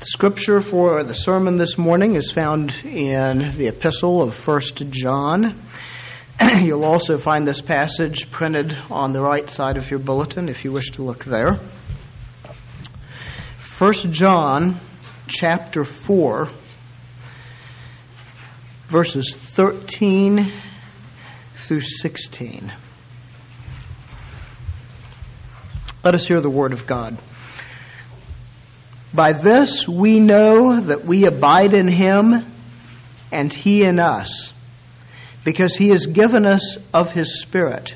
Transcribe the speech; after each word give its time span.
The 0.00 0.06
scripture 0.06 0.62
for 0.62 1.04
the 1.04 1.12
sermon 1.12 1.58
this 1.58 1.76
morning 1.76 2.16
is 2.16 2.32
found 2.32 2.70
in 2.86 3.58
the 3.58 3.68
epistle 3.68 4.22
of 4.22 4.34
1 4.48 4.60
John. 4.90 5.62
You'll 6.62 6.86
also 6.86 7.18
find 7.18 7.46
this 7.46 7.60
passage 7.60 8.30
printed 8.30 8.72
on 8.90 9.12
the 9.12 9.20
right 9.20 9.50
side 9.50 9.76
of 9.76 9.90
your 9.90 10.00
bulletin 10.00 10.48
if 10.48 10.64
you 10.64 10.72
wish 10.72 10.90
to 10.92 11.02
look 11.02 11.26
there. 11.26 11.60
1 13.78 13.92
John 14.10 14.80
chapter 15.28 15.84
4 15.84 16.48
verses 18.88 19.36
13 19.38 20.50
through 21.66 21.82
16. 21.82 22.72
Let 26.02 26.14
us 26.14 26.24
hear 26.24 26.40
the 26.40 26.48
word 26.48 26.72
of 26.72 26.86
God. 26.86 27.18
By 29.12 29.32
this 29.32 29.88
we 29.88 30.20
know 30.20 30.80
that 30.80 31.04
we 31.04 31.26
abide 31.26 31.74
in 31.74 31.88
him 31.88 32.46
and 33.32 33.52
he 33.52 33.82
in 33.82 33.98
us, 33.98 34.52
because 35.44 35.74
he 35.74 35.88
has 35.88 36.06
given 36.06 36.46
us 36.46 36.76
of 36.92 37.10
his 37.10 37.40
Spirit. 37.40 37.94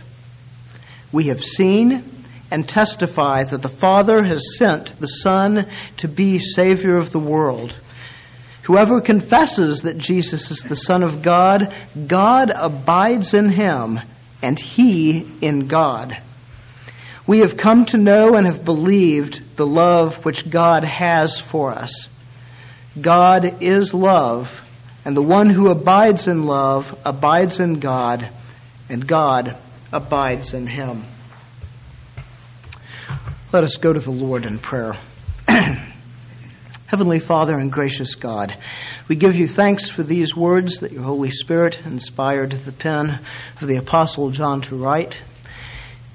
We 1.12 1.27
have 1.27 1.42
seen 1.42 2.10
and 2.50 2.69
testify 2.69 3.45
that 3.45 3.62
the 3.62 3.69
Father 3.69 4.22
has 4.24 4.56
sent 4.58 4.98
the 5.00 5.06
Son 5.06 5.70
to 5.98 6.08
be 6.08 6.38
Savior 6.41 6.96
of 6.96 7.10
the 7.10 7.19
world. 7.19 7.77
Whoever 8.64 9.00
confesses 9.00 9.83
that 9.83 9.98
Jesus 9.98 10.50
is 10.50 10.60
the 10.60 10.77
Son 10.77 11.02
of 11.02 11.22
God, 11.22 11.74
God 12.06 12.50
abides 12.55 13.34
in 13.34 13.50
him, 13.50 14.00
and 14.42 14.58
he 14.58 15.30
in 15.41 15.69
God. 15.69 16.16
We 17.27 17.38
have 17.38 17.56
come 17.56 17.87
to 17.87 17.96
know 17.96 18.34
and 18.34 18.46
have 18.46 18.66
believed 18.66 19.56
the 19.56 19.66
love 19.66 20.24
which 20.24 20.51
God 20.51 20.84
has 20.84 21.41
for 21.41 21.73
us. 21.73 22.06
God 23.00 23.62
is 23.62 23.95
love, 23.95 24.50
and 25.06 25.16
the 25.16 25.23
one 25.23 25.48
who 25.48 25.70
abides 25.70 26.27
in 26.27 26.45
love 26.45 26.95
abides 27.05 27.61
in 27.61 27.80
God, 27.80 28.30
and 28.91 29.06
God 29.06 29.56
abides 29.91 30.52
in 30.52 30.67
him. 30.67 31.06
Let 33.52 33.64
us 33.64 33.78
go 33.78 33.92
to 33.92 34.00
the 34.00 34.11
Lord 34.11 34.45
in 34.45 34.58
prayer. 34.58 34.92
Heavenly 36.86 37.20
Father 37.20 37.55
and 37.55 37.72
gracious 37.72 38.14
God, 38.17 38.55
we 39.08 39.17
give 39.17 39.34
you 39.34 39.48
thanks 39.48 39.89
for 39.89 40.02
these 40.02 40.36
words 40.36 40.78
that 40.78 40.92
your 40.92 41.05
Holy 41.05 41.30
Spirit 41.30 41.77
inspired 41.86 42.52
the 42.64 42.72
pen 42.72 43.25
of 43.62 43.69
the 43.69 43.77
Apostle 43.77 44.30
John 44.30 44.61
to 44.62 44.77
write. 44.77 45.20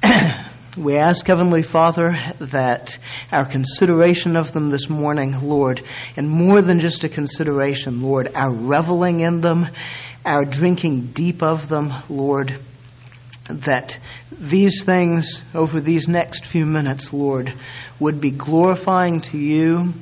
We 0.80 0.96
ask, 0.96 1.28
Heavenly 1.28 1.64
Father, 1.64 2.16
that 2.40 2.98
our 3.34 3.44
consideration 3.52 4.38
of 4.38 4.54
them 4.54 4.70
this 4.70 4.90
morning, 4.90 5.38
Lord, 5.44 5.84
and 6.16 6.30
more 6.30 6.62
than 6.62 6.80
just 6.80 7.04
a 7.04 7.10
consideration, 7.10 8.02
Lord, 8.02 8.32
our 8.34 8.50
reveling 8.50 9.20
in 9.20 9.42
them, 9.42 9.68
our 10.24 10.46
drinking 10.46 11.08
deep 11.08 11.44
of 11.44 11.68
them, 11.68 11.92
Lord, 12.08 12.62
that 13.50 13.98
these 14.32 14.82
things 14.86 15.42
over 15.54 15.82
these 15.82 16.08
next 16.08 16.46
few 16.46 16.66
minutes, 16.66 17.12
Lord, 17.12 17.54
would 18.00 18.22
be 18.22 18.32
glorifying 18.32 19.20
to 19.24 19.38
you 19.38 19.94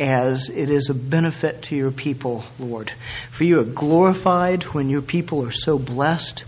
as 0.00 0.48
it 0.48 0.68
is 0.68 0.90
a 0.90 0.94
benefit 0.94 1.62
to 1.64 1.76
your 1.76 1.92
people, 1.92 2.44
Lord. 2.58 2.90
For 3.30 3.44
you 3.44 3.60
are 3.60 3.64
glorified 3.64 4.64
when 4.74 4.90
your 4.90 5.02
people 5.02 5.46
are 5.46 5.52
so 5.52 5.78
blessed. 5.78 6.42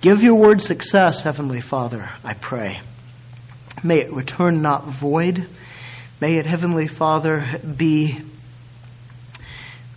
Give 0.00 0.22
your 0.22 0.36
word 0.36 0.62
success, 0.62 1.22
Heavenly 1.22 1.60
Father, 1.60 2.08
I 2.22 2.34
pray. 2.34 2.80
May 3.82 4.00
it 4.00 4.12
return 4.12 4.62
not 4.62 4.86
void. 4.86 5.46
May 6.20 6.36
it, 6.36 6.46
Heavenly 6.46 6.88
Father, 6.88 7.60
be 7.76 8.20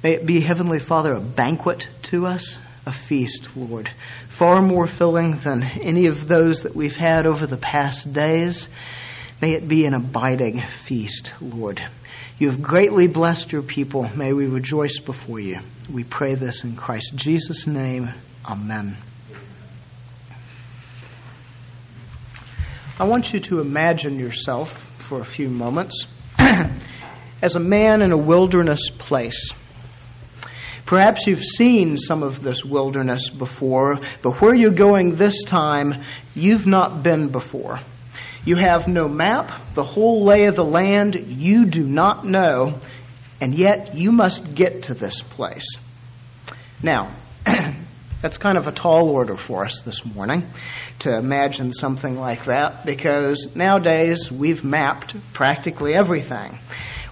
May 0.04 0.14
it 0.14 0.26
be, 0.26 0.42
Heavenly 0.42 0.80
Father, 0.80 1.14
a 1.14 1.20
banquet 1.20 1.88
to 2.04 2.26
us, 2.26 2.58
a 2.88 2.94
feast, 2.94 3.50
Lord, 3.56 3.92
far 4.30 4.60
more 4.60 4.88
filling 4.88 5.40
than 5.44 5.62
any 5.62 6.08
of 6.08 6.28
those 6.28 6.64
that 6.64 6.76
we've 6.76 6.96
had 6.96 7.28
over 7.28 7.46
the 7.46 7.58
past 7.58 8.12
days. 8.12 8.68
May 9.44 9.54
it 9.54 9.68
be 9.68 9.86
an 9.86 9.94
abiding 9.94 10.64
feast, 10.86 11.32
Lord. 11.40 11.82
You 12.40 12.50
have 12.50 12.64
greatly 12.64 13.06
blessed 13.06 13.52
your 13.52 13.62
people. 13.62 14.10
May 14.16 14.34
we 14.34 14.48
rejoice 14.48 14.98
before 14.98 15.40
you. 15.40 15.60
We 15.92 16.04
pray 16.04 16.34
this 16.34 16.64
in 16.64 16.76
Christ 16.76 17.12
Jesus' 17.16 17.68
name. 17.68 18.12
Amen. 18.44 18.98
I 23.02 23.06
want 23.06 23.34
you 23.34 23.40
to 23.40 23.62
imagine 23.62 24.20
yourself 24.20 24.86
for 25.10 25.22
a 25.22 25.26
few 25.26 25.48
moments 25.48 26.06
as 26.38 27.56
a 27.56 27.60
man 27.60 28.04
in 28.04 28.12
a 28.12 28.18
wilderness 28.18 28.92
place. 29.00 29.50
Perhaps 30.86 31.26
you've 31.26 31.44
seen 31.44 31.98
some 31.98 32.22
of 32.22 32.44
this 32.44 32.64
wilderness 32.64 33.28
before, 33.28 33.96
but 34.22 34.40
where 34.40 34.54
you're 34.54 34.76
going 34.76 35.16
this 35.16 35.44
time, 35.46 36.06
you've 36.36 36.68
not 36.68 37.02
been 37.02 37.30
before. 37.30 37.80
You 38.46 38.58
have 38.58 38.88
no 38.88 39.08
map, 39.08 39.74
the 39.74 39.84
whole 39.84 40.24
lay 40.24 40.46
of 40.46 40.56
the 40.56 40.62
land 40.62 41.16
you 41.16 41.66
do 41.66 41.82
not 41.82 42.24
know, 42.24 42.82
and 43.42 43.56
yet 43.56 43.96
you 43.96 44.12
must 44.12 44.54
get 44.54 44.84
to 44.84 44.94
this 44.94 45.20
place. 45.22 45.66
Now, 46.84 47.16
that's 48.22 48.38
kind 48.38 48.58
of 48.58 48.68
a 48.68 48.72
tall 48.72 49.10
order 49.10 49.36
for 49.48 49.66
us 49.66 49.82
this 49.84 50.06
morning 50.06 50.46
to 51.00 51.18
imagine 51.18 51.74
something 51.74 52.16
like 52.16 52.46
that 52.46 52.86
because 52.86 53.48
nowadays 53.56 54.30
we've 54.32 54.64
mapped 54.64 55.16
practically 55.34 55.94
everything. 55.96 56.60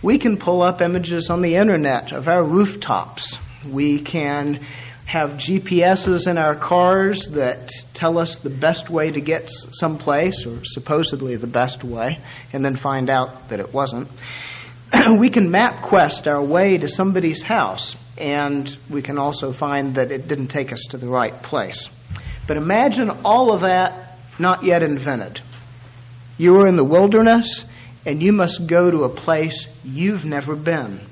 We 0.03 0.19
can 0.19 0.37
pull 0.37 0.61
up 0.61 0.81
images 0.81 1.29
on 1.29 1.41
the 1.41 1.55
internet 1.55 2.13
of 2.13 2.27
our 2.27 2.43
rooftops. 2.43 3.35
We 3.67 4.01
can 4.01 4.65
have 5.05 5.31
GPSs 5.31 6.27
in 6.27 6.37
our 6.37 6.55
cars 6.55 7.27
that 7.31 7.71
tell 7.95 8.19
us 8.19 8.37
the 8.37 8.49
best 8.51 8.91
way 8.91 9.09
to 9.09 9.19
get 9.19 9.49
someplace, 9.71 10.45
or 10.45 10.59
supposedly 10.63 11.35
the 11.35 11.47
best 11.47 11.83
way, 11.83 12.19
and 12.53 12.63
then 12.63 12.77
find 12.77 13.09
out 13.09 13.49
that 13.49 13.59
it 13.59 13.73
wasn't. 13.73 14.07
we 15.19 15.29
can 15.29 15.49
MapQuest 15.49 16.27
our 16.27 16.43
way 16.43 16.77
to 16.77 16.87
somebody's 16.89 17.43
house, 17.43 17.95
and 18.17 18.77
we 18.89 19.01
can 19.01 19.17
also 19.17 19.53
find 19.53 19.95
that 19.95 20.11
it 20.11 20.27
didn't 20.27 20.47
take 20.47 20.71
us 20.71 20.81
to 20.91 20.97
the 20.97 21.07
right 21.07 21.43
place. 21.43 21.87
But 22.47 22.57
imagine 22.57 23.09
all 23.23 23.53
of 23.53 23.61
that 23.61 24.17
not 24.39 24.63
yet 24.63 24.81
invented. 24.81 25.39
You 26.37 26.55
are 26.55 26.67
in 26.67 26.77
the 26.77 26.83
wilderness 26.83 27.63
and 28.05 28.23
you 28.23 28.31
must 28.31 28.65
go 28.65 28.89
to 28.89 29.03
a 29.03 29.09
place 29.09 29.67
you've 29.83 30.25
never 30.25 30.55
been. 30.55 31.05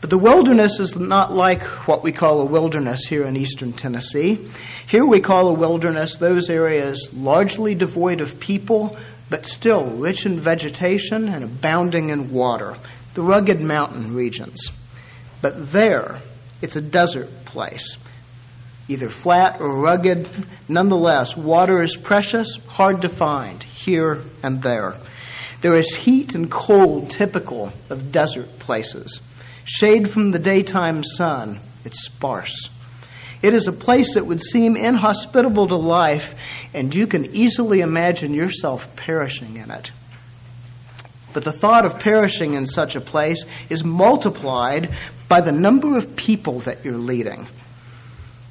But 0.00 0.10
the 0.10 0.18
wilderness 0.18 0.80
is 0.80 0.96
not 0.96 1.32
like 1.32 1.62
what 1.86 2.02
we 2.02 2.12
call 2.12 2.40
a 2.40 2.44
wilderness 2.44 3.06
here 3.08 3.24
in 3.24 3.36
eastern 3.36 3.72
Tennessee. 3.72 4.50
Here 4.88 5.06
we 5.06 5.20
call 5.20 5.48
a 5.48 5.58
wilderness 5.58 6.16
those 6.16 6.50
areas 6.50 7.08
largely 7.12 7.76
devoid 7.76 8.20
of 8.20 8.40
people, 8.40 8.98
but 9.32 9.46
still 9.46 9.86
rich 9.96 10.26
in 10.26 10.38
vegetation 10.38 11.26
and 11.26 11.42
abounding 11.42 12.10
in 12.10 12.30
water, 12.30 12.76
the 13.14 13.22
rugged 13.22 13.62
mountain 13.62 14.14
regions. 14.14 14.60
But 15.40 15.72
there, 15.72 16.20
it's 16.60 16.76
a 16.76 16.82
desert 16.82 17.30
place 17.46 17.96
either 18.88 19.08
flat 19.08 19.58
or 19.58 19.80
rugged. 19.80 20.28
Nonetheless, 20.68 21.34
water 21.34 21.82
is 21.82 21.96
precious, 21.96 22.58
hard 22.66 23.00
to 23.00 23.08
find 23.08 23.62
here 23.62 24.22
and 24.42 24.62
there. 24.62 24.98
There 25.62 25.78
is 25.78 25.94
heat 25.94 26.34
and 26.34 26.50
cold 26.50 27.08
typical 27.08 27.72
of 27.88 28.12
desert 28.12 28.58
places. 28.58 29.18
Shade 29.64 30.10
from 30.10 30.30
the 30.30 30.38
daytime 30.38 31.04
sun, 31.04 31.60
it's 31.86 32.04
sparse. 32.04 32.68
It 33.42 33.54
is 33.54 33.66
a 33.66 33.72
place 33.72 34.14
that 34.14 34.26
would 34.26 34.42
seem 34.42 34.76
inhospitable 34.76 35.68
to 35.68 35.76
life, 35.76 36.34
and 36.74 36.94
you 36.94 37.06
can 37.06 37.34
easily 37.34 37.80
imagine 37.80 38.34
yourself 38.34 38.88
perishing 38.96 39.56
in 39.56 39.70
it. 39.70 39.90
But 41.32 41.44
the 41.44 41.52
thought 41.52 41.86
of 41.86 42.00
perishing 42.00 42.54
in 42.54 42.66
such 42.66 42.94
a 42.94 43.00
place 43.00 43.44
is 43.70 43.84
multiplied 43.84 44.94
by 45.28 45.40
the 45.40 45.52
number 45.52 45.96
of 45.96 46.14
people 46.16 46.60
that 46.60 46.84
you're 46.84 46.98
leading. 46.98 47.48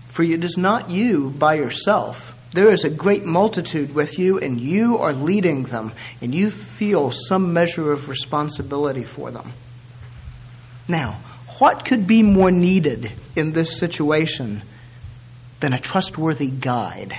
For 0.09 0.23
it 0.23 0.43
is 0.43 0.57
not 0.57 0.89
you 0.89 1.29
by 1.29 1.55
yourself. 1.55 2.33
There 2.53 2.71
is 2.71 2.83
a 2.83 2.89
great 2.89 3.23
multitude 3.23 3.95
with 3.95 4.19
you, 4.19 4.39
and 4.39 4.59
you 4.59 4.97
are 4.97 5.13
leading 5.13 5.63
them, 5.63 5.93
and 6.21 6.33
you 6.33 6.49
feel 6.49 7.11
some 7.11 7.53
measure 7.53 7.93
of 7.93 8.09
responsibility 8.09 9.05
for 9.05 9.31
them. 9.31 9.53
Now, 10.87 11.19
what 11.59 11.85
could 11.85 12.07
be 12.07 12.23
more 12.23 12.51
needed 12.51 13.13
in 13.35 13.53
this 13.53 13.77
situation 13.77 14.63
than 15.61 15.73
a 15.73 15.79
trustworthy 15.79 16.49
guide? 16.49 17.13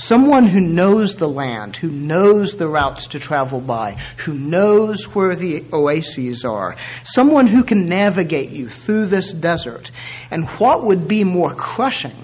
Someone 0.00 0.46
who 0.46 0.60
knows 0.62 1.16
the 1.16 1.28
land, 1.28 1.76
who 1.76 1.90
knows 1.90 2.54
the 2.54 2.66
routes 2.66 3.08
to 3.08 3.18
travel 3.18 3.60
by, 3.60 4.00
who 4.24 4.32
knows 4.32 5.04
where 5.14 5.36
the 5.36 5.62
oases 5.74 6.42
are. 6.42 6.74
Someone 7.04 7.46
who 7.46 7.62
can 7.62 7.86
navigate 7.86 8.48
you 8.48 8.70
through 8.70 9.08
this 9.08 9.30
desert. 9.30 9.90
And 10.30 10.48
what 10.56 10.86
would 10.86 11.06
be 11.06 11.22
more 11.22 11.54
crushing, 11.54 12.16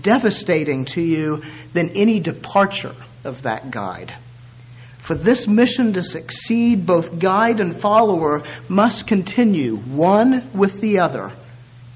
devastating 0.00 0.86
to 0.86 1.02
you 1.02 1.42
than 1.74 1.90
any 1.90 2.18
departure 2.18 2.96
of 3.24 3.42
that 3.42 3.70
guide? 3.70 4.16
For 5.00 5.14
this 5.14 5.46
mission 5.46 5.92
to 5.92 6.02
succeed, 6.02 6.86
both 6.86 7.18
guide 7.18 7.60
and 7.60 7.78
follower 7.78 8.42
must 8.70 9.06
continue, 9.06 9.76
one 9.76 10.48
with 10.54 10.80
the 10.80 11.00
other, 11.00 11.34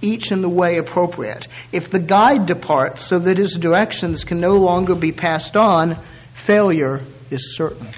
each 0.01 0.31
in 0.33 0.43
the 0.43 0.49
way 0.49 0.79
appropriate. 0.79 1.49
If 1.73 1.91
the 1.91 1.99
guide 1.99 2.47
departs 2.47 3.07
so 3.07 3.19
that 3.19 3.39
his 3.39 3.55
directions 3.55 4.25
can 4.25 4.41
no 4.41 4.51
longer 4.51 4.95
be 4.95 5.13
passed 5.13 5.57
on, 5.57 6.03
failure 6.47 7.03
is 7.31 7.57
certain. 7.57 7.89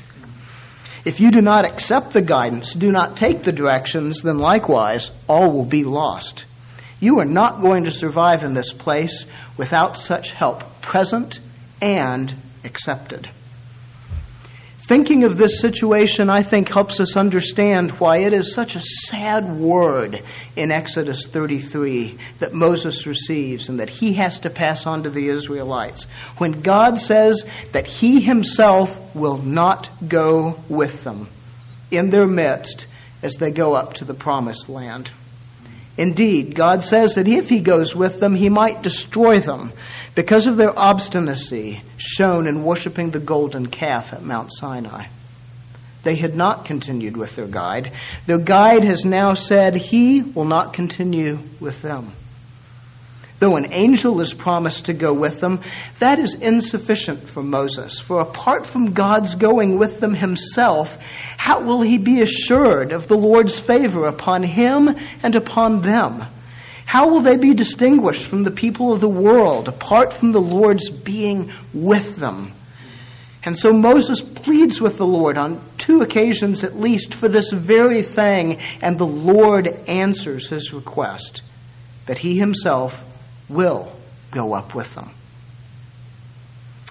If 1.05 1.21
you 1.21 1.31
do 1.31 1.41
not 1.41 1.65
accept 1.65 2.13
the 2.13 2.23
guidance, 2.23 2.75
do 2.75 2.91
not 2.91 3.17
take 3.17 3.43
the 3.43 3.53
directions, 3.53 4.23
then 4.23 4.39
likewise 4.39 5.11
all 5.29 5.53
will 5.53 5.65
be 5.65 5.85
lost. 5.85 6.45
You 7.01 7.21
are 7.21 7.25
not 7.25 7.61
going 7.61 7.85
to 7.85 7.91
survive 7.91 8.43
in 8.43 8.55
this 8.55 8.73
place 8.73 9.25
without 9.57 9.99
such 9.99 10.31
help 10.31 10.83
present 10.83 11.39
and 11.81 12.35
accepted. 12.65 13.29
Thinking 14.89 15.25
of 15.25 15.37
this 15.37 15.61
situation, 15.61 16.31
I 16.31 16.43
think, 16.43 16.71
helps 16.71 16.99
us 16.99 17.15
understand 17.15 17.91
why 17.99 18.21
it 18.21 18.33
is 18.33 18.55
such 18.55 18.75
a 18.75 18.81
sad 18.81 19.61
word 19.61 20.25
in 20.57 20.73
Exodus 20.73 21.27
33 21.27 22.17
that 22.39 22.55
Moses 22.55 23.07
receives 23.07 23.69
and 23.69 23.81
that 23.81 23.91
he 23.91 24.15
has 24.15 24.41
to 24.41 24.49
pass 24.49 24.87
on 24.87 25.03
to 25.03 25.11
the 25.11 25.29
Israelites. 25.29 26.07
When 26.39 26.63
God 26.63 27.03
says 27.03 27.45
that 27.75 27.87
he 27.87 28.23
himself 28.23 28.89
will 29.15 29.37
not 29.37 29.91
go 30.09 30.59
with 30.71 31.05
them 31.05 31.29
in 31.91 32.09
their 32.09 32.27
midst 32.27 32.87
as 33.23 33.35
they 33.35 33.51
go 33.51 33.75
up 33.75 33.93
to 33.95 34.07
the 34.07 34.15
promised 34.15 34.71
land. 34.71 35.11
Indeed, 35.99 36.55
God 36.55 36.83
says 36.83 37.17
that 37.17 37.29
if 37.29 37.51
he 37.51 37.61
goes 37.61 37.95
with 37.95 38.21
them, 38.21 38.35
he 38.35 38.49
might 38.49 38.83
destroy 38.83 39.41
them 39.41 39.71
because 40.15 40.47
of 40.47 40.57
their 40.57 40.73
obstinacy 40.79 41.83
shown 41.99 42.47
in 42.47 42.65
worshiping 42.65 43.11
the 43.11 43.21
golden 43.21 43.67
calf 43.67 44.13
at 44.13 44.23
Mount 44.23 44.51
Sinai. 44.53 45.09
They 46.05 46.17
had 46.17 46.35
not 46.35 46.65
continued 46.65 47.17
with 47.17 47.37
their 47.37 47.49
guide. 47.49 47.93
Their 48.27 48.39
guide 48.39 48.85
has 48.85 49.05
now 49.05 49.35
said 49.35 49.75
he 49.75 50.23
will 50.23 50.45
not 50.45 50.73
continue 50.73 51.41
with 51.61 51.83
them. 51.83 52.13
Though 53.41 53.57
an 53.57 53.73
angel 53.73 54.21
is 54.21 54.35
promised 54.35 54.87
to 54.87 54.95
go 54.95 55.13
with 55.13 55.41
them, 55.41 55.61
that 56.01 56.19
is 56.19 56.35
insufficient 56.35 57.31
for 57.31 57.43
Moses. 57.43 58.01
For 58.01 58.21
apart 58.21 58.67
from 58.67 58.95
God's 58.95 59.37
going 59.37 59.79
with 59.79 60.01
them 60.01 60.15
himself, 60.15 60.89
how 61.37 61.63
will 61.63 61.83
he 61.83 61.99
be 61.99 62.21
assured 62.21 62.93
of 62.93 63.07
the 63.07 63.17
Lord's 63.17 63.59
favor 63.59 64.07
upon 64.07 64.43
him 64.43 64.89
and 65.23 65.37
upon 65.37 65.83
them? 65.83 66.27
How 66.89 67.11
will 67.11 67.23
they 67.23 67.37
be 67.37 67.53
distinguished 67.53 68.25
from 68.25 68.45
the 68.45 68.51
people 68.51 68.95
of 68.95 69.03
the 69.03 69.11
world 69.11 69.69
apart 69.69 70.15
from 70.15 70.33
the 70.33 70.41
Lord's 70.41 70.89
being 70.89 71.53
with 71.75 72.17
them? 72.17 72.55
And 73.45 73.59
so 73.59 73.73
Moses 73.73 74.23
pleads 74.23 74.81
with 74.81 74.97
the 74.97 75.07
Lord 75.07 75.37
on 75.37 75.63
two 75.77 76.01
occasions 76.01 76.65
at 76.65 76.81
least 76.81 77.13
for 77.13 77.29
this 77.29 77.51
very 77.53 78.03
thing, 78.03 78.59
and 78.81 78.97
the 78.97 79.05
Lord 79.05 79.67
answers 79.87 80.49
his 80.49 80.73
request 80.73 81.43
that 82.07 82.17
he 82.17 82.39
himself 82.39 83.05
will 83.51 83.93
go 84.31 84.55
up 84.55 84.75
with 84.75 84.95
them. 84.95 85.11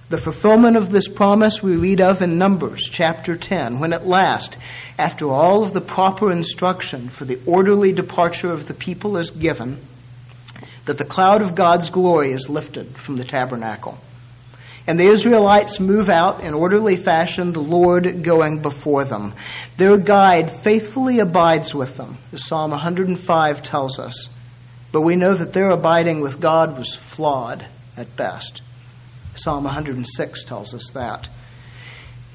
The 0.09 0.17
fulfillment 0.17 0.77
of 0.77 0.89
this 0.89 1.09
promise 1.09 1.61
we 1.61 1.75
read 1.75 1.99
of 1.99 2.21
in 2.21 2.37
Numbers 2.37 2.87
chapter 2.89 3.35
10, 3.35 3.81
when 3.81 3.91
at 3.91 4.07
last, 4.07 4.55
after 4.97 5.29
all 5.29 5.65
of 5.65 5.73
the 5.73 5.81
proper 5.81 6.31
instruction 6.31 7.09
for 7.09 7.25
the 7.25 7.41
orderly 7.45 7.91
departure 7.91 8.53
of 8.53 8.67
the 8.67 8.73
people 8.73 9.17
is 9.17 9.29
given, 9.31 9.81
that 10.85 10.97
the 10.97 11.03
cloud 11.03 11.41
of 11.41 11.55
God's 11.55 11.89
glory 11.89 12.31
is 12.31 12.47
lifted 12.47 12.97
from 12.97 13.17
the 13.17 13.25
tabernacle. 13.25 13.97
And 14.87 14.97
the 14.97 15.11
Israelites 15.11 15.77
move 15.77 16.07
out 16.07 16.41
in 16.41 16.53
orderly 16.53 16.95
fashion, 16.95 17.51
the 17.51 17.59
Lord 17.59 18.23
going 18.23 18.61
before 18.61 19.03
them. 19.03 19.33
Their 19.75 19.97
guide 19.97 20.63
faithfully 20.63 21.19
abides 21.19 21.75
with 21.75 21.97
them, 21.97 22.17
as 22.31 22.47
Psalm 22.47 22.71
105 22.71 23.61
tells 23.61 23.99
us. 23.99 24.29
But 24.93 25.01
we 25.01 25.17
know 25.17 25.33
that 25.33 25.51
their 25.51 25.71
abiding 25.71 26.21
with 26.21 26.39
God 26.39 26.77
was 26.77 26.95
flawed 26.95 27.67
at 27.97 28.15
best. 28.15 28.61
Psalm 29.37 29.63
106 29.65 30.43
tells 30.45 30.73
us 30.73 30.89
that. 30.93 31.29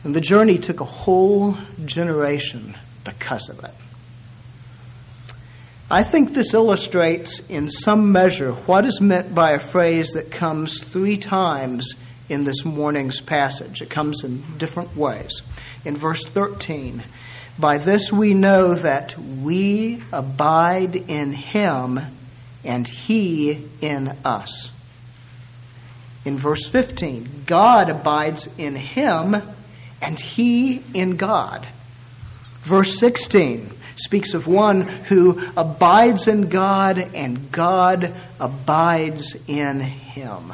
And 0.04 0.14
the 0.14 0.20
journey 0.20 0.58
took 0.58 0.81
a 0.81 0.84
whole 0.84 1.56
generation 1.84 2.76
because 3.04 3.49
of 3.49 3.62
it. 3.64 3.75
I 5.90 6.04
think 6.04 6.32
this 6.32 6.54
illustrates 6.54 7.40
in 7.40 7.69
some 7.69 8.12
measure 8.12 8.52
what 8.52 8.87
is 8.87 9.00
meant 9.00 9.34
by 9.34 9.52
a 9.52 9.69
phrase 9.69 10.12
that 10.12 10.31
comes 10.31 10.81
three 10.81 11.19
times 11.19 11.94
in 12.28 12.44
this 12.44 12.64
morning's 12.64 13.20
passage. 13.20 13.82
It 13.82 13.90
comes 13.90 14.25
in 14.25 14.43
different 14.58 14.96
ways. 14.96 15.43
In 15.84 15.99
verse 15.99 16.25
13, 16.25 17.04
by 17.58 17.78
this 17.78 18.10
we 18.10 18.32
know 18.32 18.75
that 18.75 19.19
we 19.19 20.02
abide 20.12 20.96
in 20.96 21.32
him 21.32 22.00
and 22.64 22.88
he 22.88 23.69
in 23.81 24.08
us. 24.25 24.70
In 26.24 26.38
verse 26.38 26.66
15, 26.69 27.44
God 27.46 27.90
abides 27.90 28.48
in 28.56 28.76
him 28.76 29.34
and 30.00 30.19
he 30.19 30.82
in 30.94 31.16
God. 31.16 31.66
Verse 32.62 32.98
16 32.98 33.74
speaks 33.96 34.34
of 34.34 34.46
one 34.46 34.82
who 34.82 35.40
abides 35.56 36.28
in 36.28 36.48
God 36.48 36.98
and 36.98 37.50
God 37.50 38.14
abides 38.38 39.36
in 39.48 39.80
him. 39.80 40.52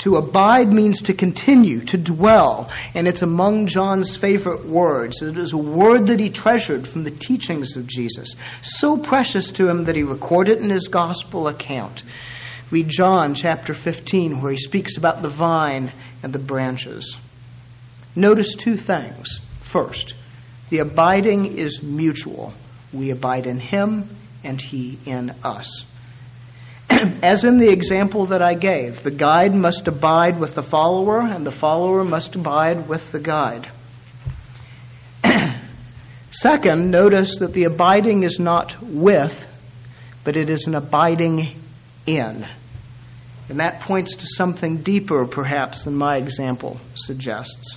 To 0.00 0.14
abide 0.14 0.68
means 0.68 1.02
to 1.02 1.14
continue, 1.14 1.84
to 1.86 1.96
dwell, 1.96 2.70
and 2.94 3.08
it's 3.08 3.22
among 3.22 3.66
John's 3.66 4.16
favorite 4.16 4.64
words. 4.64 5.20
It 5.22 5.36
is 5.36 5.52
a 5.52 5.58
word 5.58 6.06
that 6.06 6.20
he 6.20 6.30
treasured 6.30 6.86
from 6.86 7.02
the 7.02 7.10
teachings 7.10 7.76
of 7.76 7.88
Jesus, 7.88 8.36
so 8.62 8.96
precious 8.96 9.50
to 9.52 9.68
him 9.68 9.84
that 9.84 9.96
he 9.96 10.04
recorded 10.04 10.58
it 10.58 10.62
in 10.62 10.70
his 10.70 10.86
gospel 10.86 11.48
account. 11.48 12.04
Read 12.70 12.90
John 12.90 13.34
chapter 13.34 13.72
15, 13.72 14.42
where 14.42 14.52
he 14.52 14.58
speaks 14.58 14.98
about 14.98 15.22
the 15.22 15.30
vine 15.30 15.90
and 16.22 16.34
the 16.34 16.38
branches. 16.38 17.16
Notice 18.14 18.54
two 18.54 18.76
things. 18.76 19.40
First, 19.62 20.12
the 20.68 20.80
abiding 20.80 21.56
is 21.56 21.82
mutual. 21.82 22.52
We 22.92 23.10
abide 23.10 23.46
in 23.46 23.58
him, 23.58 24.14
and 24.44 24.60
he 24.60 24.98
in 25.06 25.30
us. 25.42 25.82
As 26.90 27.42
in 27.42 27.58
the 27.58 27.70
example 27.70 28.26
that 28.26 28.42
I 28.42 28.52
gave, 28.52 29.02
the 29.02 29.12
guide 29.12 29.54
must 29.54 29.88
abide 29.88 30.38
with 30.38 30.54
the 30.54 30.62
follower, 30.62 31.20
and 31.20 31.46
the 31.46 31.50
follower 31.50 32.04
must 32.04 32.34
abide 32.34 32.86
with 32.86 33.12
the 33.12 33.20
guide. 33.20 33.72
Second, 36.32 36.90
notice 36.90 37.38
that 37.38 37.54
the 37.54 37.64
abiding 37.64 38.24
is 38.24 38.38
not 38.38 38.76
with, 38.82 39.46
but 40.22 40.36
it 40.36 40.50
is 40.50 40.66
an 40.66 40.74
abiding 40.74 41.58
in. 42.06 42.46
And 43.48 43.60
that 43.60 43.80
points 43.80 44.14
to 44.16 44.26
something 44.26 44.82
deeper, 44.82 45.26
perhaps, 45.26 45.84
than 45.84 45.94
my 45.94 46.16
example 46.16 46.78
suggests. 46.94 47.76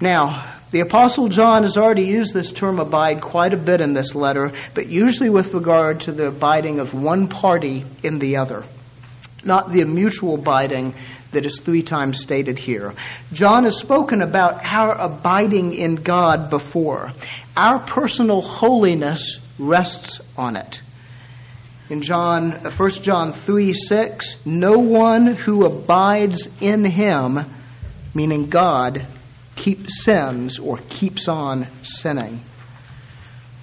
Now, 0.00 0.56
the 0.72 0.80
Apostle 0.80 1.28
John 1.28 1.62
has 1.62 1.78
already 1.78 2.04
used 2.04 2.34
this 2.34 2.52
term 2.52 2.78
abide 2.78 3.22
quite 3.22 3.54
a 3.54 3.56
bit 3.56 3.80
in 3.80 3.94
this 3.94 4.14
letter, 4.14 4.52
but 4.74 4.88
usually 4.88 5.30
with 5.30 5.54
regard 5.54 6.00
to 6.02 6.12
the 6.12 6.26
abiding 6.26 6.80
of 6.80 6.92
one 6.92 7.28
party 7.28 7.84
in 8.02 8.18
the 8.18 8.36
other, 8.36 8.64
not 9.44 9.72
the 9.72 9.84
mutual 9.84 10.34
abiding 10.34 10.94
that 11.32 11.46
is 11.46 11.60
three 11.60 11.82
times 11.82 12.20
stated 12.20 12.58
here. 12.58 12.94
John 13.32 13.64
has 13.64 13.78
spoken 13.78 14.22
about 14.22 14.60
our 14.64 14.92
abiding 14.92 15.72
in 15.74 15.96
God 15.96 16.50
before. 16.50 17.12
Our 17.56 17.86
personal 17.86 18.42
holiness 18.42 19.38
rests 19.58 20.20
on 20.36 20.56
it. 20.56 20.80
In 21.88 22.02
John, 22.02 22.66
uh, 22.66 22.72
1 22.76 22.90
John 23.02 23.32
3 23.32 23.72
6, 23.72 24.36
no 24.44 24.72
one 24.72 25.36
who 25.36 25.64
abides 25.64 26.48
in 26.60 26.84
him, 26.84 27.38
meaning 28.12 28.50
God, 28.50 29.06
keeps 29.54 30.02
sins 30.02 30.58
or 30.58 30.78
keeps 30.88 31.28
on 31.28 31.68
sinning. 31.84 32.40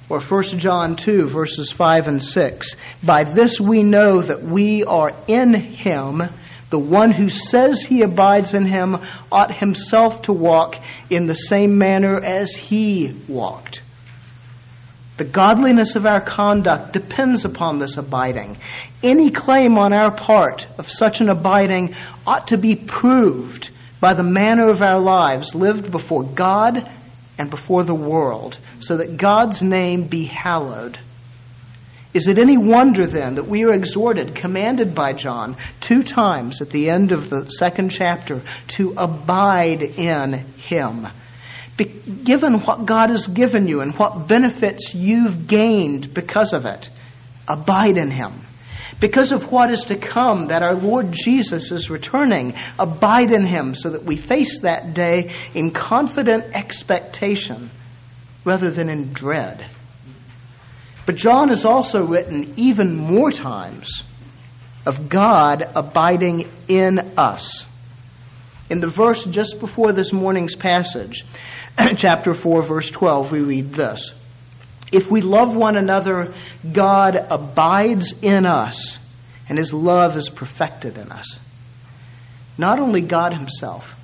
Or 0.10 0.22
1 0.22 0.44
John 0.58 0.96
2, 0.96 1.28
verses 1.28 1.70
5 1.72 2.08
and 2.08 2.24
6. 2.24 2.76
By 3.04 3.26
this 3.26 3.60
we 3.60 3.84
know 3.84 4.22
that 4.22 4.42
we 4.42 4.86
are 4.86 5.12
in 5.28 5.54
him. 5.54 6.22
The 6.70 6.80
one 6.80 7.12
who 7.12 7.30
says 7.30 7.82
he 7.82 8.04
abides 8.04 8.54
in 8.54 8.66
him 8.66 8.96
ought 9.34 9.54
himself 9.54 10.22
to 10.24 10.34
walk 10.34 10.76
in 11.10 11.28
the 11.28 11.36
same 11.36 11.78
manner 11.78 12.24
as 12.24 12.54
he 12.54 13.22
walked. 13.28 13.82
The 15.18 15.26
godliness 15.26 15.96
of 15.96 16.08
our 16.08 16.22
conduct 16.22 16.94
depends 16.94 17.46
upon 17.46 17.78
this 17.78 17.98
abiding. 17.98 18.58
Any 19.04 19.30
claim 19.30 19.78
on 19.78 19.94
our 19.94 20.16
part 20.16 20.66
of 20.80 20.90
such 20.90 21.22
an 21.22 21.30
abiding 21.30 21.94
ought 22.26 22.48
to 22.48 22.58
be 22.58 22.76
proved 22.76 23.70
by 24.00 24.16
the 24.16 24.24
manner 24.24 24.70
of 24.70 24.82
our 24.82 25.00
lives 25.00 25.54
lived 25.54 25.92
before 25.92 26.24
God 26.24 26.90
and 27.38 27.50
before 27.50 27.84
the 27.84 27.96
world, 27.96 28.58
so 28.80 28.98
that 28.98 29.18
God's 29.18 29.62
name 29.62 30.08
be 30.08 30.26
hallowed. 30.26 31.00
Is 32.14 32.28
it 32.28 32.38
any 32.38 32.58
wonder 32.58 33.08
then 33.08 33.36
that 33.36 33.48
we 33.48 33.64
are 33.64 33.74
exhorted, 33.74 34.36
commanded 34.36 34.94
by 34.94 35.14
John, 35.14 35.58
two 35.80 36.04
times 36.04 36.62
at 36.62 36.70
the 36.70 36.90
end 36.90 37.12
of 37.12 37.30
the 37.30 37.50
second 37.50 37.90
chapter, 37.90 38.44
to 38.70 38.94
abide 38.98 39.82
in 39.82 40.46
him? 40.58 41.08
Given 41.78 42.60
what 42.62 42.86
God 42.86 43.10
has 43.10 43.26
given 43.28 43.68
you 43.68 43.82
and 43.82 43.96
what 43.96 44.28
benefits 44.28 44.94
you've 44.94 45.48
gained 45.48 46.14
because 46.14 46.54
of 46.54 46.66
it, 46.66 46.90
abide 47.48 47.98
in 47.98 48.12
him. 48.12 48.46
Because 49.00 49.32
of 49.32 49.52
what 49.52 49.72
is 49.72 49.86
to 49.86 49.98
come, 49.98 50.48
that 50.48 50.62
our 50.62 50.76
Lord 50.76 51.12
Jesus 51.12 51.72
is 51.72 51.90
returning, 51.90 52.54
abide 52.78 53.32
in 53.32 53.46
him 53.46 53.76
so 53.76 53.90
that 53.90 54.06
we 54.06 54.18
face 54.18 54.60
that 54.60 54.94
day 54.94 55.34
in 55.54 55.72
confident 55.72 56.56
expectation 56.56 57.70
rather 58.46 58.72
than 58.72 58.90
in 58.90 59.12
dread. 59.12 59.70
But 61.06 61.16
John 61.16 61.50
has 61.50 61.66
also 61.66 62.06
written 62.06 62.54
even 62.56 62.96
more 62.96 63.32
times 63.32 64.04
of 64.86 65.10
God 65.10 65.64
abiding 65.76 66.50
in 66.68 67.00
us. 67.18 67.66
In 68.70 68.80
the 68.80 68.88
verse 68.88 69.26
just 69.26 69.60
before 69.60 69.92
this 69.92 70.14
morning's 70.14 70.56
passage, 70.56 71.26
chapter 71.98 72.34
4, 72.34 72.64
verse 72.64 72.90
12, 72.90 73.32
we 73.32 73.40
read 73.40 73.74
this 73.74 74.12
If 74.92 75.10
we 75.10 75.22
love 75.22 75.56
one 75.56 75.78
another, 75.78 76.34
God 76.72 77.16
abides 77.16 78.14
in 78.22 78.46
us, 78.46 78.98
and 79.50 79.58
his 79.58 79.74
love 79.74 80.16
is 80.16 80.30
perfected 80.30 80.98
in 80.98 81.12
us. 81.12 81.40
Not 82.58 82.80
only 82.80 83.02
God 83.02 83.34
himself, 83.34 83.96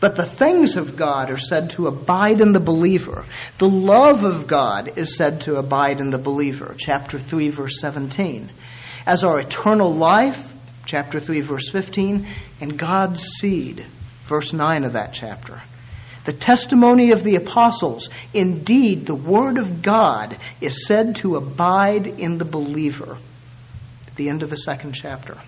but 0.00 0.16
the 0.16 0.24
things 0.24 0.76
of 0.76 0.96
God 0.96 1.30
are 1.30 1.38
said 1.38 1.70
to 1.70 1.86
abide 1.86 2.40
in 2.40 2.52
the 2.52 2.60
believer. 2.60 3.26
The 3.58 3.68
love 3.68 4.24
of 4.24 4.46
God 4.46 4.96
is 4.96 5.14
said 5.14 5.42
to 5.42 5.56
abide 5.56 6.00
in 6.00 6.10
the 6.10 6.18
believer. 6.18 6.74
Chapter 6.78 7.18
3, 7.18 7.50
verse 7.50 7.78
17. 7.80 8.50
As 9.06 9.24
our 9.24 9.40
eternal 9.40 9.94
life, 9.94 10.38
chapter 10.86 11.20
3, 11.20 11.42
verse 11.42 11.68
15, 11.70 12.26
and 12.62 12.78
God's 12.78 13.20
seed, 13.20 13.84
verse 14.24 14.54
9 14.54 14.84
of 14.84 14.94
that 14.94 15.12
chapter. 15.12 15.60
The 16.24 16.32
testimony 16.32 17.12
of 17.12 17.24
the 17.24 17.36
apostles, 17.36 18.08
indeed, 18.34 19.06
the 19.06 19.14
word 19.14 19.58
of 19.58 19.82
God 19.82 20.38
is 20.60 20.86
said 20.86 21.16
to 21.16 21.36
abide 21.36 22.06
in 22.06 22.38
the 22.38 22.44
believer. 22.44 23.16
At 24.06 24.14
the 24.16 24.28
end 24.28 24.42
of 24.42 24.50
the 24.50 24.56
second 24.56 24.92
chapter. 24.92 25.38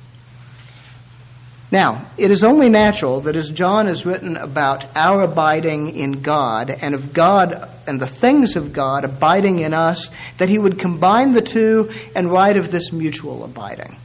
Now, 1.73 2.11
it 2.19 2.31
is 2.31 2.45
only 2.45 2.69
natural 2.69 3.23
that 3.23 3.35
as 3.35 3.51
John 3.51 3.87
has 3.87 4.05
written 4.05 4.37
about 4.37 4.85
our 4.95 5.23
abiding 5.23 5.97
in 5.97 6.21
God 6.21 6.69
and 6.69 6.95
of 6.95 7.15
God 7.15 7.67
and 7.87 7.99
the 7.99 8.07
things 8.07 8.57
of 8.57 8.75
God 8.75 9.05
abiding 9.05 9.61
in 9.61 9.73
us, 9.73 10.11
that 10.39 10.51
he 10.51 10.59
would 10.59 10.79
combine 10.79 11.33
the 11.33 11.41
two 11.41 11.91
and 12.15 12.31
write 12.31 12.59
of 12.59 12.71
this 12.71 12.93
mutual 12.93 13.43
abiding, 13.45 13.97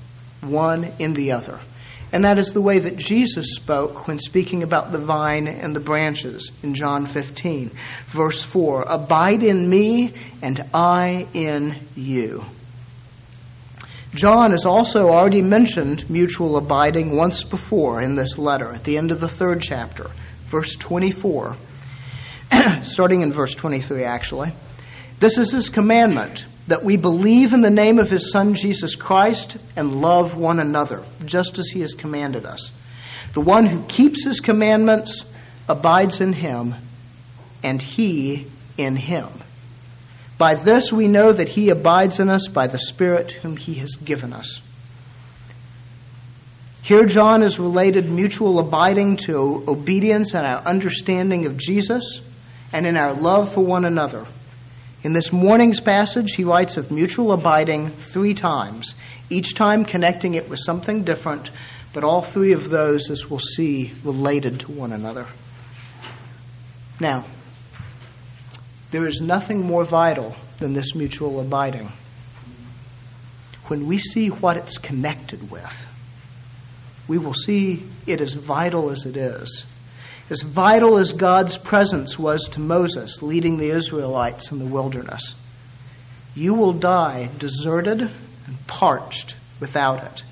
one 0.42 0.94
in 0.98 1.14
the 1.14 1.34
other. 1.34 1.60
And 2.14 2.24
that 2.24 2.38
is 2.38 2.54
the 2.54 2.62
way 2.62 2.80
that 2.80 2.96
Jesus 2.96 3.56
spoke 3.56 4.08
when 4.08 4.18
speaking 4.18 4.64
about 4.64 4.92
the 4.92 4.98
vine 4.98 5.48
and 5.48 5.76
the 5.76 5.82
branches 5.82 6.52
in 6.64 6.74
John 6.74 7.06
15. 7.06 7.72
Verse 8.10 8.42
4 8.42 8.84
Abide 8.84 9.44
in 9.44 9.70
me, 9.70 10.14
and 10.42 10.62
I 10.74 11.28
in 11.34 11.88
you. 11.96 12.44
John 14.16 14.52
has 14.52 14.66
also 14.66 15.02
already 15.02 15.42
mentioned 15.42 16.10
mutual 16.10 16.56
abiding 16.56 17.16
once 17.16 17.44
before 17.44 18.02
in 18.02 18.16
this 18.16 18.38
letter 18.38 18.74
at 18.74 18.86
the 18.86 18.98
end 18.98 19.12
of 19.12 19.20
the 19.20 19.28
third 19.28 19.62
chapter, 19.62 20.10
verse 20.50 20.76
24, 20.78 21.58
starting 22.84 23.22
in 23.22 23.34
verse 23.34 23.54
23, 23.54 24.06
actually. 24.06 24.54
This 25.20 25.38
is 25.38 25.52
his 25.52 25.68
commandment 25.68 26.46
that 26.68 26.84
we 26.84 26.98
believe 26.98 27.54
in 27.54 27.62
the 27.62 27.70
name 27.70 27.98
of 27.98 28.10
his 28.10 28.32
Son 28.32 28.54
Jesus 28.54 28.96
Christ 28.96 29.58
and 29.76 30.02
love 30.02 30.36
one 30.36 30.60
another, 30.60 31.04
just 31.26 31.58
as 31.60 31.70
he 31.70 31.80
has 31.82 31.94
commanded 31.94 32.46
us. 32.46 32.72
The 33.34 33.42
one 33.42 33.66
who 33.66 33.86
keeps 33.86 34.26
his 34.26 34.40
commandments 34.40 35.24
abides 35.70 36.22
in 36.22 36.34
him, 36.34 36.76
and 37.64 37.82
he 37.82 38.48
in 38.78 38.96
him. 38.96 39.30
By 40.38 40.56
this 40.56 40.94
we 40.94 41.08
know 41.08 41.32
that 41.32 41.50
he 41.50 41.70
abides 41.70 42.20
in 42.20 42.30
us 42.30 42.48
by 42.48 42.68
the 42.68 42.80
Spirit 42.80 43.32
whom 43.32 43.58
he 43.58 43.76
has 43.76 43.96
given 43.96 44.34
us. 44.34 44.62
Here, 46.84 47.06
John 47.06 47.42
has 47.42 47.60
related 47.60 48.10
mutual 48.10 48.60
abiding 48.60 49.18
to 49.26 49.64
obedience 49.68 50.34
and 50.34 50.46
our 50.46 50.62
understanding 50.66 51.46
of 51.46 51.58
Jesus 51.58 52.22
and 52.72 52.86
in 52.86 52.96
our 52.96 53.14
love 53.14 53.54
for 53.54 53.60
one 53.60 53.84
another. 53.84 54.26
In 55.04 55.14
this 55.14 55.32
morning's 55.32 55.80
passage, 55.80 56.34
he 56.36 56.44
writes 56.44 56.76
of 56.76 56.90
mutual 56.90 57.32
abiding 57.32 57.92
three 57.92 58.34
times, 58.34 58.96
each 59.30 59.54
time 59.54 59.86
connecting 59.86 60.34
it 60.34 60.50
with 60.50 60.60
something 60.60 61.04
different, 61.04 61.52
but 61.94 62.04
all 62.04 62.24
three 62.24 62.54
of 62.54 62.70
those, 62.70 63.10
as 63.10 63.30
we'll 63.30 63.40
see, 63.40 63.94
related 64.04 64.60
to 64.62 64.72
one 64.72 64.92
another. 64.92 65.28
Now, 67.00 67.26
there 68.92 69.08
is 69.08 69.22
nothing 69.22 69.62
more 69.62 69.84
vital 69.84 70.36
than 70.60 70.74
this 70.74 70.96
mutual 70.96 71.40
abiding. 71.42 71.92
When 73.68 73.86
we 73.86 74.00
see 74.00 74.30
what 74.30 74.58
it's 74.58 74.78
connected 74.78 75.52
with, 75.52 75.88
we 77.08 77.18
will 77.18 77.34
see 77.34 77.86
it 78.08 78.20
as 78.20 78.34
vital 78.34 78.90
as 78.90 79.06
it 79.06 79.16
is. 79.16 79.66
As 80.30 80.42
vital 80.42 80.98
as 80.98 81.14
God's 81.14 81.58
presence 81.58 82.20
was 82.20 82.48
to 82.50 82.60
Moses 82.60 83.22
leading 83.22 83.58
the 83.58 83.76
Israelites 83.76 84.52
in 84.52 84.60
the 84.60 84.66
wilderness. 84.66 85.34
You 86.36 86.54
will 86.54 86.74
die 86.74 87.30
deserted 87.40 88.02
and 88.02 88.68
parched 88.68 89.36
without 89.60 90.04
it, 90.04 90.24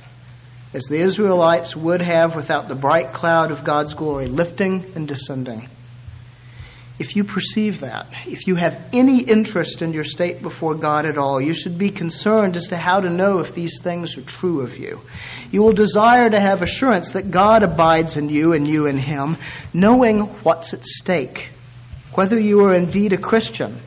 as 0.74 0.84
the 0.86 1.00
Israelites 1.00 1.76
would 1.76 2.02
have 2.02 2.36
without 2.36 2.68
the 2.68 2.76
bright 2.76 3.14
cloud 3.14 3.52
of 3.52 3.64
God's 3.64 3.94
glory 3.94 4.28
lifting 4.28 4.92
and 4.96 5.08
descending 5.08 5.70
if 6.98 7.16
you 7.16 7.26
perceive 7.26 7.82
that, 7.82 8.08
if 8.26 8.48
you 8.48 8.56
have 8.56 8.82
any 8.94 9.22
interest 9.22 9.82
in 9.82 9.92
your 9.92 10.06
state 10.06 10.42
before 10.42 10.76
God 10.76 11.06
at 11.06 11.18
all, 11.18 11.42
you 11.42 11.54
should 11.54 11.78
be 11.78 11.90
concerned 11.92 12.56
as 12.56 12.70
to 12.70 12.78
how 12.78 13.02
to 13.02 13.10
know 13.10 13.40
if 13.40 13.54
these 13.54 13.82
things 13.82 14.18
are 14.18 14.22
true 14.22 14.62
of 14.62 14.78
you. 14.78 15.02
You 15.52 15.62
will 15.62 15.74
desire 15.74 16.30
to 16.30 16.40
have 16.40 16.62
assurance 16.62 17.12
that 17.12 17.32
God 17.32 17.64
abides 17.64 18.16
in 18.16 18.30
you 18.30 18.54
and 18.54 18.66
you 18.66 18.86
in 18.86 18.98
Him, 18.98 19.38
knowing 19.74 20.22
what's 20.44 20.74
at 20.74 20.86
stake, 20.86 21.50
whether 22.14 22.40
you 22.40 22.62
are 22.62 22.74
indeed 22.74 23.12
a 23.12 23.18
Christian 23.18 23.82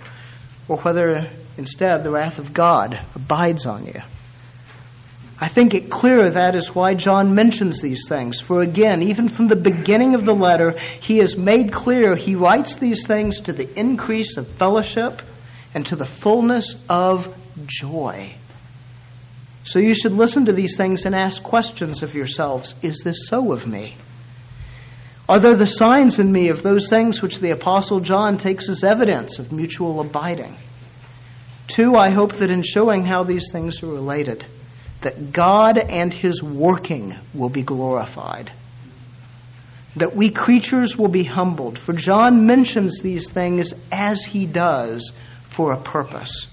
or 0.68 0.76
whether 0.82 1.30
instead 1.56 2.04
the 2.04 2.10
wrath 2.10 2.38
of 2.38 2.52
God 2.52 3.00
abides 3.14 3.64
on 3.64 3.86
you. 3.86 4.00
I 5.40 5.48
think 5.48 5.72
it 5.72 5.90
clear 5.90 6.30
that 6.30 6.56
is 6.56 6.74
why 6.74 6.94
John 6.94 7.34
mentions 7.34 7.80
these 7.80 8.08
things. 8.08 8.40
For 8.40 8.60
again, 8.60 9.02
even 9.02 9.28
from 9.28 9.46
the 9.46 9.56
beginning 9.56 10.14
of 10.16 10.24
the 10.24 10.34
letter, 10.34 10.76
he 11.00 11.18
has 11.18 11.36
made 11.36 11.72
clear 11.72 12.16
he 12.16 12.34
writes 12.34 12.76
these 12.76 13.06
things 13.06 13.40
to 13.42 13.52
the 13.52 13.72
increase 13.78 14.36
of 14.36 14.48
fellowship 14.48 15.22
and 15.74 15.86
to 15.86 15.96
the 15.96 16.06
fullness 16.06 16.74
of 16.88 17.32
joy. 17.66 18.34
So 19.62 19.78
you 19.78 19.94
should 19.94 20.12
listen 20.12 20.46
to 20.46 20.52
these 20.52 20.76
things 20.76 21.04
and 21.04 21.14
ask 21.14 21.42
questions 21.42 22.02
of 22.02 22.14
yourselves 22.14 22.74
Is 22.82 23.00
this 23.04 23.28
so 23.28 23.52
of 23.52 23.66
me? 23.66 23.96
Are 25.28 25.38
there 25.38 25.56
the 25.56 25.66
signs 25.66 26.18
in 26.18 26.32
me 26.32 26.48
of 26.48 26.62
those 26.62 26.88
things 26.88 27.20
which 27.22 27.38
the 27.38 27.50
Apostle 27.50 28.00
John 28.00 28.38
takes 28.38 28.68
as 28.68 28.82
evidence 28.82 29.38
of 29.38 29.52
mutual 29.52 30.00
abiding? 30.00 30.56
Two, 31.68 31.94
I 31.96 32.10
hope 32.10 32.36
that 32.36 32.50
in 32.50 32.62
showing 32.62 33.04
how 33.04 33.24
these 33.24 33.52
things 33.52 33.82
are 33.82 33.88
related, 33.88 34.46
that 35.02 35.32
God 35.32 35.78
and 35.78 36.12
His 36.12 36.42
working 36.42 37.14
will 37.34 37.48
be 37.48 37.62
glorified. 37.62 38.52
That 39.96 40.14
we 40.14 40.30
creatures 40.30 40.96
will 40.96 41.08
be 41.08 41.24
humbled. 41.24 41.78
For 41.78 41.92
John 41.92 42.46
mentions 42.46 43.00
these 43.00 43.28
things 43.30 43.72
as 43.90 44.22
he 44.24 44.46
does 44.46 45.12
for 45.48 45.72
a 45.72 45.80
purpose. 45.80 46.46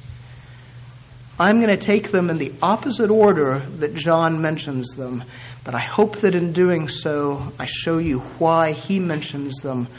I'm 1.37 1.59
going 1.59 1.77
to 1.77 1.85
take 1.85 2.11
them 2.11 2.29
in 2.29 2.37
the 2.37 2.53
opposite 2.61 3.11
order 3.11 3.59
that 3.79 3.93
John 3.93 4.41
mentions 4.41 4.95
them, 4.95 5.23
but 5.65 5.75
I 5.75 5.81
hope 5.81 6.21
that 6.21 6.33
in 6.33 6.53
doing 6.53 6.87
so, 6.87 7.51
I 7.59 7.65
show 7.65 7.97
you 7.97 8.19
why 8.39 8.71
he 8.71 8.99
mentions 8.99 9.57
them 9.57 9.89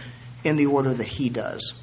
in 0.45 0.57
the 0.57 0.67
order 0.67 0.95
that 0.95 1.07
he 1.07 1.29
does. 1.29 1.75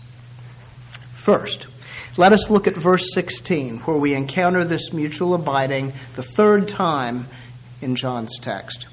First, 1.13 1.67
let 2.15 2.31
us 2.31 2.49
look 2.49 2.67
at 2.67 2.77
verse 2.77 3.11
16, 3.13 3.79
where 3.79 3.97
we 3.97 4.13
encounter 4.13 4.63
this 4.65 4.93
mutual 4.93 5.33
abiding 5.33 5.93
the 6.15 6.21
third 6.21 6.69
time 6.69 7.25
in 7.81 7.95
John's 7.95 8.37
text. 8.39 8.85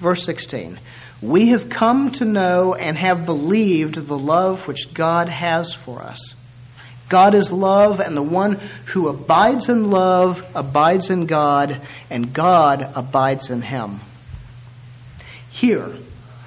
Verse 0.00 0.24
16 0.24 0.80
We 1.20 1.48
have 1.48 1.68
come 1.68 2.12
to 2.12 2.24
know 2.24 2.74
and 2.74 2.96
have 2.96 3.26
believed 3.26 3.96
the 3.96 4.18
love 4.18 4.66
which 4.66 4.94
God 4.94 5.28
has 5.28 5.74
for 5.74 6.02
us. 6.02 6.34
God 7.10 7.34
is 7.34 7.52
love, 7.52 8.00
and 8.00 8.16
the 8.16 8.22
one 8.22 8.54
who 8.86 9.08
abides 9.08 9.68
in 9.68 9.90
love 9.90 10.40
abides 10.54 11.10
in 11.10 11.26
God, 11.26 11.86
and 12.08 12.32
God 12.32 12.80
abides 12.94 13.50
in 13.50 13.60
him. 13.60 14.00
Here, 15.50 15.98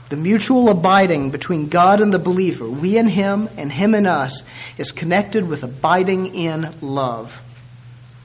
the 0.09 0.15
mutual 0.15 0.69
abiding 0.69 1.31
between 1.31 1.69
God 1.69 2.00
and 2.00 2.13
the 2.13 2.19
believer, 2.19 2.69
we 2.69 2.97
and 2.97 3.09
him 3.12 3.50
and 3.57 3.71
him 3.71 3.93
and 3.93 4.07
us, 4.07 4.43
is 4.77 4.92
connected 4.92 5.48
with 5.48 5.63
abiding 5.63 6.36
in 6.36 6.75
love. 6.82 7.38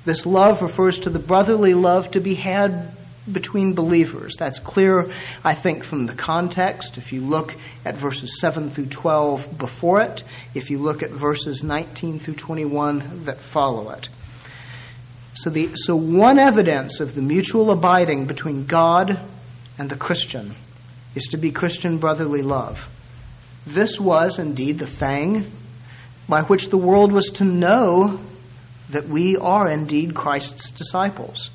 This 0.04 0.24
love 0.24 0.62
refers 0.62 0.98
to 1.00 1.10
the 1.10 1.18
brotherly 1.18 1.74
love 1.74 2.10
to 2.12 2.20
be 2.20 2.34
had 2.34 2.92
between 3.30 3.74
believers. 3.74 4.36
That's 4.38 4.58
clear, 4.58 5.12
I 5.44 5.54
think, 5.54 5.84
from 5.84 6.06
the 6.06 6.14
context. 6.14 6.96
If 6.96 7.12
you 7.12 7.20
look 7.20 7.54
at 7.84 7.96
verses 7.96 8.40
7 8.40 8.70
through 8.70 8.86
12 8.86 9.58
before 9.58 10.00
it, 10.00 10.22
if 10.54 10.70
you 10.70 10.78
look 10.78 11.02
at 11.02 11.10
verses 11.10 11.62
19 11.62 12.20
through 12.20 12.34
21 12.34 13.24
that 13.26 13.40
follow 13.40 13.90
it. 13.90 14.08
So, 15.34 15.50
the, 15.50 15.76
so 15.76 15.94
one 15.94 16.38
evidence 16.38 17.00
of 17.00 17.14
the 17.14 17.22
mutual 17.22 17.70
abiding 17.70 18.26
between 18.26 18.64
God 18.64 19.20
and 19.78 19.88
the 19.88 19.96
Christian 19.96 20.56
is 21.14 21.26
to 21.28 21.36
be 21.36 21.52
Christian 21.52 21.98
brotherly 21.98 22.42
love. 22.42 22.78
This 23.66 24.00
was 24.00 24.38
indeed 24.38 24.78
the 24.78 24.86
thing 24.86 25.52
by 26.28 26.42
which 26.42 26.68
the 26.68 26.76
world 26.76 27.12
was 27.12 27.30
to 27.30 27.44
know 27.44 28.20
that 28.90 29.08
we 29.08 29.36
are 29.36 29.68
indeed 29.68 30.14
Christ's 30.14 30.70
disciples. 30.70 31.50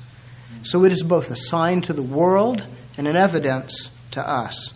So 0.64 0.84
it 0.84 0.92
is 0.92 1.02
both 1.02 1.30
a 1.30 1.36
sign 1.36 1.82
to 1.82 1.92
the 1.92 2.02
world 2.02 2.64
and 2.96 3.06
an 3.06 3.16
evidence 3.16 3.88
to 4.12 4.20
us. 4.20 4.70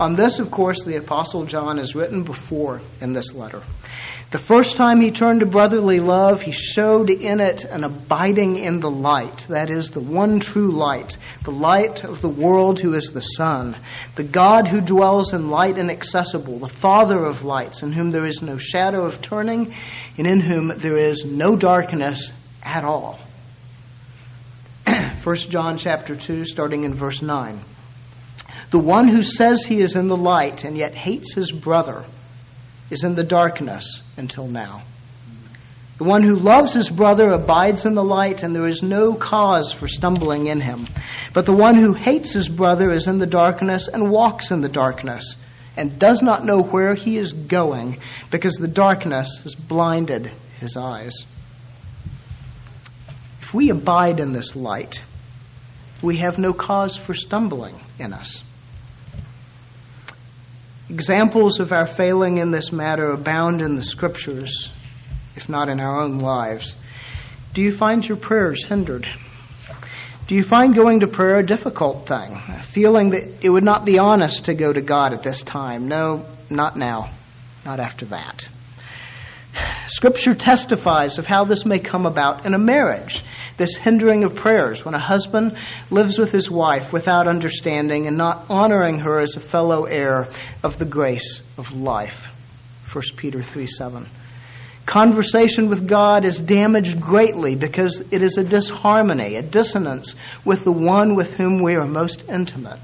On 0.00 0.16
this, 0.16 0.38
of 0.38 0.50
course, 0.50 0.82
the 0.84 0.96
Apostle 0.96 1.46
John 1.46 1.78
has 1.78 1.94
written 1.94 2.24
before 2.24 2.80
in 3.00 3.12
this 3.12 3.32
letter. 3.32 3.62
The 4.34 4.40
first 4.40 4.74
time 4.74 5.00
he 5.00 5.12
turned 5.12 5.38
to 5.40 5.46
brotherly 5.46 6.00
love, 6.00 6.40
he 6.40 6.50
showed 6.50 7.08
in 7.08 7.38
it 7.38 7.62
an 7.62 7.84
abiding 7.84 8.56
in 8.56 8.80
the 8.80 8.90
light. 8.90 9.46
That 9.48 9.70
is, 9.70 9.92
the 9.92 10.00
one 10.00 10.40
true 10.40 10.72
light, 10.72 11.16
the 11.44 11.52
light 11.52 12.02
of 12.02 12.20
the 12.20 12.28
world 12.28 12.80
who 12.80 12.94
is 12.94 13.12
the 13.12 13.20
Son, 13.20 13.80
the 14.16 14.24
God 14.24 14.66
who 14.66 14.80
dwells 14.80 15.32
in 15.32 15.50
light 15.50 15.78
inaccessible, 15.78 16.58
the 16.58 16.68
Father 16.68 17.24
of 17.24 17.44
lights, 17.44 17.82
in 17.84 17.92
whom 17.92 18.10
there 18.10 18.26
is 18.26 18.42
no 18.42 18.58
shadow 18.58 19.06
of 19.06 19.22
turning, 19.22 19.72
and 20.18 20.26
in 20.26 20.40
whom 20.40 20.78
there 20.78 20.96
is 20.96 21.24
no 21.24 21.54
darkness 21.54 22.32
at 22.60 22.82
all. 22.82 23.20
1 25.22 25.36
John 25.36 25.78
chapter 25.78 26.16
2, 26.16 26.44
starting 26.44 26.82
in 26.82 26.94
verse 26.94 27.22
9. 27.22 27.64
The 28.72 28.80
one 28.80 29.06
who 29.06 29.22
says 29.22 29.62
he 29.62 29.80
is 29.80 29.94
in 29.94 30.08
the 30.08 30.16
light 30.16 30.64
and 30.64 30.76
yet 30.76 30.96
hates 30.96 31.34
his 31.34 31.52
brother 31.52 32.04
is 32.90 33.04
in 33.04 33.14
the 33.14 33.22
darkness 33.22 34.00
until 34.16 34.46
now. 34.46 34.82
The 35.98 36.04
one 36.04 36.24
who 36.24 36.34
loves 36.34 36.74
his 36.74 36.90
brother 36.90 37.28
abides 37.28 37.84
in 37.84 37.94
the 37.94 38.02
light, 38.02 38.42
and 38.42 38.54
there 38.54 38.66
is 38.66 38.82
no 38.82 39.14
cause 39.14 39.72
for 39.72 39.86
stumbling 39.86 40.48
in 40.48 40.60
him. 40.60 40.88
But 41.32 41.46
the 41.46 41.52
one 41.52 41.76
who 41.76 41.92
hates 41.92 42.32
his 42.32 42.48
brother 42.48 42.92
is 42.92 43.06
in 43.06 43.18
the 43.18 43.26
darkness 43.26 43.86
and 43.86 44.10
walks 44.10 44.50
in 44.50 44.60
the 44.60 44.68
darkness, 44.68 45.36
and 45.76 45.98
does 45.98 46.20
not 46.20 46.44
know 46.44 46.62
where 46.62 46.94
he 46.94 47.16
is 47.16 47.32
going, 47.32 48.00
because 48.32 48.54
the 48.54 48.66
darkness 48.66 49.40
has 49.44 49.54
blinded 49.54 50.32
his 50.58 50.76
eyes. 50.76 51.14
If 53.42 53.54
we 53.54 53.70
abide 53.70 54.18
in 54.18 54.32
this 54.32 54.56
light, 54.56 54.96
we 56.02 56.18
have 56.18 56.38
no 56.38 56.52
cause 56.52 56.96
for 56.96 57.14
stumbling 57.14 57.80
in 58.00 58.12
us. 58.12 58.42
Examples 60.90 61.60
of 61.60 61.72
our 61.72 61.86
failing 61.86 62.38
in 62.38 62.50
this 62.50 62.70
matter 62.70 63.10
abound 63.10 63.62
in 63.62 63.76
the 63.76 63.84
scriptures, 63.84 64.70
if 65.34 65.48
not 65.48 65.70
in 65.70 65.80
our 65.80 66.02
own 66.02 66.18
lives. 66.18 66.74
Do 67.54 67.62
you 67.62 67.72
find 67.72 68.06
your 68.06 68.18
prayers 68.18 68.64
hindered? 68.66 69.06
Do 70.26 70.34
you 70.34 70.42
find 70.42 70.74
going 70.74 71.00
to 71.00 71.06
prayer 71.06 71.36
a 71.36 71.46
difficult 71.46 72.06
thing? 72.06 72.40
Feeling 72.66 73.10
that 73.10 73.44
it 73.44 73.48
would 73.48 73.64
not 73.64 73.84
be 73.84 73.98
honest 73.98 74.46
to 74.46 74.54
go 74.54 74.72
to 74.72 74.80
God 74.80 75.12
at 75.12 75.22
this 75.22 75.42
time? 75.42 75.88
No, 75.88 76.26
not 76.50 76.76
now. 76.76 77.14
Not 77.64 77.80
after 77.80 78.04
that. 78.06 78.46
Scripture 79.88 80.34
testifies 80.34 81.18
of 81.18 81.26
how 81.26 81.44
this 81.44 81.64
may 81.64 81.78
come 81.78 82.06
about 82.06 82.44
in 82.44 82.54
a 82.54 82.58
marriage 82.58 83.22
this 83.56 83.76
hindering 83.76 84.24
of 84.24 84.34
prayers 84.34 84.84
when 84.84 84.94
a 84.94 84.98
husband 84.98 85.56
lives 85.90 86.18
with 86.18 86.32
his 86.32 86.50
wife 86.50 86.92
without 86.92 87.28
understanding 87.28 88.06
and 88.06 88.16
not 88.16 88.46
honoring 88.48 88.98
her 88.98 89.20
as 89.20 89.36
a 89.36 89.40
fellow 89.40 89.84
heir 89.84 90.26
of 90.64 90.78
the 90.78 90.84
grace 90.86 91.40
of 91.58 91.70
life. 91.72 92.26
1 92.90 93.04
Peter 93.16 93.42
3 93.42 93.66
7. 93.66 94.08
Conversation 94.86 95.68
with 95.68 95.88
God 95.88 96.24
is 96.24 96.38
damaged 96.40 97.00
greatly 97.00 97.54
because 97.54 98.02
it 98.10 98.22
is 98.22 98.36
a 98.36 98.44
disharmony, 98.44 99.36
a 99.36 99.42
dissonance 99.42 100.14
with 100.44 100.64
the 100.64 100.72
one 100.72 101.14
with 101.14 101.34
whom 101.34 101.62
we 101.62 101.74
are 101.74 101.86
most 101.86 102.24
intimate. 102.28 102.80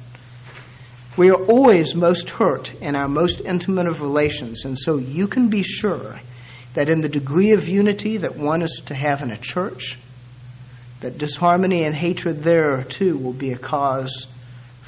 We 1.19 1.31
are 1.31 1.45
always 1.45 1.95
most 1.95 2.31
hurt 2.31 2.73
in 2.81 2.97
our 2.97 3.09
most 3.09 3.40
intimate 3.40 3.87
of 3.87 4.01
relations, 4.01 4.64
and 4.64 4.79
so 4.79 4.97
you 4.97 5.27
can 5.27 5.49
be 5.49 5.62
sure 5.62 6.21
that 6.75 6.88
in 6.88 7.01
the 7.01 7.09
degree 7.09 7.53
of 7.53 7.69
unity 7.69 8.19
that 8.19 8.37
one 8.37 8.62
is 8.62 8.83
to 8.87 8.95
have 8.95 9.21
in 9.21 9.31
a 9.31 9.38
church, 9.38 9.99
that 11.01 11.19
disharmony 11.19 11.85
and 11.85 11.95
hatred 11.95 12.43
there 12.45 12.85
too 12.85 13.19
will 13.19 13.33
be 13.33 13.53
a 13.53 13.59
cause 13.59 14.27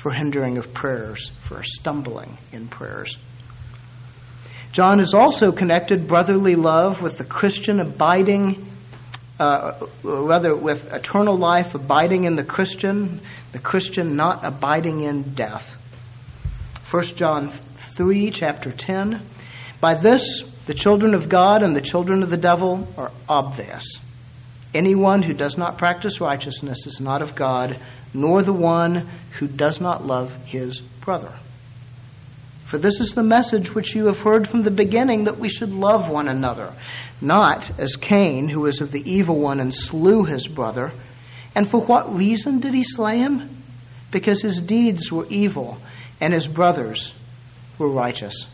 for 0.03 0.11
hindering 0.11 0.59
of 0.59 0.75
prayers, 0.75 1.31
for 1.47 1.63
stumbling 1.63 2.37
in 2.51 2.67
prayers. 2.67 3.17
John 4.73 4.99
has 4.99 5.15
also 5.15 5.53
connected 5.53 6.09
brotherly 6.09 6.57
love 6.57 7.01
with 7.01 7.19
the 7.19 7.25
Christian 7.25 7.79
abiding, 7.79 8.67
uh, 9.39 9.87
rather, 10.03 10.57
with 10.57 10.93
eternal 10.93 11.39
life 11.39 11.77
abiding 11.77 12.25
in 12.25 12.35
the 12.35 12.43
Christian, 12.43 13.21
the 13.53 13.61
Christian 13.61 14.17
not 14.17 14.45
abiding 14.45 15.03
in 15.03 15.35
death. 15.35 15.77
1 16.91 17.03
John 17.15 17.53
3, 17.95 18.33
chapter 18.33 18.73
10. 18.73 19.23
By 19.81 19.95
this, 20.01 20.43
the 20.67 20.75
children 20.75 21.15
of 21.15 21.29
God 21.29 21.63
and 21.63 21.77
the 21.77 21.81
children 21.81 22.25
of 22.25 22.31
the 22.31 22.37
devil 22.37 22.89
are 22.97 23.13
obvious. 23.29 23.85
Anyone 24.75 25.23
who 25.23 25.35
does 25.35 25.57
not 25.57 25.79
practice 25.79 26.21
righteousness 26.21 26.87
is 26.87 27.01
not 27.01 27.23
of 27.23 27.37
God, 27.37 27.79
nor 28.15 28.43
the 28.43 28.53
one 28.53 29.09
who 29.39 29.47
does 29.47 29.81
not 29.81 30.07
love 30.07 30.33
his 30.45 30.81
brother. 31.01 31.33
For 32.67 32.79
this 32.79 33.01
is 33.01 33.11
the 33.11 33.23
message 33.23 33.75
which 33.75 33.95
you 33.95 34.07
have 34.07 34.19
heard 34.19 34.49
from 34.49 34.63
the 34.63 34.71
beginning 34.71 35.25
that 35.25 35.39
we 35.39 35.51
should 35.51 35.73
love 35.73 36.09
one 36.09 36.29
another, 36.29 36.73
not 37.21 37.79
as 37.79 37.97
Cain, 37.97 38.49
who 38.49 38.61
was 38.61 38.81
of 38.81 38.93
the 38.93 39.11
evil 39.11 39.39
one 39.39 39.61
and 39.61 39.75
slew 39.75 40.25
his 40.25 40.47
brother. 40.47 40.93
And 41.55 41.71
for 41.71 41.81
what 41.81 42.15
reason 42.15 42.61
did 42.61 42.73
he 42.73 42.85
slay 42.85 43.19
him? 43.19 43.57
Because 44.11 44.41
his 44.41 44.59
deeds 44.59 45.13
were 45.13 45.27
evil 45.29 45.79
and 46.19 46.33
his 46.33 46.47
brothers 46.47 47.13
were 47.79 47.91
righteous. 47.91 48.47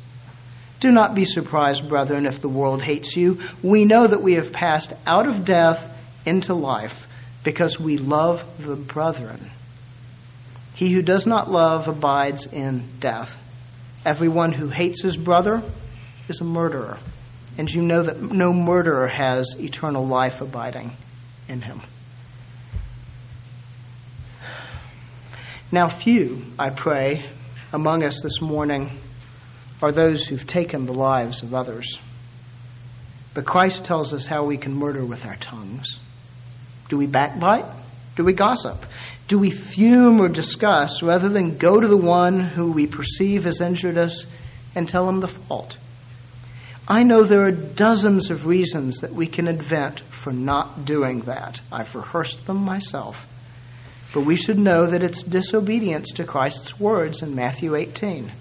Do 0.80 0.90
not 0.90 1.14
be 1.14 1.24
surprised, 1.24 1.88
brethren, 1.88 2.26
if 2.26 2.40
the 2.40 2.48
world 2.48 2.82
hates 2.82 3.16
you. 3.16 3.40
We 3.62 3.84
know 3.84 4.06
that 4.06 4.22
we 4.22 4.34
have 4.34 4.52
passed 4.52 4.92
out 5.06 5.28
of 5.28 5.44
death 5.44 5.80
into 6.24 6.54
life 6.54 7.06
because 7.44 7.78
we 7.78 7.98
love 7.98 8.42
the 8.58 8.76
brethren. 8.76 9.50
He 10.74 10.92
who 10.92 11.02
does 11.02 11.26
not 11.26 11.50
love 11.50 11.88
abides 11.88 12.46
in 12.46 12.88
death. 13.00 13.36
Everyone 14.04 14.52
who 14.52 14.68
hates 14.68 15.02
his 15.02 15.16
brother 15.16 15.62
is 16.28 16.40
a 16.40 16.44
murderer. 16.44 16.98
And 17.56 17.68
you 17.68 17.82
know 17.82 18.02
that 18.02 18.20
no 18.20 18.52
murderer 18.52 19.08
has 19.08 19.56
eternal 19.58 20.06
life 20.06 20.40
abiding 20.40 20.92
in 21.48 21.60
him. 21.60 21.80
Now, 25.72 25.88
few, 25.88 26.44
I 26.58 26.70
pray, 26.70 27.28
among 27.72 28.04
us 28.04 28.22
this 28.22 28.40
morning 28.40 28.98
are 29.82 29.92
those 29.92 30.26
who've 30.26 30.46
taken 30.46 30.86
the 30.86 30.94
lives 30.94 31.42
of 31.42 31.54
others. 31.54 31.98
But 33.34 33.44
Christ 33.46 33.84
tells 33.84 34.14
us 34.14 34.26
how 34.26 34.44
we 34.44 34.56
can 34.56 34.74
murder 34.74 35.04
with 35.04 35.24
our 35.26 35.36
tongues. 35.36 35.98
Do 36.88 36.96
we 36.96 37.06
backbite? 37.06 37.66
Do 38.16 38.24
we 38.24 38.32
gossip? 38.32 38.84
Do 39.28 39.38
we 39.38 39.50
fume 39.50 40.20
or 40.20 40.28
discuss 40.28 41.02
rather 41.02 41.28
than 41.28 41.58
go 41.58 41.78
to 41.78 41.86
the 41.86 41.96
one 41.96 42.40
who 42.40 42.72
we 42.72 42.86
perceive 42.86 43.44
has 43.44 43.60
injured 43.60 43.98
us 43.98 44.26
and 44.74 44.88
tell 44.88 45.08
him 45.08 45.20
the 45.20 45.28
fault? 45.28 45.76
I 46.88 47.02
know 47.02 47.24
there 47.24 47.44
are 47.44 47.52
dozens 47.52 48.30
of 48.30 48.46
reasons 48.46 49.00
that 49.00 49.12
we 49.12 49.26
can 49.26 49.46
invent 49.46 50.00
for 50.00 50.32
not 50.32 50.86
doing 50.86 51.20
that. 51.22 51.60
I've 51.70 51.94
rehearsed 51.94 52.46
them 52.46 52.58
myself. 52.58 53.26
But 54.14 54.24
we 54.24 54.36
should 54.36 54.58
know 54.58 54.86
that 54.86 55.02
it's 55.02 55.22
disobedience 55.22 56.10
to 56.12 56.24
Christ's 56.24 56.80
words 56.80 57.22
in 57.22 57.34
Matthew 57.34 57.76
18 57.76 58.32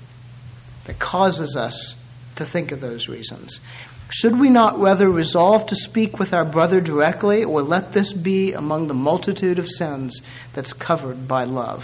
that 0.86 1.00
causes 1.00 1.58
us 1.58 1.96
to 2.38 2.46
think 2.46 2.72
of 2.72 2.80
those 2.80 3.10
reasons. 3.10 3.60
Should 4.10 4.39
we 4.39 4.50
not 4.50 4.80
rather 4.80 5.10
resolve 5.10 5.67
to 5.67 5.76
speak 5.76 6.17
with 6.17 6.34
our 6.34 6.46
brother 6.46 6.80
directly, 6.80 7.43
or 7.43 7.62
let 7.62 7.91
this 7.91 8.13
be 8.13 8.54
among 8.54 8.88
the 8.88 8.93
multitude 8.93 9.60
of 9.60 9.70
sins 9.70 10.22
that's 10.54 10.72
covered 10.72 11.28
by 11.28 11.43
love? 11.43 11.84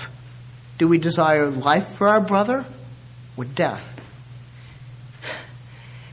Do 0.77 0.88
we 0.88 0.97
desire 0.97 1.51
life 1.51 1.95
for 1.97 2.07
our 2.07 2.21
brother 2.21 2.65
or 3.36 3.43
death? 3.43 3.83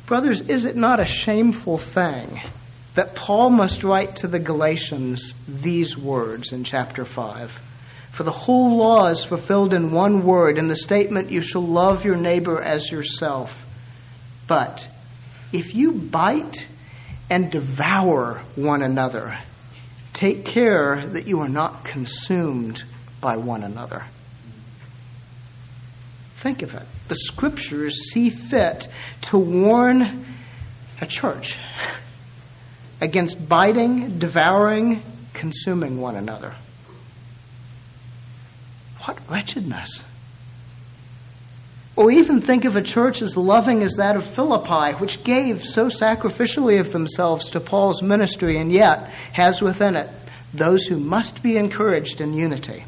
Brothers, 0.06 0.40
is 0.40 0.64
it 0.64 0.74
not 0.74 1.00
a 1.00 1.06
shameful 1.06 1.78
thing 1.78 2.40
that 2.96 3.14
Paul 3.14 3.50
must 3.50 3.84
write 3.84 4.16
to 4.16 4.26
the 4.26 4.40
Galatians 4.40 5.34
these 5.46 5.96
words 5.96 6.52
in 6.52 6.64
chapter 6.64 7.04
5? 7.04 7.52
For 8.12 8.24
the 8.24 8.32
whole 8.32 8.76
law 8.76 9.06
is 9.06 9.24
fulfilled 9.24 9.72
in 9.72 9.92
one 9.92 10.26
word, 10.26 10.58
in 10.58 10.66
the 10.66 10.74
statement, 10.74 11.30
You 11.30 11.40
shall 11.40 11.64
love 11.64 12.04
your 12.04 12.16
neighbor 12.16 12.60
as 12.60 12.90
yourself. 12.90 13.64
But 14.48 14.84
if 15.52 15.74
you 15.74 15.92
bite 15.92 16.66
and 17.28 17.50
devour 17.50 18.42
one 18.56 18.82
another, 18.82 19.38
Take 20.12 20.44
care 20.44 21.06
that 21.06 21.26
you 21.26 21.40
are 21.40 21.48
not 21.48 21.84
consumed 21.84 22.82
by 23.20 23.36
one 23.36 23.62
another. 23.62 24.04
Think 26.42 26.62
of 26.62 26.74
it. 26.74 26.82
The 27.08 27.16
scriptures 27.16 28.10
see 28.12 28.30
fit 28.30 28.88
to 29.22 29.38
warn 29.38 30.26
a 31.00 31.06
church 31.06 31.54
against 33.00 33.48
biting, 33.48 34.18
devouring, 34.18 35.02
consuming 35.32 35.98
one 36.00 36.16
another. 36.16 36.54
What 39.04 39.18
wretchedness! 39.30 40.02
Or 42.00 42.10
even 42.10 42.40
think 42.40 42.64
of 42.64 42.76
a 42.76 42.82
church 42.82 43.20
as 43.20 43.36
loving 43.36 43.82
as 43.82 43.92
that 43.96 44.16
of 44.16 44.24
Philippi, 44.24 44.96
which 44.98 45.22
gave 45.22 45.62
so 45.62 45.88
sacrificially 45.88 46.80
of 46.80 46.92
themselves 46.92 47.50
to 47.50 47.60
Paul's 47.60 48.00
ministry 48.00 48.58
and 48.58 48.72
yet 48.72 49.10
has 49.34 49.60
within 49.60 49.96
it 49.96 50.08
those 50.54 50.86
who 50.86 50.98
must 50.98 51.42
be 51.42 51.58
encouraged 51.58 52.22
in 52.22 52.32
unity. 52.32 52.86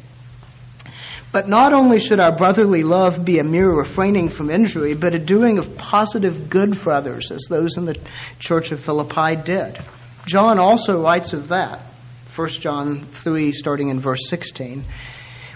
But 1.31 1.47
not 1.47 1.73
only 1.73 1.99
should 1.99 2.19
our 2.19 2.35
brotherly 2.35 2.81
love 2.81 3.23
be 3.23 3.37
a 3.37 3.43
mere 3.43 3.69
refraining 3.69 4.31
from 4.31 4.49
injury, 4.49 4.95
but 4.95 5.13
a 5.13 5.19
doing 5.19 5.59
of 5.59 5.77
positive 5.77 6.49
good 6.49 6.75
for 6.75 6.91
others, 6.91 7.29
as 7.29 7.45
those 7.47 7.77
in 7.77 7.85
the 7.85 8.03
church 8.39 8.71
of 8.71 8.83
Philippi 8.83 9.35
did. 9.45 9.77
John 10.25 10.57
also 10.57 10.99
writes 10.99 11.33
of 11.33 11.49
that. 11.49 11.81
1 12.35 12.49
John 12.49 13.05
3, 13.11 13.51
starting 13.51 13.89
in 13.89 13.99
verse 13.99 14.27
16. 14.27 14.83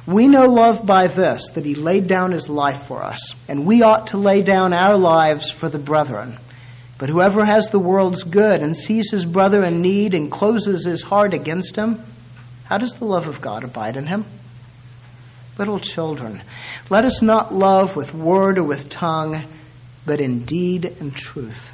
We 0.08 0.30
know 0.30 0.46
love 0.46 0.86
by 0.86 1.08
this, 1.08 1.50
that 1.56 1.65
he 1.65 1.76
laid 1.76 2.08
down 2.08 2.32
his 2.32 2.48
life 2.48 2.88
for 2.88 3.04
us, 3.04 3.20
and 3.50 3.67
we 3.67 3.82
ought 3.82 4.08
to 4.08 4.17
lay 4.17 4.41
down 4.41 4.72
our 4.72 4.98
lives 4.98 5.52
for 5.52 5.67
the 5.67 5.80
brethren. 5.80 6.39
But 6.98 7.10
whoever 7.10 7.46
has 7.46 7.70
the 7.70 7.80
world's 7.80 8.24
good 8.24 8.62
and 8.62 8.74
sees 8.74 9.12
his 9.12 9.26
brother 9.26 9.65
in 9.65 9.82
need 9.82 10.13
and 10.13 10.32
closes 10.32 10.86
his 10.86 11.04
heart 11.04 11.34
against 11.34 11.76
him, 11.76 12.02
how 12.63 12.78
does 12.78 12.96
the 12.96 13.06
love 13.06 13.28
of 13.28 13.41
God 13.41 13.65
abide 13.65 13.98
in 13.98 14.08
him? 14.08 14.26
Little 15.60 15.80
children, 15.80 16.41
let 16.89 17.04
us 17.04 17.22
not 17.22 17.54
love 17.54 17.98
with 17.98 18.13
word 18.13 18.58
or 18.58 18.63
with 18.63 18.89
tongue, 18.89 19.46
but 20.06 20.22
in 20.22 20.46
deed 20.46 20.86
and 21.02 21.13
truth. 21.13 21.70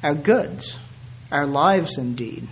Our 0.00 0.14
goods, 0.14 0.76
our 1.32 1.46
lives 1.46 1.98
indeed, 1.98 2.48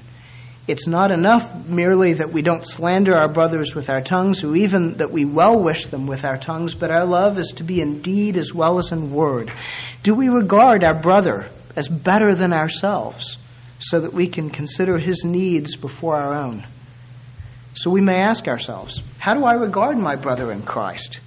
it's 0.66 0.86
not 0.86 1.10
enough 1.10 1.66
merely 1.66 2.14
that 2.14 2.32
we 2.32 2.40
don't 2.40 2.66
slander 2.66 3.14
our 3.14 3.28
brothers 3.28 3.74
with 3.74 3.90
our 3.90 4.00
tongues, 4.00 4.42
or 4.42 4.56
even 4.56 4.96
that 4.96 5.10
we 5.10 5.24
well 5.24 5.62
wish 5.62 5.86
them 5.86 6.06
with 6.06 6.24
our 6.24 6.38
tongues, 6.38 6.74
but 6.74 6.90
our 6.90 7.04
love 7.04 7.38
is 7.38 7.52
to 7.56 7.64
be 7.64 7.80
in 7.80 8.00
deed 8.00 8.38
as 8.38 8.54
well 8.54 8.78
as 8.78 8.90
in 8.90 9.12
word. 9.12 9.52
Do 10.02 10.14
we 10.14 10.28
regard 10.28 10.82
our 10.82 10.98
brother 10.98 11.48
as 11.76 11.88
better 11.88 12.34
than 12.34 12.52
ourselves, 12.52 13.36
so 13.80 14.00
that 14.00 14.14
we 14.14 14.28
can 14.28 14.48
consider 14.48 14.98
his 14.98 15.22
needs 15.24 15.76
before 15.76 16.16
our 16.16 16.34
own? 16.34 16.66
So 17.74 17.90
we 17.90 18.00
may 18.00 18.20
ask 18.20 18.46
ourselves, 18.46 19.02
how 19.18 19.34
do 19.34 19.44
I 19.44 19.54
regard 19.54 19.98
my 19.98 20.16
brother 20.16 20.50
in 20.50 20.62
Christ? 20.62 21.18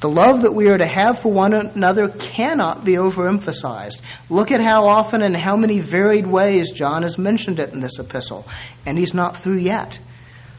The 0.00 0.08
love 0.08 0.42
that 0.42 0.54
we 0.54 0.68
are 0.68 0.78
to 0.78 0.86
have 0.86 1.20
for 1.20 1.32
one 1.32 1.52
another 1.52 2.06
cannot 2.08 2.84
be 2.84 2.92
overemphasized. 2.92 4.00
Look 4.30 4.52
at 4.52 4.60
how 4.60 4.86
often 4.86 5.22
and 5.22 5.36
how 5.36 5.56
many 5.56 5.80
varied 5.80 6.26
ways 6.26 6.70
John 6.70 7.02
has 7.02 7.18
mentioned 7.18 7.58
it 7.58 7.72
in 7.72 7.80
this 7.80 7.98
epistle, 7.98 8.46
and 8.86 8.96
he's 8.96 9.12
not 9.12 9.42
through 9.42 9.58
yet. 9.58 9.98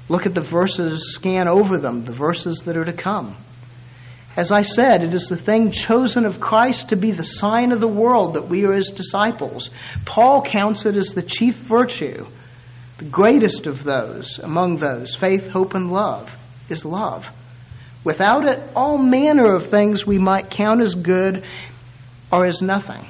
Look 0.10 0.26
at 0.26 0.34
the 0.34 0.42
verses, 0.42 1.14
scan 1.14 1.48
over 1.48 1.78
them, 1.78 2.04
the 2.04 2.12
verses 2.12 2.64
that 2.66 2.76
are 2.76 2.84
to 2.84 2.92
come. 2.92 3.38
As 4.36 4.52
I 4.52 4.64
said, 4.64 5.04
it 5.04 5.14
is 5.14 5.28
the 5.28 5.38
thing 5.38 5.72
chosen 5.72 6.26
of 6.26 6.42
Christ 6.42 6.90
to 6.90 6.98
be 6.98 7.12
the 7.12 7.24
sign 7.24 7.72
of 7.72 7.80
the 7.80 7.88
world 7.88 8.34
that 8.34 8.50
we 8.50 8.66
are 8.66 8.74
his 8.74 8.90
disciples. 8.90 9.70
Paul 10.06 10.44
counts 10.44 10.86
it 10.86 10.96
as 10.98 11.14
the 11.14 11.22
chief 11.22 11.56
virtue, 11.58 12.26
the 12.98 13.06
greatest 13.06 13.68
of 13.68 13.84
those, 13.84 14.38
among 14.40 14.78
those, 14.78 15.16
faith, 15.16 15.48
hope, 15.48 15.76
and 15.76 15.92
love, 15.92 16.30
is 16.70 16.84
love. 16.84 17.26
Without 18.10 18.48
it, 18.48 18.60
all 18.76 18.98
manner 18.98 19.54
of 19.54 19.68
things 19.68 20.04
we 20.04 20.18
might 20.18 20.50
count 20.50 20.82
as 20.82 20.96
good 20.96 21.46
are 22.32 22.44
as 22.44 22.60
nothing. 22.60 23.08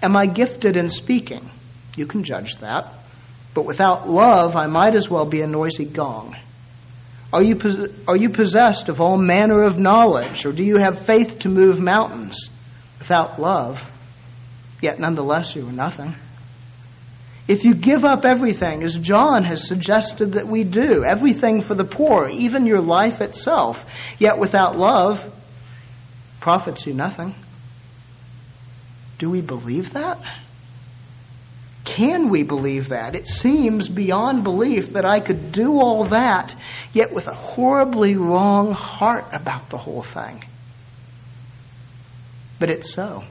Am 0.00 0.16
I 0.16 0.26
gifted 0.26 0.76
in 0.76 0.88
speaking? 0.88 1.50
You 1.96 2.06
can 2.06 2.22
judge 2.22 2.54
that. 2.60 2.94
But 3.54 3.66
without 3.66 4.08
love, 4.08 4.54
I 4.54 4.68
might 4.68 4.94
as 4.94 5.08
well 5.10 5.24
be 5.24 5.40
a 5.40 5.48
noisy 5.48 5.84
gong. 5.84 6.36
Are 7.32 7.42
you, 7.42 7.58
are 8.06 8.16
you 8.16 8.30
possessed 8.30 8.88
of 8.88 9.00
all 9.00 9.18
manner 9.18 9.64
of 9.64 9.80
knowledge, 9.80 10.46
or 10.46 10.52
do 10.52 10.62
you 10.62 10.76
have 10.76 11.04
faith 11.04 11.40
to 11.40 11.48
move 11.48 11.80
mountains? 11.80 12.48
Without 13.00 13.40
love, 13.40 13.80
yet 14.80 15.00
nonetheless 15.00 15.56
you 15.56 15.66
are 15.66 15.72
nothing. 15.72 16.14
If 17.48 17.64
you 17.64 17.74
give 17.74 18.04
up 18.04 18.26
everything, 18.26 18.82
as 18.82 18.94
John 18.98 19.42
has 19.44 19.66
suggested 19.66 20.34
that 20.34 20.46
we 20.46 20.64
do, 20.64 21.02
everything 21.02 21.62
for 21.62 21.74
the 21.74 21.84
poor, 21.84 22.28
even 22.28 22.66
your 22.66 22.82
life 22.82 23.22
itself, 23.22 23.82
yet 24.18 24.38
without 24.38 24.76
love, 24.76 25.24
profits 26.42 26.86
you 26.86 26.92
nothing. 26.92 27.34
Do 29.18 29.30
we 29.30 29.40
believe 29.40 29.94
that? 29.94 30.18
Can 31.86 32.28
we 32.28 32.42
believe 32.42 32.90
that? 32.90 33.14
It 33.14 33.26
seems 33.26 33.88
beyond 33.88 34.44
belief 34.44 34.92
that 34.92 35.06
I 35.06 35.20
could 35.20 35.50
do 35.50 35.80
all 35.80 36.10
that, 36.10 36.54
yet 36.92 37.14
with 37.14 37.28
a 37.28 37.34
horribly 37.34 38.14
wrong 38.14 38.72
heart 38.72 39.24
about 39.32 39.70
the 39.70 39.78
whole 39.78 40.02
thing. 40.02 40.44
But 42.60 42.68
it's 42.68 42.92
so. 42.92 43.24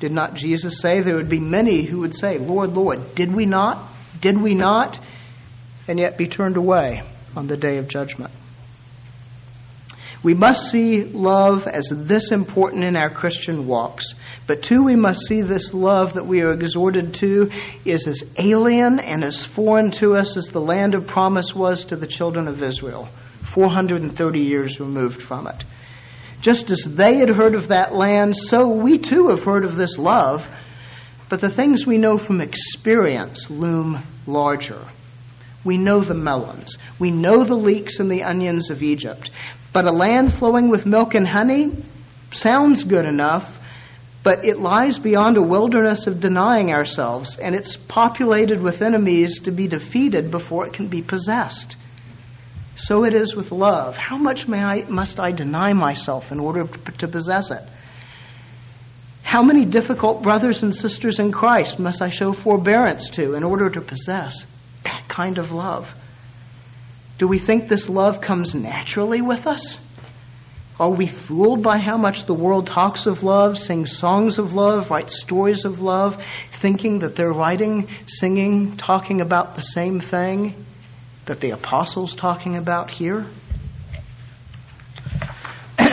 Did 0.00 0.12
not 0.12 0.34
Jesus 0.34 0.78
say 0.80 1.00
there 1.00 1.16
would 1.16 1.30
be 1.30 1.40
many 1.40 1.84
who 1.84 2.00
would 2.00 2.14
say, 2.14 2.38
Lord, 2.38 2.74
Lord, 2.74 3.14
did 3.14 3.34
we 3.34 3.46
not? 3.46 3.90
Did 4.20 4.40
we 4.40 4.54
not? 4.54 4.98
And 5.88 5.98
yet 5.98 6.18
be 6.18 6.28
turned 6.28 6.56
away 6.56 7.02
on 7.34 7.46
the 7.46 7.56
day 7.56 7.78
of 7.78 7.88
judgment. 7.88 8.32
We 10.22 10.34
must 10.34 10.70
see 10.70 11.04
love 11.04 11.68
as 11.68 11.88
this 11.88 12.32
important 12.32 12.82
in 12.84 12.96
our 12.96 13.10
Christian 13.10 13.66
walks. 13.68 14.12
But 14.46 14.62
two, 14.62 14.82
we 14.82 14.96
must 14.96 15.26
see 15.28 15.42
this 15.42 15.72
love 15.72 16.14
that 16.14 16.26
we 16.26 16.40
are 16.40 16.52
exhorted 16.52 17.14
to 17.14 17.50
is 17.84 18.08
as 18.08 18.24
alien 18.36 18.98
and 18.98 19.22
as 19.22 19.44
foreign 19.44 19.92
to 19.92 20.16
us 20.16 20.36
as 20.36 20.48
the 20.48 20.60
land 20.60 20.94
of 20.94 21.06
promise 21.06 21.54
was 21.54 21.84
to 21.84 21.96
the 21.96 22.06
children 22.06 22.48
of 22.48 22.62
Israel, 22.62 23.08
430 23.54 24.40
years 24.40 24.80
removed 24.80 25.22
from 25.22 25.46
it. 25.46 25.64
Just 26.46 26.70
as 26.70 26.84
they 26.84 27.16
had 27.16 27.28
heard 27.28 27.56
of 27.56 27.68
that 27.68 27.92
land, 27.92 28.36
so 28.36 28.68
we 28.68 28.98
too 28.98 29.30
have 29.30 29.42
heard 29.42 29.64
of 29.64 29.74
this 29.74 29.98
love. 29.98 30.46
But 31.28 31.40
the 31.40 31.50
things 31.50 31.84
we 31.84 31.98
know 31.98 32.18
from 32.18 32.40
experience 32.40 33.50
loom 33.50 34.00
larger. 34.28 34.86
We 35.64 35.76
know 35.76 36.02
the 36.02 36.14
melons. 36.14 36.78
We 37.00 37.10
know 37.10 37.42
the 37.42 37.56
leeks 37.56 37.98
and 37.98 38.08
the 38.08 38.22
onions 38.22 38.70
of 38.70 38.84
Egypt. 38.84 39.32
But 39.72 39.86
a 39.86 39.90
land 39.90 40.38
flowing 40.38 40.70
with 40.70 40.86
milk 40.86 41.16
and 41.16 41.26
honey 41.26 41.82
sounds 42.30 42.84
good 42.84 43.06
enough, 43.06 43.58
but 44.22 44.44
it 44.44 44.60
lies 44.60 45.00
beyond 45.00 45.36
a 45.36 45.42
wilderness 45.42 46.06
of 46.06 46.20
denying 46.20 46.70
ourselves, 46.70 47.36
and 47.42 47.56
it's 47.56 47.76
populated 47.88 48.62
with 48.62 48.82
enemies 48.82 49.40
to 49.40 49.50
be 49.50 49.66
defeated 49.66 50.30
before 50.30 50.64
it 50.64 50.74
can 50.74 50.86
be 50.86 51.02
possessed. 51.02 51.74
So 52.76 53.04
it 53.04 53.14
is 53.14 53.34
with 53.34 53.52
love. 53.52 53.96
How 53.96 54.18
much 54.18 54.48
I, 54.48 54.84
must 54.88 55.18
I 55.18 55.32
deny 55.32 55.72
myself 55.72 56.30
in 56.30 56.38
order 56.38 56.66
to 56.66 57.08
possess 57.08 57.50
it? 57.50 57.62
How 59.22 59.42
many 59.42 59.64
difficult 59.64 60.22
brothers 60.22 60.62
and 60.62 60.74
sisters 60.74 61.18
in 61.18 61.32
Christ 61.32 61.78
must 61.78 62.00
I 62.00 62.10
show 62.10 62.32
forbearance 62.32 63.08
to 63.10 63.34
in 63.34 63.42
order 63.42 63.68
to 63.70 63.80
possess 63.80 64.44
that 64.84 65.08
kind 65.08 65.38
of 65.38 65.50
love? 65.50 65.92
Do 67.18 67.26
we 67.26 67.38
think 67.38 67.68
this 67.68 67.88
love 67.88 68.20
comes 68.20 68.54
naturally 68.54 69.22
with 69.22 69.46
us? 69.46 69.78
Are 70.78 70.90
we 70.90 71.06
fooled 71.06 71.62
by 71.62 71.78
how 71.78 71.96
much 71.96 72.26
the 72.26 72.34
world 72.34 72.66
talks 72.66 73.06
of 73.06 73.22
love, 73.22 73.58
sings 73.58 73.96
songs 73.96 74.38
of 74.38 74.52
love, 74.52 74.90
writes 74.90 75.18
stories 75.18 75.64
of 75.64 75.80
love, 75.80 76.22
thinking 76.60 76.98
that 76.98 77.16
they're 77.16 77.32
writing, 77.32 77.88
singing, 78.06 78.76
talking 78.76 79.22
about 79.22 79.56
the 79.56 79.62
same 79.62 80.00
thing? 80.00 80.54
That 81.26 81.40
the 81.40 81.50
apostle's 81.50 82.14
talking 82.14 82.56
about 82.56 82.90
here? 82.90 83.26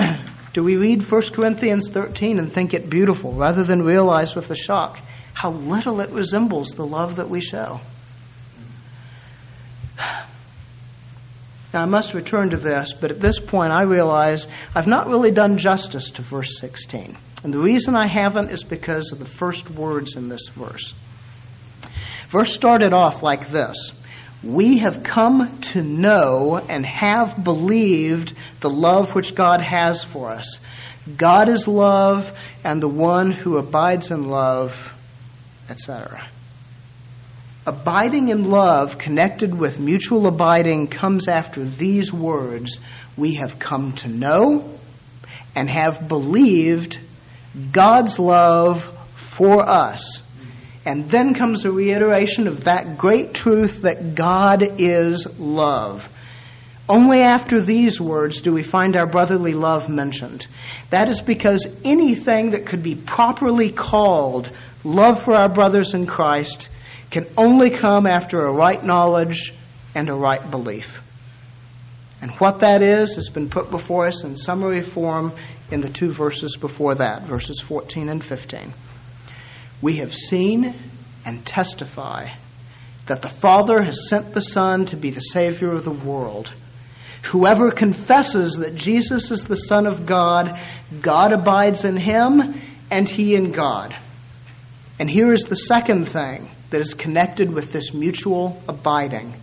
Do 0.53 0.63
we 0.63 0.75
read 0.77 1.09
1 1.09 1.21
Corinthians 1.33 1.89
13 1.89 2.39
and 2.39 2.53
think 2.53 2.73
it 2.73 2.89
beautiful 2.89 3.33
rather 3.33 3.63
than 3.63 3.81
realize 3.81 4.35
with 4.35 4.49
a 4.51 4.55
shock 4.55 4.99
how 5.33 5.51
little 5.51 5.99
it 5.99 6.11
resembles 6.11 6.69
the 6.69 6.85
love 6.85 7.17
that 7.17 7.29
we 7.29 7.41
show? 7.41 7.81
Now, 11.73 11.81
I 11.81 11.85
must 11.85 12.13
return 12.13 12.51
to 12.51 12.57
this, 12.57 12.93
but 13.01 13.09
at 13.09 13.19
this 13.19 13.39
point 13.39 13.71
I 13.73 13.81
realize 13.81 14.47
I've 14.75 14.85
not 14.85 15.07
really 15.07 15.31
done 15.31 15.57
justice 15.57 16.11
to 16.11 16.21
verse 16.21 16.59
16. 16.59 17.17
And 17.43 17.51
the 17.53 17.59
reason 17.59 17.95
I 17.95 18.07
haven't 18.07 18.51
is 18.51 18.63
because 18.63 19.11
of 19.11 19.17
the 19.17 19.25
first 19.25 19.71
words 19.71 20.15
in 20.15 20.29
this 20.29 20.47
verse. 20.49 20.93
Verse 22.29 22.53
started 22.53 22.93
off 22.93 23.23
like 23.23 23.51
this 23.51 23.91
we 24.43 24.79
have 24.79 25.03
come 25.03 25.59
to 25.59 25.81
know 25.81 26.57
and 26.57 26.85
have 26.85 27.43
believed 27.43 28.33
the 28.59 28.69
love 28.69 29.15
which 29.15 29.35
God 29.35 29.61
has 29.61 30.03
for 30.03 30.31
us. 30.31 30.57
God 31.17 31.49
is 31.49 31.67
love, 31.67 32.29
and 32.63 32.81
the 32.81 32.87
one 32.87 33.31
who 33.31 33.57
abides 33.57 34.09
in 34.09 34.29
love, 34.29 34.73
etc. 35.69 36.29
Abiding 37.65 38.29
in 38.29 38.49
love, 38.49 38.97
connected 38.97 39.57
with 39.57 39.79
mutual 39.79 40.27
abiding, 40.27 40.87
comes 40.87 41.27
after 41.27 41.63
these 41.63 42.11
words 42.11 42.79
We 43.17 43.35
have 43.35 43.59
come 43.59 43.93
to 43.97 44.07
know 44.07 44.77
and 45.55 45.69
have 45.69 46.07
believed 46.07 46.99
God's 47.71 48.17
love 48.17 48.83
for 49.15 49.69
us. 49.69 50.19
And 50.85 51.09
then 51.09 51.33
comes 51.33 51.63
a 51.63 51.71
reiteration 51.71 52.47
of 52.47 52.65
that 52.65 52.97
great 52.97 53.33
truth 53.33 53.81
that 53.81 54.15
God 54.15 54.63
is 54.79 55.25
love. 55.39 56.07
Only 56.89 57.21
after 57.21 57.61
these 57.61 58.01
words 58.01 58.41
do 58.41 58.51
we 58.51 58.63
find 58.63 58.97
our 58.97 59.05
brotherly 59.05 59.53
love 59.53 59.87
mentioned. 59.87 60.45
That 60.89 61.07
is 61.07 61.21
because 61.21 61.65
anything 61.85 62.51
that 62.51 62.65
could 62.65 62.83
be 62.83 62.95
properly 62.95 63.71
called 63.71 64.51
love 64.83 65.23
for 65.23 65.33
our 65.33 65.47
brothers 65.47 65.93
in 65.93 66.05
Christ 66.05 66.67
can 67.09 67.27
only 67.37 67.69
come 67.69 68.05
after 68.05 68.41
a 68.41 68.53
right 68.53 68.83
knowledge 68.83 69.53
and 69.95 70.09
a 70.09 70.13
right 70.13 70.51
belief. 70.51 70.99
And 72.21 72.31
what 72.39 72.59
that 72.59 72.81
is 72.81 73.15
has 73.15 73.29
been 73.29 73.49
put 73.49 73.69
before 73.69 74.07
us 74.07 74.23
in 74.23 74.35
summary 74.35 74.81
form 74.81 75.33
in 75.71 75.81
the 75.81 75.89
two 75.89 76.11
verses 76.11 76.57
before 76.57 76.95
that, 76.95 77.23
verses 77.23 77.61
14 77.61 78.09
and 78.09 78.23
15. 78.23 78.73
We 79.83 79.97
have 79.97 80.13
seen 80.13 80.73
and 81.25 81.45
testify 81.45 82.29
that 83.09 83.21
the 83.21 83.29
Father 83.29 83.83
has 83.83 84.07
sent 84.07 84.33
the 84.33 84.41
Son 84.41 84.85
to 84.85 84.95
be 84.95 85.11
the 85.11 85.19
Savior 85.19 85.73
of 85.73 85.83
the 85.83 85.91
world. 85.91 86.53
Whoever 87.25 87.69
confesses 87.69 88.53
that 88.53 88.75
Jesus 88.75 89.29
is 89.29 89.43
the 89.43 89.57
Son 89.57 89.85
of 89.85 90.05
God, 90.05 90.57
God 91.01 91.33
abides 91.33 91.83
in 91.83 91.97
him, 91.97 92.61
and 92.89 93.09
he 93.09 93.35
in 93.35 93.51
God. 93.51 93.93
And 94.99 95.09
here 95.09 95.33
is 95.33 95.43
the 95.43 95.57
second 95.57 96.05
thing 96.13 96.49
that 96.69 96.79
is 96.79 96.93
connected 96.93 97.53
with 97.53 97.73
this 97.73 97.93
mutual 97.93 98.63
abiding 98.69 99.33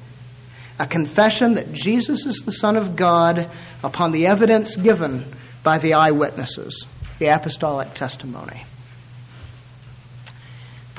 a 0.79 0.87
confession 0.87 1.57
that 1.57 1.74
Jesus 1.74 2.24
is 2.24 2.42
the 2.46 2.53
Son 2.53 2.79
of 2.79 2.96
God 2.96 3.50
upon 3.85 4.12
the 4.12 4.26
evidence 4.26 4.74
given 4.76 5.31
by 5.62 5.79
the 5.79 5.92
eyewitnesses, 5.92 6.87
the 7.18 7.26
apostolic 7.26 7.92
testimony. 7.92 8.64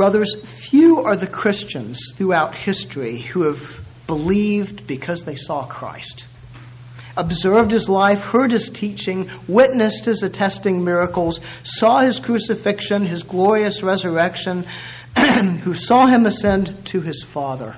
Brothers, 0.01 0.35
few 0.57 1.01
are 1.01 1.15
the 1.15 1.27
Christians 1.27 1.99
throughout 2.15 2.55
history 2.55 3.21
who 3.21 3.43
have 3.43 3.85
believed 4.07 4.87
because 4.87 5.25
they 5.25 5.35
saw 5.35 5.67
Christ, 5.67 6.25
observed 7.15 7.69
his 7.69 7.87
life, 7.87 8.17
heard 8.17 8.51
his 8.51 8.67
teaching, 8.69 9.29
witnessed 9.47 10.05
his 10.05 10.23
attesting 10.23 10.83
miracles, 10.83 11.39
saw 11.61 12.01
his 12.03 12.19
crucifixion, 12.19 13.05
his 13.05 13.21
glorious 13.21 13.83
resurrection, 13.83 14.65
who 15.63 15.75
saw 15.75 16.07
him 16.07 16.25
ascend 16.25 16.83
to 16.85 17.01
his 17.01 17.21
Father. 17.21 17.77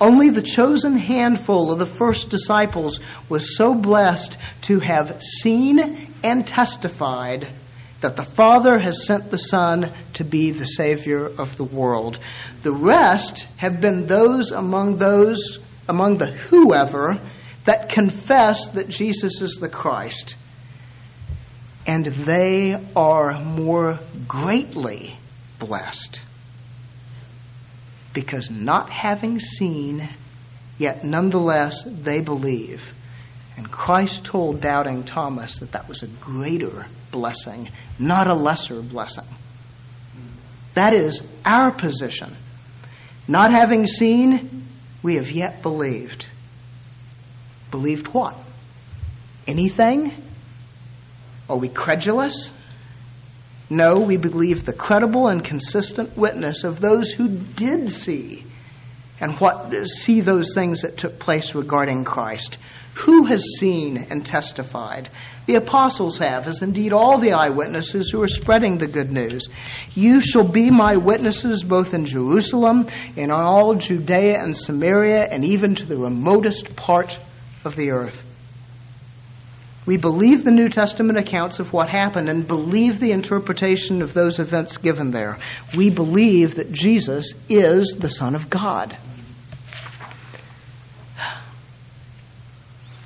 Only 0.00 0.30
the 0.30 0.42
chosen 0.42 0.96
handful 0.96 1.72
of 1.72 1.80
the 1.80 1.92
first 1.92 2.30
disciples 2.30 3.00
was 3.28 3.56
so 3.56 3.74
blessed 3.74 4.38
to 4.62 4.78
have 4.78 5.20
seen 5.42 6.12
and 6.22 6.46
testified 6.46 7.52
that 8.00 8.16
the 8.16 8.24
Father 8.24 8.78
has 8.78 9.06
sent 9.06 9.30
the 9.30 9.38
Son 9.38 9.92
to 10.14 10.24
be 10.24 10.52
the 10.52 10.66
Savior 10.66 11.26
of 11.26 11.56
the 11.56 11.64
world. 11.64 12.18
The 12.62 12.72
rest 12.72 13.46
have 13.56 13.80
been 13.80 14.06
those 14.06 14.52
among 14.52 14.98
those, 14.98 15.58
among 15.88 16.18
the 16.18 16.30
whoever, 16.32 17.20
that 17.66 17.90
confess 17.90 18.68
that 18.68 18.88
Jesus 18.88 19.42
is 19.42 19.56
the 19.60 19.68
Christ. 19.68 20.36
And 21.86 22.06
they 22.06 22.76
are 22.94 23.40
more 23.40 23.98
greatly 24.28 25.18
blessed. 25.58 26.20
Because 28.14 28.50
not 28.50 28.90
having 28.90 29.40
seen, 29.40 30.08
yet 30.78 31.04
nonetheless 31.04 31.82
they 31.84 32.20
believe. 32.20 32.82
And 33.56 33.70
Christ 33.70 34.24
told 34.24 34.60
doubting 34.60 35.04
Thomas 35.04 35.58
that 35.58 35.72
that 35.72 35.88
was 35.88 36.02
a 36.02 36.06
greater 36.06 36.86
blessing, 37.10 37.70
not 37.98 38.28
a 38.28 38.34
lesser 38.34 38.82
blessing. 38.82 39.26
That 40.74 40.94
is 40.94 41.22
our 41.44 41.72
position. 41.72 42.36
Not 43.26 43.52
having 43.52 43.86
seen, 43.86 44.66
we 45.02 45.16
have 45.16 45.30
yet 45.30 45.62
believed. 45.62 46.26
Believed 47.70 48.08
what? 48.08 48.36
Anything? 49.46 50.12
Are 51.48 51.58
we 51.58 51.68
credulous? 51.68 52.50
No, 53.70 54.00
we 54.00 54.16
believe 54.16 54.64
the 54.64 54.72
credible 54.72 55.28
and 55.28 55.44
consistent 55.44 56.16
witness 56.16 56.64
of 56.64 56.80
those 56.80 57.12
who 57.12 57.28
did 57.28 57.90
see 57.90 58.44
and 59.20 59.38
what 59.38 59.72
see 59.86 60.20
those 60.20 60.54
things 60.54 60.82
that 60.82 60.96
took 60.96 61.18
place 61.18 61.54
regarding 61.54 62.04
Christ. 62.04 62.58
Who 63.04 63.26
has 63.26 63.44
seen 63.58 64.06
and 64.10 64.24
testified? 64.24 65.10
The 65.48 65.54
apostles 65.54 66.18
have, 66.18 66.46
as 66.46 66.60
indeed 66.60 66.92
all 66.92 67.18
the 67.18 67.32
eyewitnesses 67.32 68.10
who 68.10 68.20
are 68.20 68.28
spreading 68.28 68.76
the 68.76 68.86
good 68.86 69.10
news. 69.10 69.48
You 69.94 70.20
shall 70.20 70.46
be 70.46 70.70
my 70.70 70.98
witnesses 70.98 71.62
both 71.62 71.94
in 71.94 72.04
Jerusalem, 72.04 72.86
in 73.16 73.30
all 73.30 73.74
Judea 73.74 74.42
and 74.42 74.54
Samaria, 74.54 75.26
and 75.30 75.46
even 75.46 75.74
to 75.76 75.86
the 75.86 75.96
remotest 75.96 76.76
part 76.76 77.16
of 77.64 77.76
the 77.76 77.92
earth. 77.92 78.22
We 79.86 79.96
believe 79.96 80.44
the 80.44 80.50
New 80.50 80.68
Testament 80.68 81.18
accounts 81.18 81.60
of 81.60 81.72
what 81.72 81.88
happened 81.88 82.28
and 82.28 82.46
believe 82.46 83.00
the 83.00 83.12
interpretation 83.12 84.02
of 84.02 84.12
those 84.12 84.38
events 84.38 84.76
given 84.76 85.12
there. 85.12 85.38
We 85.74 85.88
believe 85.88 86.56
that 86.56 86.72
Jesus 86.72 87.32
is 87.48 87.96
the 87.98 88.10
Son 88.10 88.34
of 88.34 88.50
God. 88.50 88.98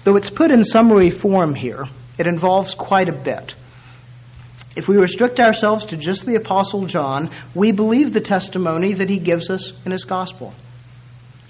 Though 0.04 0.16
it's 0.16 0.30
put 0.30 0.50
in 0.50 0.64
summary 0.64 1.10
form 1.10 1.54
here, 1.54 1.84
it 2.18 2.26
involves 2.26 2.74
quite 2.74 3.08
a 3.08 3.16
bit. 3.16 3.54
If 4.74 4.88
we 4.88 4.96
restrict 4.96 5.38
ourselves 5.38 5.86
to 5.86 5.96
just 5.96 6.24
the 6.24 6.36
Apostle 6.36 6.86
John, 6.86 7.30
we 7.54 7.72
believe 7.72 8.12
the 8.12 8.20
testimony 8.20 8.94
that 8.94 9.10
he 9.10 9.18
gives 9.18 9.50
us 9.50 9.72
in 9.84 9.92
his 9.92 10.04
gospel. 10.04 10.54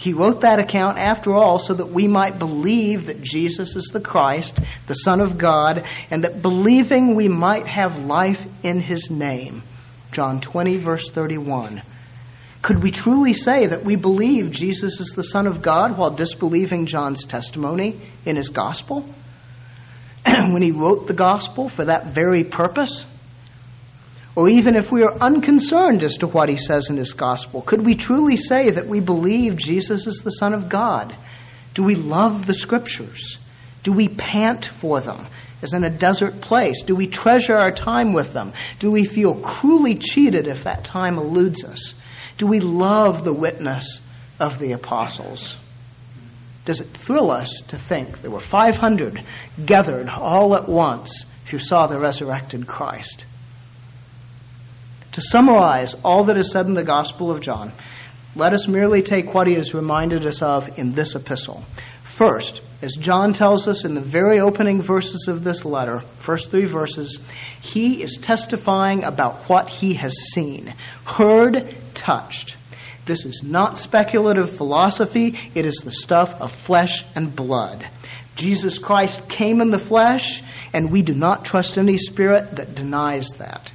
He 0.03 0.13
wrote 0.13 0.41
that 0.41 0.59
account, 0.59 0.99
after 0.99 1.33
all, 1.33 1.61
so 1.61 1.75
that 1.75 1.91
we 1.91 2.09
might 2.09 2.41
believe 2.41 3.07
that 3.07 3.23
Jesus 3.23 3.77
is 3.77 3.85
the 3.93 4.01
Christ, 4.01 4.59
the 4.89 4.95
Son 4.95 5.21
of 5.21 5.39
God, 5.39 5.87
and 6.11 6.25
that 6.25 6.43
believing 6.43 7.15
we 7.15 7.29
might 7.29 7.69
have 7.69 7.99
life 7.99 8.45
in 8.65 8.81
His 8.81 9.13
name. 9.13 9.63
John 10.11 10.41
20, 10.41 10.79
verse 10.79 11.09
31. 11.11 11.83
Could 12.63 12.83
we 12.83 12.91
truly 12.91 13.35
say 13.35 13.67
that 13.67 13.85
we 13.85 13.95
believe 13.95 14.51
Jesus 14.51 14.99
is 14.99 15.13
the 15.15 15.23
Son 15.23 15.47
of 15.47 15.63
God 15.63 15.97
while 15.97 16.11
disbelieving 16.11 16.87
John's 16.87 17.25
testimony 17.25 18.01
in 18.27 18.35
his 18.37 18.49
gospel? 18.49 19.05
when 20.25 20.63
he 20.63 20.71
wrote 20.71 21.07
the 21.07 21.15
gospel 21.15 21.69
for 21.69 21.85
that 21.85 22.15
very 22.15 22.45
purpose? 22.45 23.05
or 24.35 24.49
even 24.49 24.77
if 24.77 24.91
we 24.91 25.03
are 25.03 25.19
unconcerned 25.19 26.03
as 26.03 26.17
to 26.19 26.27
what 26.27 26.49
he 26.49 26.59
says 26.59 26.89
in 26.89 26.97
his 26.97 27.13
gospel, 27.13 27.61
could 27.61 27.85
we 27.85 27.95
truly 27.95 28.37
say 28.37 28.71
that 28.71 28.87
we 28.87 29.01
believe 29.01 29.57
Jesus 29.57 30.07
is 30.07 30.23
the 30.23 30.31
Son 30.31 30.55
of 30.55 30.69
God? 30.69 31.15
Do 31.75 31.83
we 31.83 31.95
love 31.95 32.47
the 32.47 32.55
scriptures? 32.55 33.37
Do 33.83 33.93
we 33.93 34.09
pant 34.09 34.67
for 34.67 35.01
them 35.01 35.27
as 35.61 35.75
in 35.75 35.85
a 35.85 35.91
desert 35.91 36.41
place? 36.41 36.83
Do 36.83 36.97
we 36.97 37.09
treasure 37.09 37.55
our 37.55 37.73
time 37.73 38.15
with 38.15 38.33
them? 38.33 38.53
Do 38.79 38.91
we 38.91 39.05
feel 39.05 39.35
cruelly 39.35 39.97
cheated 39.97 40.47
if 40.47 40.65
that 40.65 40.85
time 40.85 41.19
eludes 41.19 41.63
us? 41.65 41.93
Do 42.39 42.47
we 42.47 42.61
love 42.61 43.25
the 43.25 43.35
witness 43.35 44.01
of 44.41 44.59
the 44.59 44.73
apostles? 44.73 45.57
Does 46.65 46.81
it 46.81 46.97
thrill 46.97 47.31
us 47.31 47.51
to 47.69 47.79
think 47.79 48.23
there 48.23 48.31
were 48.31 48.41
500 48.41 49.25
gathered 49.67 50.09
all 50.09 50.55
at 50.57 50.69
once 50.69 51.27
who 51.51 51.59
saw 51.59 51.87
the 51.87 51.99
resurrected 51.99 52.67
Christ? 52.67 53.27
To 55.13 55.21
summarize 55.21 55.95
all 56.05 56.25
that 56.25 56.39
is 56.39 56.53
said 56.53 56.67
in 56.67 56.75
the 56.75 56.85
Gospel 56.85 57.31
of 57.31 57.41
John, 57.41 57.73
let 58.35 58.55
us 58.55 58.67
merely 58.67 59.03
take 59.03 59.35
what 59.35 59.47
he 59.47 59.55
has 59.55 59.75
reminded 59.75 60.27
us 60.27 60.41
of 60.41 60.79
in 60.79 60.93
this 60.93 61.15
epistle. 61.15 61.65
First, 62.05 62.63
as 62.81 62.95
John 62.97 63.33
tells 63.33 63.69
us 63.69 63.85
in 63.85 63.95
the 63.95 64.01
very 64.01 64.41
opening 64.41 64.83
verses 64.83 65.27
of 65.29 65.45
this 65.45 65.65
letter, 65.65 66.03
first 66.21 66.51
three 66.51 66.67
verses, 66.67 67.19
he 67.61 68.03
is 68.03 68.19
testifying 68.23 69.05
about 69.05 69.49
what 69.49 69.69
he 69.69 69.95
has 69.95 70.15
seen, 70.33 70.75
heard, 71.05 71.77
touched. 71.95 72.57
This 73.13 73.27
is 73.27 73.43
not 73.43 73.77
speculative 73.77 74.57
philosophy, 74.57 75.39
it 75.55 75.67
is 75.67 75.75
the 75.85 75.93
stuff 75.93 76.33
of 76.41 76.51
flesh 76.51 77.05
and 77.15 77.37
blood. 77.37 77.87
Jesus 78.37 78.79
Christ 78.79 79.29
came 79.29 79.61
in 79.61 79.71
the 79.71 79.85
flesh, 79.85 80.43
and 80.73 80.91
we 80.91 81.03
do 81.03 81.13
not 81.13 81.45
trust 81.45 81.77
any 81.77 81.99
spirit 81.99 82.57
that 82.57 82.75
denies 82.75 83.29
that. 83.37 83.71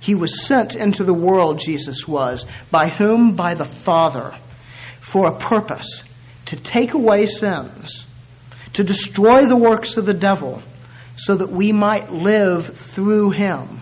He 0.00 0.14
was 0.14 0.46
sent 0.46 0.76
into 0.76 1.02
the 1.02 1.12
world, 1.12 1.58
Jesus 1.58 2.06
was. 2.06 2.46
By 2.70 2.90
whom? 2.90 3.34
By 3.34 3.54
the 3.54 3.64
Father. 3.64 4.38
For 5.00 5.26
a 5.26 5.40
purpose 5.40 6.04
to 6.46 6.54
take 6.54 6.94
away 6.94 7.26
sins, 7.26 8.04
to 8.74 8.84
destroy 8.84 9.46
the 9.46 9.56
works 9.56 9.96
of 9.96 10.06
the 10.06 10.14
devil, 10.14 10.62
so 11.16 11.34
that 11.34 11.50
we 11.50 11.72
might 11.72 12.12
live 12.12 12.76
through 12.76 13.30
him. 13.30 13.80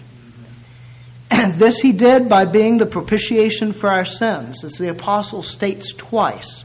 This 1.30 1.80
he 1.80 1.92
did 1.92 2.28
by 2.28 2.44
being 2.44 2.78
the 2.78 2.86
propitiation 2.86 3.72
for 3.72 3.90
our 3.90 4.04
sins, 4.04 4.64
as 4.64 4.74
the 4.74 4.90
apostle 4.90 5.42
states 5.42 5.92
twice. 5.92 6.64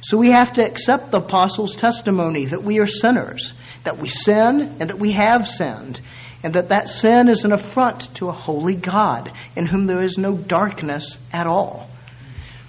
So 0.00 0.18
we 0.18 0.30
have 0.30 0.52
to 0.54 0.64
accept 0.64 1.10
the 1.10 1.18
apostle's 1.18 1.74
testimony 1.74 2.46
that 2.46 2.62
we 2.62 2.78
are 2.78 2.86
sinners, 2.86 3.52
that 3.84 3.98
we 3.98 4.08
sin, 4.08 4.76
and 4.80 4.90
that 4.90 4.98
we 4.98 5.12
have 5.12 5.48
sinned, 5.48 6.00
and 6.42 6.54
that 6.54 6.68
that 6.68 6.88
sin 6.88 7.28
is 7.28 7.44
an 7.44 7.52
affront 7.52 8.14
to 8.16 8.28
a 8.28 8.32
holy 8.32 8.76
God 8.76 9.32
in 9.56 9.66
whom 9.66 9.86
there 9.86 10.02
is 10.02 10.18
no 10.18 10.36
darkness 10.36 11.18
at 11.32 11.46
all. 11.46 11.88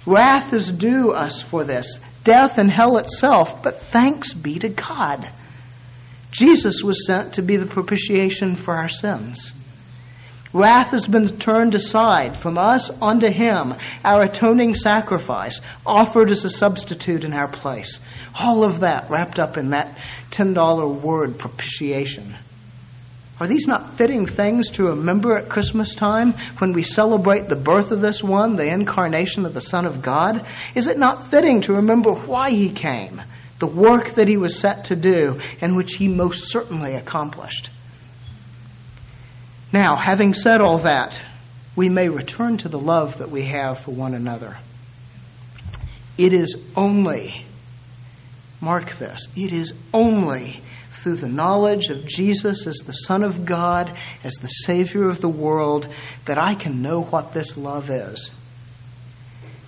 Wrath 0.06 0.52
is 0.52 0.70
due 0.70 1.12
us 1.12 1.42
for 1.42 1.64
this, 1.64 1.98
death 2.24 2.58
and 2.58 2.70
hell 2.70 2.96
itself, 2.96 3.62
but 3.62 3.80
thanks 3.80 4.32
be 4.32 4.58
to 4.58 4.68
God. 4.68 5.30
Jesus 6.30 6.82
was 6.82 7.06
sent 7.06 7.34
to 7.34 7.42
be 7.42 7.56
the 7.56 7.66
propitiation 7.66 8.56
for 8.56 8.74
our 8.74 8.88
sins. 8.88 9.52
Wrath 10.54 10.92
has 10.92 11.06
been 11.06 11.38
turned 11.38 11.74
aside 11.74 12.40
from 12.40 12.56
us 12.56 12.90
unto 13.02 13.28
him, 13.28 13.74
our 14.02 14.22
atoning 14.22 14.74
sacrifice, 14.74 15.60
offered 15.84 16.30
as 16.30 16.44
a 16.44 16.50
substitute 16.50 17.22
in 17.22 17.34
our 17.34 17.48
place. 17.48 18.00
All 18.34 18.64
of 18.64 18.80
that 18.80 19.10
wrapped 19.10 19.38
up 19.38 19.58
in 19.58 19.70
that 19.70 19.98
$10 20.30 21.02
word, 21.02 21.38
propitiation. 21.38 22.36
Are 23.40 23.46
these 23.46 23.68
not 23.68 23.98
fitting 23.98 24.26
things 24.26 24.70
to 24.70 24.84
remember 24.84 25.36
at 25.36 25.50
Christmas 25.50 25.94
time 25.94 26.32
when 26.58 26.72
we 26.72 26.82
celebrate 26.82 27.48
the 27.48 27.54
birth 27.54 27.90
of 27.90 28.00
this 28.00 28.22
one, 28.22 28.56
the 28.56 28.66
incarnation 28.66 29.44
of 29.44 29.54
the 29.54 29.60
Son 29.60 29.86
of 29.86 30.02
God? 30.02 30.44
Is 30.74 30.88
it 30.88 30.98
not 30.98 31.28
fitting 31.28 31.60
to 31.62 31.74
remember 31.74 32.12
why 32.12 32.50
he 32.50 32.70
came, 32.70 33.20
the 33.60 33.66
work 33.66 34.14
that 34.16 34.28
he 34.28 34.38
was 34.38 34.58
set 34.58 34.86
to 34.86 34.96
do, 34.96 35.38
and 35.60 35.76
which 35.76 35.94
he 35.94 36.08
most 36.08 36.50
certainly 36.50 36.94
accomplished? 36.94 37.68
Now, 39.72 39.96
having 39.96 40.32
said 40.32 40.60
all 40.60 40.82
that, 40.82 41.20
we 41.76 41.88
may 41.88 42.08
return 42.08 42.56
to 42.58 42.68
the 42.68 42.78
love 42.78 43.18
that 43.18 43.30
we 43.30 43.44
have 43.46 43.80
for 43.80 43.90
one 43.90 44.14
another. 44.14 44.56
It 46.16 46.32
is 46.32 46.56
only, 46.74 47.44
mark 48.60 48.98
this, 48.98 49.28
it 49.36 49.52
is 49.52 49.72
only 49.92 50.62
through 50.90 51.16
the 51.16 51.28
knowledge 51.28 51.90
of 51.90 52.06
Jesus 52.06 52.66
as 52.66 52.78
the 52.78 52.92
Son 52.92 53.22
of 53.22 53.44
God, 53.44 53.96
as 54.24 54.34
the 54.34 54.48
Savior 54.48 55.08
of 55.08 55.20
the 55.20 55.28
world, 55.28 55.86
that 56.26 56.38
I 56.38 56.54
can 56.54 56.82
know 56.82 57.02
what 57.02 57.32
this 57.32 57.56
love 57.56 57.90
is. 57.90 58.30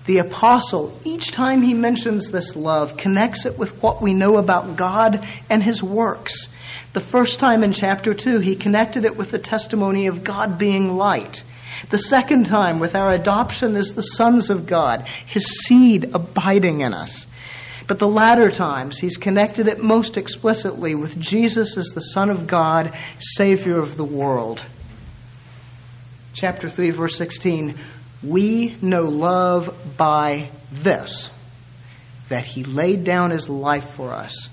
The 0.07 0.19
apostle, 0.19 0.99
each 1.05 1.31
time 1.31 1.63
he 1.63 1.75
mentions 1.75 2.31
this 2.31 2.57
love, 2.57 2.97
connects 2.97 3.47
it 3.47 3.59
with 3.59 3.81
what 3.83 4.03
we 4.03 4.13
know 4.15 4.39
about 4.39 4.77
God 4.77 5.25
and 5.49 5.63
his 5.63 5.83
works. 5.83 6.49
The 6.93 7.01
first 7.01 7.39
time 7.39 7.63
in 7.63 7.73
chapter 7.73 8.15
2, 8.15 8.41
he 8.41 8.57
connected 8.57 9.05
it 9.05 9.17
with 9.17 9.31
the 9.31 9.39
testimony 9.39 10.09
of 10.09 10.25
God 10.25 10.59
being 10.59 10.97
light. 10.97 11.45
The 11.91 11.99
second 11.99 12.47
time, 12.47 12.81
with 12.81 12.97
our 12.97 13.13
adoption 13.13 13.77
as 13.77 13.95
the 13.95 14.03
sons 14.03 14.51
of 14.51 14.67
God, 14.67 15.07
his 15.27 15.47
seed 15.47 16.11
abiding 16.13 16.81
in 16.81 16.93
us. 16.93 17.27
But 17.87 18.01
the 18.01 18.09
latter 18.09 18.51
times, 18.51 18.99
he's 18.99 19.17
connected 19.17 19.69
it 19.69 19.79
most 19.81 20.17
explicitly 20.17 20.97
with 20.97 21.19
Jesus 21.19 21.77
as 21.77 21.87
the 21.91 22.01
Son 22.01 22.29
of 22.29 22.49
God, 22.49 22.97
Savior 23.21 23.79
of 23.79 23.97
the 23.97 24.05
world. 24.05 24.61
Chapter 26.35 26.69
3, 26.69 26.91
verse 26.91 27.17
16 27.17 27.79
We 28.25 28.77
know 28.83 29.03
love 29.03 29.77
by 29.97 30.51
this, 30.73 31.31
that 32.31 32.47
he 32.47 32.65
laid 32.65 33.05
down 33.05 33.31
his 33.31 33.49
life 33.49 33.91
for 33.91 34.13
us 34.13 34.49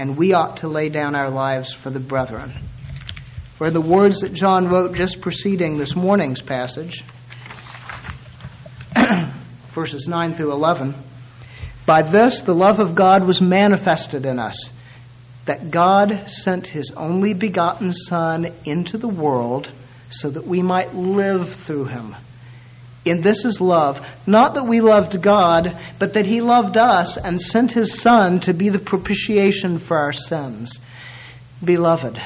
and 0.00 0.16
we 0.16 0.32
ought 0.32 0.56
to 0.56 0.66
lay 0.66 0.88
down 0.88 1.14
our 1.14 1.28
lives 1.28 1.74
for 1.74 1.90
the 1.90 2.00
brethren. 2.00 2.54
For 3.58 3.70
the 3.70 3.82
words 3.82 4.20
that 4.20 4.32
John 4.32 4.66
wrote 4.66 4.94
just 4.94 5.20
preceding 5.20 5.76
this 5.76 5.94
morning's 5.94 6.40
passage, 6.40 7.04
verses 9.74 10.08
9 10.08 10.36
through 10.36 10.52
11, 10.52 10.94
by 11.84 12.00
this 12.00 12.40
the 12.40 12.54
love 12.54 12.80
of 12.80 12.94
God 12.94 13.26
was 13.26 13.42
manifested 13.42 14.24
in 14.24 14.38
us, 14.38 14.70
that 15.44 15.70
God 15.70 16.24
sent 16.28 16.66
his 16.66 16.90
only 16.96 17.34
begotten 17.34 17.92
Son 17.92 18.54
into 18.64 18.96
the 18.96 19.06
world 19.06 19.70
so 20.08 20.30
that 20.30 20.46
we 20.46 20.62
might 20.62 20.94
live 20.94 21.54
through 21.56 21.84
him. 21.84 22.16
In 23.04 23.22
this 23.22 23.44
is 23.44 23.60
love, 23.60 23.98
not 24.26 24.54
that 24.54 24.66
we 24.66 24.80
loved 24.80 25.22
God, 25.22 25.78
but 25.98 26.12
that 26.12 26.26
He 26.26 26.40
loved 26.40 26.76
us 26.76 27.16
and 27.16 27.40
sent 27.40 27.72
His 27.72 27.98
Son 28.00 28.40
to 28.40 28.52
be 28.52 28.68
the 28.68 28.78
propitiation 28.78 29.78
for 29.78 29.98
our 29.98 30.12
sins. 30.12 30.78
Beloved, 31.64 32.20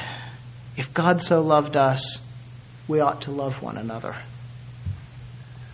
if 0.75 0.93
God 0.93 1.21
so 1.21 1.39
loved 1.39 1.77
us, 1.77 2.19
we 2.87 2.99
ought 2.99 3.21
to 3.21 3.31
love 3.31 3.61
one 3.61 3.77
another. 3.77 4.15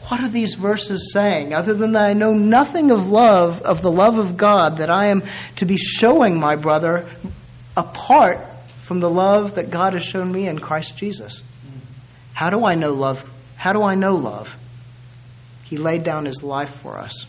What 0.08 0.22
are 0.22 0.30
these 0.30 0.56
verses 0.56 1.12
saying 1.14 1.54
other 1.54 1.74
than 1.74 1.94
that 1.94 2.04
I 2.04 2.14
know 2.14 2.32
nothing 2.32 2.92
of 2.92 3.10
love, 3.10 3.62
of 3.62 3.82
the 3.82 3.92
love 3.92 4.18
of 4.18 4.38
God, 4.38 4.78
that 4.78 4.90
I 4.90 5.08
am 5.08 5.24
to 5.58 5.66
be 5.66 5.78
showing 5.78 6.40
my 6.40 6.56
brother 6.56 7.10
apart 7.78 8.48
from 8.78 9.00
the 9.00 9.10
love 9.10 9.56
that 9.56 9.72
God 9.72 9.94
has 9.94 10.04
shown 10.04 10.32
me 10.32 10.48
in 10.48 10.60
Christ 10.60 10.98
Jesus? 10.98 11.42
How 12.34 12.50
do 12.50 12.66
I 12.66 12.76
know 12.76 12.92
love? 12.92 13.24
How 13.56 13.74
do 13.74 13.84
I 13.84 13.96
know 13.96 14.16
love? 14.16 14.50
He 15.72 15.78
laid 15.78 16.04
down 16.04 16.26
his 16.26 16.44
life 16.44 16.82
for 16.82 16.98
us. 16.98 17.26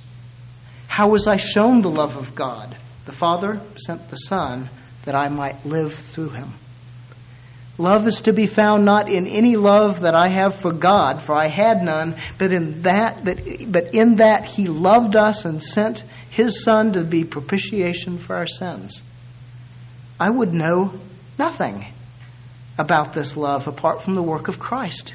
How 0.88 1.08
was 1.08 1.28
I 1.28 1.36
shown 1.36 1.80
the 1.80 1.88
love 1.88 2.16
of 2.16 2.34
God? 2.34 2.76
The 3.06 3.12
Father 3.12 3.60
sent 3.76 4.10
the 4.10 4.16
Son 4.16 4.68
that 5.04 5.14
I 5.14 5.28
might 5.28 5.64
live 5.64 5.94
through 5.94 6.30
him. 6.30 6.54
Love 7.78 8.08
is 8.08 8.20
to 8.22 8.32
be 8.32 8.48
found 8.48 8.84
not 8.84 9.08
in 9.08 9.28
any 9.28 9.54
love 9.54 10.00
that 10.00 10.16
I 10.16 10.28
have 10.28 10.56
for 10.56 10.72
God, 10.72 11.22
for 11.24 11.36
I 11.36 11.46
had 11.46 11.82
none, 11.82 12.20
but 12.36 12.52
in 12.52 12.82
that, 12.82 13.24
that 13.26 13.70
but 13.70 13.94
in 13.94 14.16
that 14.16 14.44
he 14.44 14.66
loved 14.66 15.14
us 15.14 15.44
and 15.44 15.62
sent 15.62 16.02
his 16.28 16.64
son 16.64 16.94
to 16.94 17.04
be 17.04 17.22
propitiation 17.22 18.18
for 18.18 18.34
our 18.34 18.48
sins. 18.48 19.00
I 20.18 20.30
would 20.30 20.52
know 20.52 20.94
nothing 21.38 21.86
about 22.76 23.14
this 23.14 23.36
love 23.36 23.68
apart 23.68 24.02
from 24.02 24.16
the 24.16 24.22
work 24.22 24.48
of 24.48 24.58
Christ. 24.58 25.14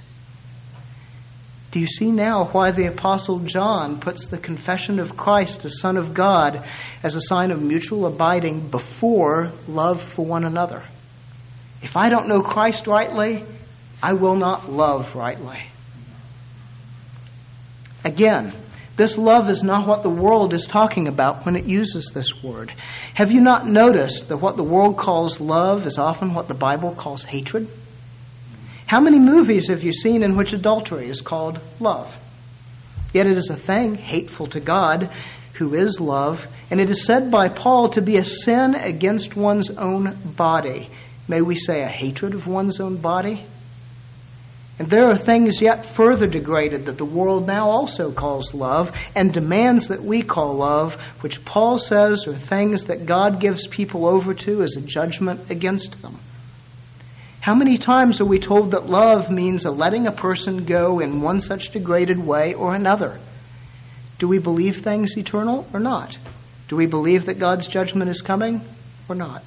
Do 1.72 1.80
you 1.80 1.88
see 1.88 2.12
now 2.12 2.46
why 2.52 2.72
the 2.72 2.88
Apostle 2.88 3.40
John 3.40 4.00
puts 4.00 4.28
the 4.28 4.38
confession 4.38 5.00
of 5.00 5.18
Christ 5.18 5.66
as 5.66 5.80
Son 5.80 5.98
of 5.98 6.14
God 6.14 6.66
as 7.04 7.16
a 7.16 7.22
sign 7.22 7.52
of 7.52 7.62
mutual 7.62 8.06
abiding 8.06 8.70
before 8.70 9.52
love 9.68 10.02
for 10.02 10.26
one 10.26 10.46
another? 10.46 10.84
If 11.84 11.98
I 11.98 12.10
don't 12.10 12.30
know 12.30 12.42
Christ 12.42 12.88
rightly, 12.88 13.44
I 14.02 14.14
will 14.14 14.36
not 14.36 14.72
love 14.72 15.14
rightly. 15.14 15.60
Again, 18.06 18.54
this 18.96 19.18
love 19.18 19.50
is 19.50 19.62
not 19.62 19.88
what 19.88 20.02
the 20.02 20.10
world 20.10 20.54
is 20.54 20.66
talking 20.66 21.08
about 21.08 21.46
when 21.46 21.56
it 21.56 21.66
uses 21.66 22.12
this 22.14 22.42
word. 22.42 22.74
Have 23.14 23.32
you 23.32 23.42
not 23.42 23.68
noticed 23.68 24.30
that 24.30 24.38
what 24.38 24.58
the 24.58 24.64
world 24.64 24.98
calls 24.98 25.40
love 25.40 25.86
is 25.86 25.98
often 25.98 26.34
what 26.34 26.48
the 26.48 26.54
Bible 26.54 26.96
calls 26.96 27.24
hatred? 27.24 27.68
How 28.88 29.02
many 29.02 29.20
movies 29.20 29.68
have 29.68 29.84
you 29.84 29.92
seen 29.92 30.24
in 30.24 30.38
which 30.38 30.54
adultery 30.54 31.10
is 31.10 31.20
called 31.20 31.60
love? 31.82 32.16
Yet 33.14 33.28
it 33.28 33.38
is 33.38 33.50
a 33.50 33.58
thing 33.58 33.96
hateful 33.96 34.48
to 34.48 34.62
God, 34.62 35.12
who 35.56 35.74
is 35.74 36.00
love, 36.00 36.40
and 36.72 36.80
it 36.80 36.90
is 36.90 37.06
said 37.06 37.30
by 37.30 37.50
Paul 37.50 37.90
to 37.90 38.02
be 38.02 38.18
a 38.18 38.24
sin 38.24 38.76
against 38.76 39.36
one's 39.36 39.70
own 39.72 40.34
body. 40.38 40.90
May 41.28 41.42
we 41.42 41.58
say 41.58 41.82
a 41.82 41.88
hatred 41.90 42.34
of 42.34 42.48
one's 42.48 42.80
own 42.80 42.96
body? 42.96 43.46
And 44.80 44.90
there 44.90 45.10
are 45.10 45.18
things 45.18 45.62
yet 45.62 45.88
further 45.88 46.28
degraded 46.28 46.86
that 46.86 46.98
the 46.98 47.04
world 47.04 47.46
now 47.46 47.70
also 47.70 48.14
calls 48.14 48.54
love 48.54 48.96
and 49.16 49.34
demands 49.34 49.90
that 49.90 50.02
we 50.02 50.22
call 50.22 50.56
love, 50.56 50.96
which 51.20 51.44
Paul 51.44 51.80
says 51.80 52.26
are 52.26 52.36
things 52.36 52.86
that 52.86 53.06
God 53.06 53.42
gives 53.42 53.68
people 53.68 54.06
over 54.06 54.34
to 54.34 54.62
as 54.62 54.78
a 54.78 54.82
judgment 54.82 55.52
against 55.52 56.02
them. 56.02 56.20
How 57.48 57.56
many 57.56 57.78
times 57.78 58.20
are 58.20 58.26
we 58.26 58.40
told 58.40 58.72
that 58.72 58.90
love 58.90 59.30
means 59.30 59.64
a 59.64 59.72
letting 59.72 60.06
a 60.06 60.12
person 60.12 60.66
go 60.66 61.00
in 61.00 61.22
one 61.22 61.40
such 61.40 61.72
degraded 61.72 62.20
way 62.20 62.54
or 62.54 62.76
another? 62.76 63.22
Do 64.20 64.28
we 64.28 64.38
believe 64.38 64.84
things 64.84 65.18
eternal 65.18 65.66
or 65.72 65.80
not? 65.80 66.18
Do 66.68 66.76
we 66.76 66.88
believe 66.88 67.28
that 67.28 67.40
God's 67.40 67.66
judgment 67.66 68.12
is 68.12 68.22
coming 68.22 68.60
or 69.08 69.16
not? 69.16 69.46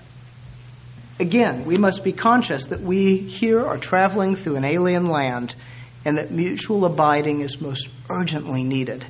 Again, 1.18 1.66
we 1.66 1.77
must 1.77 2.02
be 2.02 2.14
conscious 2.14 2.68
that 2.68 2.81
we 2.81 3.18
here 3.18 3.60
are 3.66 3.77
traveling 3.77 4.35
through 4.35 4.56
an 4.56 4.64
alien 4.64 5.10
land 5.10 5.54
and 6.02 6.16
that 6.16 6.31
mutual 6.31 6.87
abiding 6.87 7.42
is 7.42 7.60
most 7.60 7.87
urgently 8.08 8.64
needed. 8.64 9.04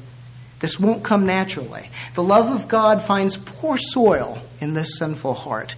This 0.58 0.80
won't 0.80 1.04
come 1.04 1.26
naturally. 1.26 1.88
The 2.16 2.24
love 2.24 2.60
of 2.60 2.66
God 2.66 3.06
finds 3.06 3.36
poor 3.36 3.78
soil 3.78 4.42
in 4.60 4.74
this 4.74 4.98
sinful 4.98 5.34
heart. 5.34 5.76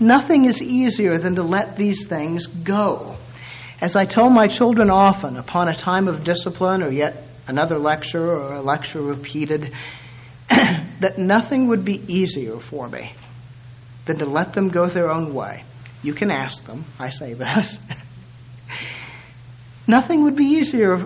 Nothing 0.00 0.44
is 0.44 0.62
easier 0.62 1.18
than 1.18 1.34
to 1.36 1.42
let 1.42 1.76
these 1.76 2.06
things 2.06 2.46
go. 2.46 3.16
As 3.80 3.96
I 3.96 4.04
tell 4.04 4.30
my 4.30 4.48
children 4.48 4.90
often, 4.90 5.36
upon 5.36 5.68
a 5.68 5.76
time 5.76 6.08
of 6.08 6.24
discipline 6.24 6.82
or 6.82 6.92
yet 6.92 7.24
another 7.46 7.78
lecture 7.78 8.30
or 8.30 8.54
a 8.54 8.62
lecture 8.62 9.00
repeated, 9.00 9.72
that 10.48 11.18
nothing 11.18 11.68
would 11.68 11.84
be 11.84 12.02
easier 12.12 12.58
for 12.58 12.88
me 12.88 13.12
than 14.06 14.18
to 14.18 14.24
let 14.24 14.52
them 14.52 14.68
go 14.68 14.86
their 14.86 15.10
own 15.10 15.34
way. 15.34 15.64
You 16.02 16.14
can 16.14 16.30
ask 16.30 16.64
them, 16.64 16.84
I 16.98 17.10
say 17.10 17.34
this. 17.34 17.78
Nothing 19.86 20.24
would 20.24 20.36
be 20.36 20.44
easier 20.44 20.98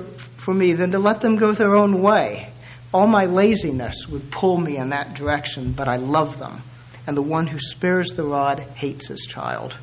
for 0.44 0.52
me 0.52 0.74
than 0.74 0.90
to 0.92 0.98
let 0.98 1.20
them 1.20 1.36
go 1.36 1.52
their 1.52 1.76
own 1.76 2.02
way. 2.02 2.52
All 2.92 3.06
my 3.06 3.24
laziness 3.24 4.06
would 4.08 4.30
pull 4.30 4.58
me 4.58 4.76
in 4.76 4.90
that 4.90 5.14
direction, 5.14 5.72
but 5.72 5.88
I 5.88 5.96
love 5.96 6.38
them. 6.38 6.62
And 7.06 7.16
the 7.16 7.22
one 7.22 7.46
who 7.46 7.58
spares 7.58 8.12
the 8.12 8.24
rod 8.24 8.60
hates 8.60 9.08
his 9.08 9.26
child. 9.28 9.76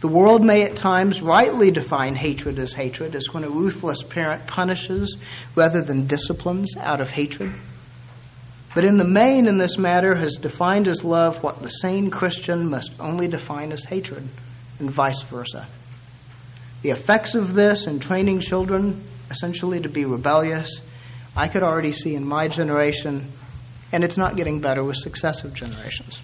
The 0.00 0.08
world 0.08 0.44
may 0.44 0.62
at 0.62 0.76
times 0.76 1.20
rightly 1.20 1.70
define 1.72 2.14
hatred 2.14 2.58
as 2.58 2.72
hatred, 2.72 3.16
as 3.16 3.32
when 3.32 3.42
a 3.42 3.50
ruthless 3.50 4.02
parent 4.02 4.46
punishes 4.46 5.16
rather 5.56 5.82
than 5.82 6.06
disciplines 6.06 6.76
out 6.76 7.00
of 7.00 7.08
hatred. 7.08 7.52
But 8.74 8.84
in 8.84 8.96
the 8.96 9.04
main, 9.04 9.48
in 9.48 9.58
this 9.58 9.76
matter, 9.76 10.14
has 10.14 10.36
defined 10.36 10.86
as 10.86 11.02
love 11.02 11.42
what 11.42 11.62
the 11.62 11.70
sane 11.70 12.10
Christian 12.10 12.70
must 12.70 12.92
only 13.00 13.26
define 13.26 13.72
as 13.72 13.84
hatred, 13.84 14.28
and 14.78 14.90
vice 14.90 15.22
versa. 15.22 15.66
The 16.82 16.90
effects 16.90 17.34
of 17.34 17.54
this 17.54 17.88
in 17.88 17.98
training 17.98 18.40
children 18.40 19.02
essentially 19.30 19.80
to 19.80 19.88
be 19.88 20.04
rebellious, 20.04 20.80
I 21.36 21.48
could 21.48 21.62
already 21.62 21.92
see 21.92 22.14
in 22.14 22.24
my 22.24 22.46
generation, 22.48 23.32
and 23.92 24.04
it's 24.04 24.16
not 24.16 24.36
getting 24.36 24.60
better 24.60 24.84
with 24.84 24.96
successive 24.96 25.54
generations. 25.54 26.20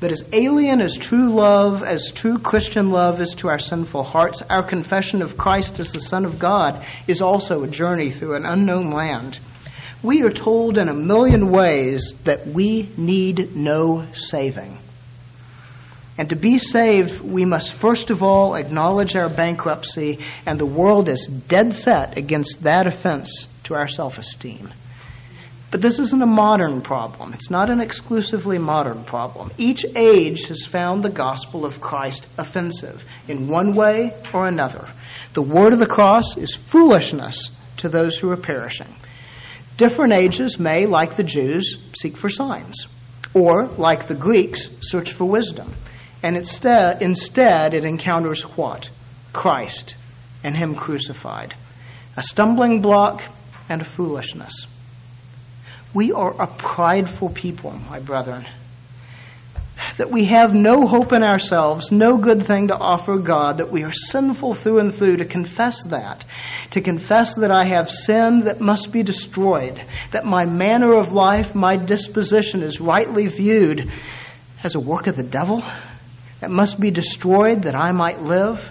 But 0.00 0.12
as 0.12 0.22
alien 0.32 0.80
as 0.80 0.96
true 0.98 1.32
love, 1.32 1.82
as 1.82 2.12
true 2.12 2.38
Christian 2.38 2.90
love 2.90 3.20
is 3.20 3.34
to 3.36 3.48
our 3.48 3.58
sinful 3.58 4.02
hearts, 4.02 4.42
our 4.50 4.62
confession 4.68 5.22
of 5.22 5.38
Christ 5.38 5.78
as 5.78 5.92
the 5.92 6.00
Son 6.00 6.26
of 6.26 6.38
God 6.38 6.84
is 7.06 7.22
also 7.22 7.62
a 7.62 7.68
journey 7.68 8.10
through 8.10 8.34
an 8.34 8.44
unknown 8.44 8.90
land. 8.90 9.40
We 10.02 10.22
are 10.22 10.30
told 10.30 10.76
in 10.76 10.90
a 10.90 10.94
million 10.94 11.50
ways 11.50 12.12
that 12.24 12.46
we 12.46 12.92
need 12.98 13.56
no 13.56 14.04
saving. 14.12 14.78
And 16.18 16.28
to 16.28 16.36
be 16.36 16.58
saved, 16.58 17.20
we 17.22 17.44
must 17.44 17.72
first 17.72 18.10
of 18.10 18.22
all 18.22 18.56
acknowledge 18.56 19.16
our 19.16 19.34
bankruptcy, 19.34 20.18
and 20.44 20.60
the 20.60 20.66
world 20.66 21.08
is 21.08 21.26
dead 21.26 21.72
set 21.72 22.18
against 22.18 22.62
that 22.62 22.86
offense 22.86 23.46
to 23.64 23.74
our 23.74 23.88
self 23.88 24.18
esteem. 24.18 24.70
But 25.74 25.82
this 25.82 25.98
isn't 25.98 26.22
a 26.22 26.26
modern 26.26 26.82
problem. 26.82 27.34
It's 27.34 27.50
not 27.50 27.68
an 27.68 27.80
exclusively 27.80 28.58
modern 28.58 29.04
problem. 29.04 29.50
Each 29.58 29.84
age 29.96 30.44
has 30.44 30.64
found 30.64 31.02
the 31.02 31.10
gospel 31.10 31.64
of 31.64 31.80
Christ 31.80 32.28
offensive 32.38 33.02
in 33.26 33.48
one 33.48 33.74
way 33.74 34.12
or 34.32 34.46
another. 34.46 34.88
The 35.32 35.42
word 35.42 35.72
of 35.72 35.80
the 35.80 35.88
cross 35.88 36.36
is 36.36 36.54
foolishness 36.54 37.50
to 37.78 37.88
those 37.88 38.16
who 38.16 38.30
are 38.30 38.36
perishing. 38.36 38.94
Different 39.76 40.12
ages 40.12 40.60
may, 40.60 40.86
like 40.86 41.16
the 41.16 41.24
Jews, 41.24 41.76
seek 42.00 42.16
for 42.18 42.28
signs, 42.28 42.86
or, 43.34 43.66
like 43.66 44.06
the 44.06 44.14
Greeks, 44.14 44.68
search 44.80 45.10
for 45.10 45.24
wisdom. 45.24 45.74
And 46.22 46.36
instead, 46.36 47.02
instead 47.02 47.74
it 47.74 47.84
encounters 47.84 48.42
what? 48.42 48.90
Christ 49.32 49.96
and 50.44 50.56
Him 50.56 50.76
crucified. 50.76 51.52
A 52.16 52.22
stumbling 52.22 52.80
block 52.80 53.22
and 53.68 53.80
a 53.80 53.84
foolishness. 53.84 54.54
We 55.94 56.10
are 56.10 56.34
a 56.42 56.48
prideful 56.48 57.30
people, 57.30 57.70
my 57.70 58.00
brethren. 58.00 58.46
That 59.96 60.10
we 60.10 60.24
have 60.24 60.52
no 60.52 60.86
hope 60.86 61.12
in 61.12 61.22
ourselves, 61.22 61.92
no 61.92 62.16
good 62.16 62.46
thing 62.46 62.68
to 62.68 62.74
offer 62.74 63.16
God, 63.18 63.58
that 63.58 63.70
we 63.70 63.84
are 63.84 63.92
sinful 63.92 64.54
through 64.54 64.80
and 64.80 64.92
through, 64.92 65.18
to 65.18 65.24
confess 65.24 65.84
that. 65.84 66.24
To 66.72 66.80
confess 66.80 67.36
that 67.36 67.52
I 67.52 67.66
have 67.68 67.90
sin 67.90 68.42
that 68.46 68.60
must 68.60 68.90
be 68.90 69.04
destroyed, 69.04 69.80
that 70.12 70.24
my 70.24 70.44
manner 70.44 70.98
of 70.98 71.12
life, 71.12 71.54
my 71.54 71.76
disposition 71.76 72.64
is 72.64 72.80
rightly 72.80 73.28
viewed 73.28 73.88
as 74.64 74.74
a 74.74 74.80
work 74.80 75.06
of 75.06 75.16
the 75.16 75.22
devil, 75.22 75.62
that 76.40 76.50
must 76.50 76.80
be 76.80 76.90
destroyed 76.90 77.62
that 77.64 77.76
I 77.76 77.92
might 77.92 78.20
live 78.20 78.68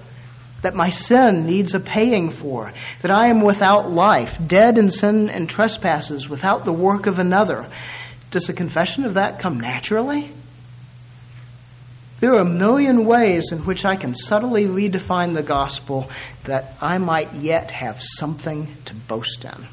that 0.63 0.73
my 0.73 0.89
sin 0.89 1.45
needs 1.45 1.75
a 1.75 1.79
paying 1.79 2.31
for, 2.31 2.73
that 3.01 3.11
I 3.11 3.27
am 3.27 3.45
without 3.45 3.91
life, 3.91 4.35
dead 4.47 4.77
in 4.77 4.89
sin 4.89 5.29
and 5.29 5.47
trespasses, 5.47 6.27
without 6.27 6.65
the 6.65 6.73
work 6.73 7.05
of 7.05 7.19
another. 7.19 7.69
Does 8.31 8.49
a 8.49 8.53
confession 8.53 9.05
of 9.05 9.13
that 9.13 9.39
come 9.39 9.59
naturally? 9.59 10.33
There 12.19 12.33
are 12.33 12.39
a 12.39 12.45
million 12.45 13.05
ways 13.05 13.51
in 13.51 13.65
which 13.65 13.83
I 13.83 13.97
can 13.97 14.15
subtly 14.15 14.65
redefine 14.65 15.35
the 15.35 15.43
gospel 15.43 16.09
that 16.45 16.73
I 16.79 16.97
might 16.97 17.33
yet 17.33 17.69
have 17.69 18.01
something 18.01 18.73
to 18.85 18.95
boast 18.95 19.43
in. 19.43 19.67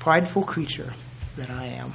Prideful 0.00 0.42
creature 0.42 0.92
that 1.36 1.48
I 1.48 1.66
am. 1.66 1.94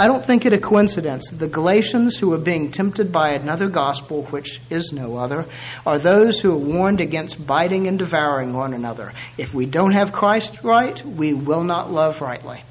I 0.00 0.06
don't 0.06 0.24
think 0.24 0.46
it 0.46 0.54
a 0.54 0.58
coincidence 0.58 1.28
that 1.28 1.38
the 1.38 1.46
Galatians 1.46 2.16
who 2.16 2.32
are 2.32 2.38
being 2.38 2.70
tempted 2.70 3.12
by 3.12 3.32
another 3.32 3.68
gospel, 3.68 4.24
which 4.28 4.58
is 4.70 4.92
no 4.94 5.18
other, 5.18 5.44
are 5.84 5.98
those 5.98 6.38
who 6.38 6.52
are 6.52 6.56
warned 6.56 7.02
against 7.02 7.46
biting 7.46 7.86
and 7.86 7.98
devouring 7.98 8.54
one 8.54 8.72
another. 8.72 9.12
If 9.36 9.52
we 9.52 9.66
don't 9.66 9.92
have 9.92 10.10
Christ 10.10 10.52
right, 10.64 11.04
we 11.04 11.34
will 11.34 11.64
not 11.64 11.92
love 11.92 12.22
rightly. 12.22 12.64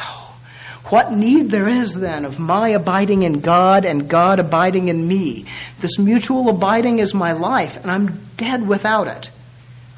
Oh, 0.00 0.32
what 0.90 1.10
need 1.10 1.50
there 1.50 1.68
is 1.68 1.92
then 1.92 2.24
of 2.24 2.38
my 2.38 2.68
abiding 2.68 3.24
in 3.24 3.40
God 3.40 3.84
and 3.84 4.08
God 4.08 4.38
abiding 4.38 4.86
in 4.86 5.08
me? 5.08 5.46
This 5.80 5.98
mutual 5.98 6.50
abiding 6.50 7.00
is 7.00 7.12
my 7.14 7.32
life, 7.32 7.76
and 7.76 7.90
I'm 7.90 8.28
dead 8.36 8.64
without 8.64 9.08
it. 9.08 9.28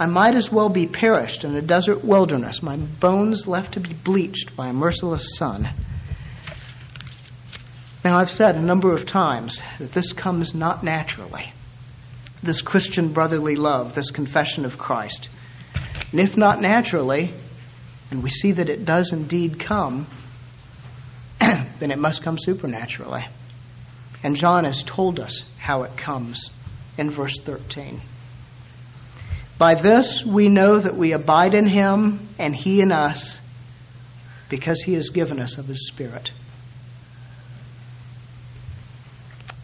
I 0.03 0.07
might 0.07 0.35
as 0.35 0.51
well 0.51 0.69
be 0.69 0.89
perished 0.89 1.45
in 1.45 1.55
a 1.55 1.63
desert 1.63 2.05
wilderness, 2.05 2.61
my 2.61 2.77
bones 2.77 3.47
left 3.47 3.75
to 3.75 3.81
be 3.81 3.95
bleached 3.95 4.57
by 4.57 4.67
a 4.67 4.73
merciless 4.73 5.37
sun. 5.37 5.69
Now, 8.05 8.19
I've 8.19 8.33
said 8.33 8.57
a 8.57 8.61
number 8.61 8.93
of 8.93 9.07
times 9.07 9.61
that 9.79 9.93
this 9.93 10.13
comes 10.13 10.57
not 10.57 10.83
naturally. 10.83 11.53
This 12.43 12.63
Christian 12.63 13.13
brotherly 13.13 13.55
love, 13.55 13.95
this 13.95 14.11
confession 14.11 14.65
of 14.65 14.77
Christ. 14.77 15.29
And 16.11 16.19
if 16.19 16.37
not 16.37 16.61
naturally, 16.61 17.33
and 18.11 18.25
we 18.25 18.31
see 18.31 18.51
that 18.51 18.69
it 18.69 18.85
does 18.85 19.13
indeed 19.13 19.61
come, 19.61 20.09
then 21.39 21.93
it 21.93 21.99
must 21.99 22.25
come 22.25 22.39
supernaturally. 22.41 23.25
And 24.25 24.35
John 24.35 24.65
has 24.65 24.83
told 24.83 25.21
us 25.21 25.45
how 25.59 25.85
it 25.85 25.97
comes 25.97 26.51
in 26.99 27.13
verse 27.13 27.39
13. 27.39 28.03
By 29.63 29.81
this 29.81 30.25
we 30.25 30.49
know 30.49 30.81
that 30.81 30.97
we 30.97 31.13
abide 31.13 31.55
in 31.55 31.69
him 31.69 32.29
and 32.37 32.53
he 32.53 32.81
in 32.81 32.91
us 32.91 33.39
because 34.49 34.83
he 34.83 34.95
has 34.95 35.11
given 35.11 35.39
us 35.39 35.57
of 35.57 35.67
his 35.67 35.87
Spirit. 35.87 36.33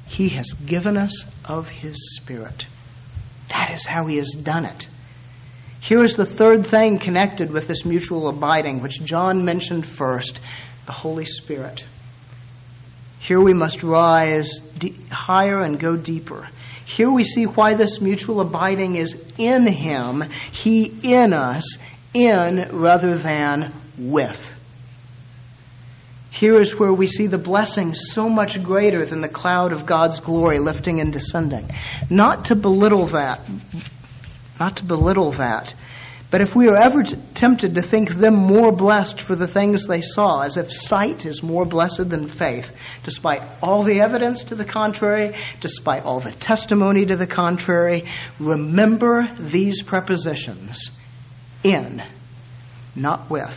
He 0.06 0.28
has 0.28 0.52
given 0.64 0.96
us 0.96 1.24
of 1.44 1.66
his 1.66 1.96
Spirit. 2.14 2.66
That 3.48 3.72
is 3.74 3.84
how 3.86 4.06
he 4.06 4.18
has 4.18 4.30
done 4.40 4.66
it. 4.66 4.86
Here 5.80 6.04
is 6.04 6.14
the 6.14 6.24
third 6.24 6.68
thing 6.68 7.00
connected 7.00 7.50
with 7.50 7.66
this 7.66 7.84
mutual 7.84 8.28
abiding, 8.28 8.82
which 8.82 9.02
John 9.02 9.44
mentioned 9.44 9.84
first 9.84 10.38
the 10.86 10.92
Holy 10.92 11.26
Spirit. 11.26 11.82
Here 13.18 13.40
we 13.40 13.52
must 13.52 13.82
rise 13.82 14.60
higher 15.10 15.60
and 15.60 15.80
go 15.80 15.96
deeper. 15.96 16.48
Here 16.88 17.10
we 17.10 17.22
see 17.22 17.44
why 17.44 17.74
this 17.74 18.00
mutual 18.00 18.40
abiding 18.40 18.96
is 18.96 19.14
in 19.36 19.66
Him, 19.66 20.22
He 20.52 20.84
in 21.02 21.34
us, 21.34 21.76
in 22.14 22.66
rather 22.72 23.18
than 23.18 23.74
with. 23.98 24.54
Here 26.30 26.58
is 26.58 26.78
where 26.78 26.92
we 26.92 27.06
see 27.06 27.26
the 27.26 27.36
blessing 27.36 27.94
so 27.94 28.30
much 28.30 28.62
greater 28.62 29.04
than 29.04 29.20
the 29.20 29.28
cloud 29.28 29.74
of 29.74 29.84
God's 29.84 30.18
glory 30.20 30.60
lifting 30.60 30.98
and 30.98 31.12
descending. 31.12 31.68
Not 32.08 32.46
to 32.46 32.54
belittle 32.54 33.08
that, 33.08 33.46
not 34.58 34.78
to 34.78 34.84
belittle 34.84 35.32
that, 35.32 35.74
but 36.30 36.42
if 36.42 36.54
we 36.54 36.68
are 36.68 36.76
ever 36.76 37.02
tempted 37.34 37.74
to 37.74 37.82
think 37.82 38.14
them 38.14 38.34
more 38.34 38.70
blessed 38.70 39.22
for 39.22 39.34
the 39.34 39.48
things 39.48 39.86
they 39.86 40.02
saw, 40.02 40.42
as 40.42 40.58
if 40.58 40.70
sight 40.70 41.24
is 41.24 41.42
more 41.42 41.64
blessed 41.64 42.10
than 42.10 42.28
faith, 42.28 42.70
despite 43.04 43.40
all 43.62 43.82
the 43.82 44.00
evidence 44.00 44.44
to 44.44 44.54
the 44.54 44.64
contrary, 44.64 45.34
despite 45.60 46.02
all 46.02 46.20
the 46.20 46.32
testimony 46.32 47.06
to 47.06 47.16
the 47.16 47.26
contrary, 47.26 48.06
remember 48.38 49.26
these 49.40 49.82
prepositions 49.82 50.90
in, 51.64 52.02
not 52.94 53.30
with. 53.30 53.54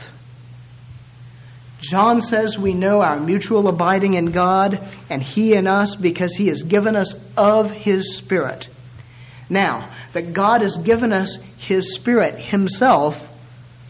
John 1.81 2.21
says 2.21 2.57
we 2.57 2.73
know 2.73 3.01
our 3.01 3.19
mutual 3.19 3.67
abiding 3.67 4.13
in 4.13 4.31
God 4.31 4.79
and 5.09 5.21
He 5.21 5.55
in 5.57 5.67
us 5.67 5.95
because 5.95 6.33
He 6.35 6.47
has 6.47 6.63
given 6.63 6.95
us 6.95 7.15
of 7.35 7.69
His 7.71 8.15
Spirit. 8.15 8.69
Now, 9.49 9.93
that 10.13 10.31
God 10.31 10.61
has 10.61 10.77
given 10.77 11.11
us 11.11 11.37
his 11.71 11.93
Spirit 11.93 12.37
himself, 12.37 13.27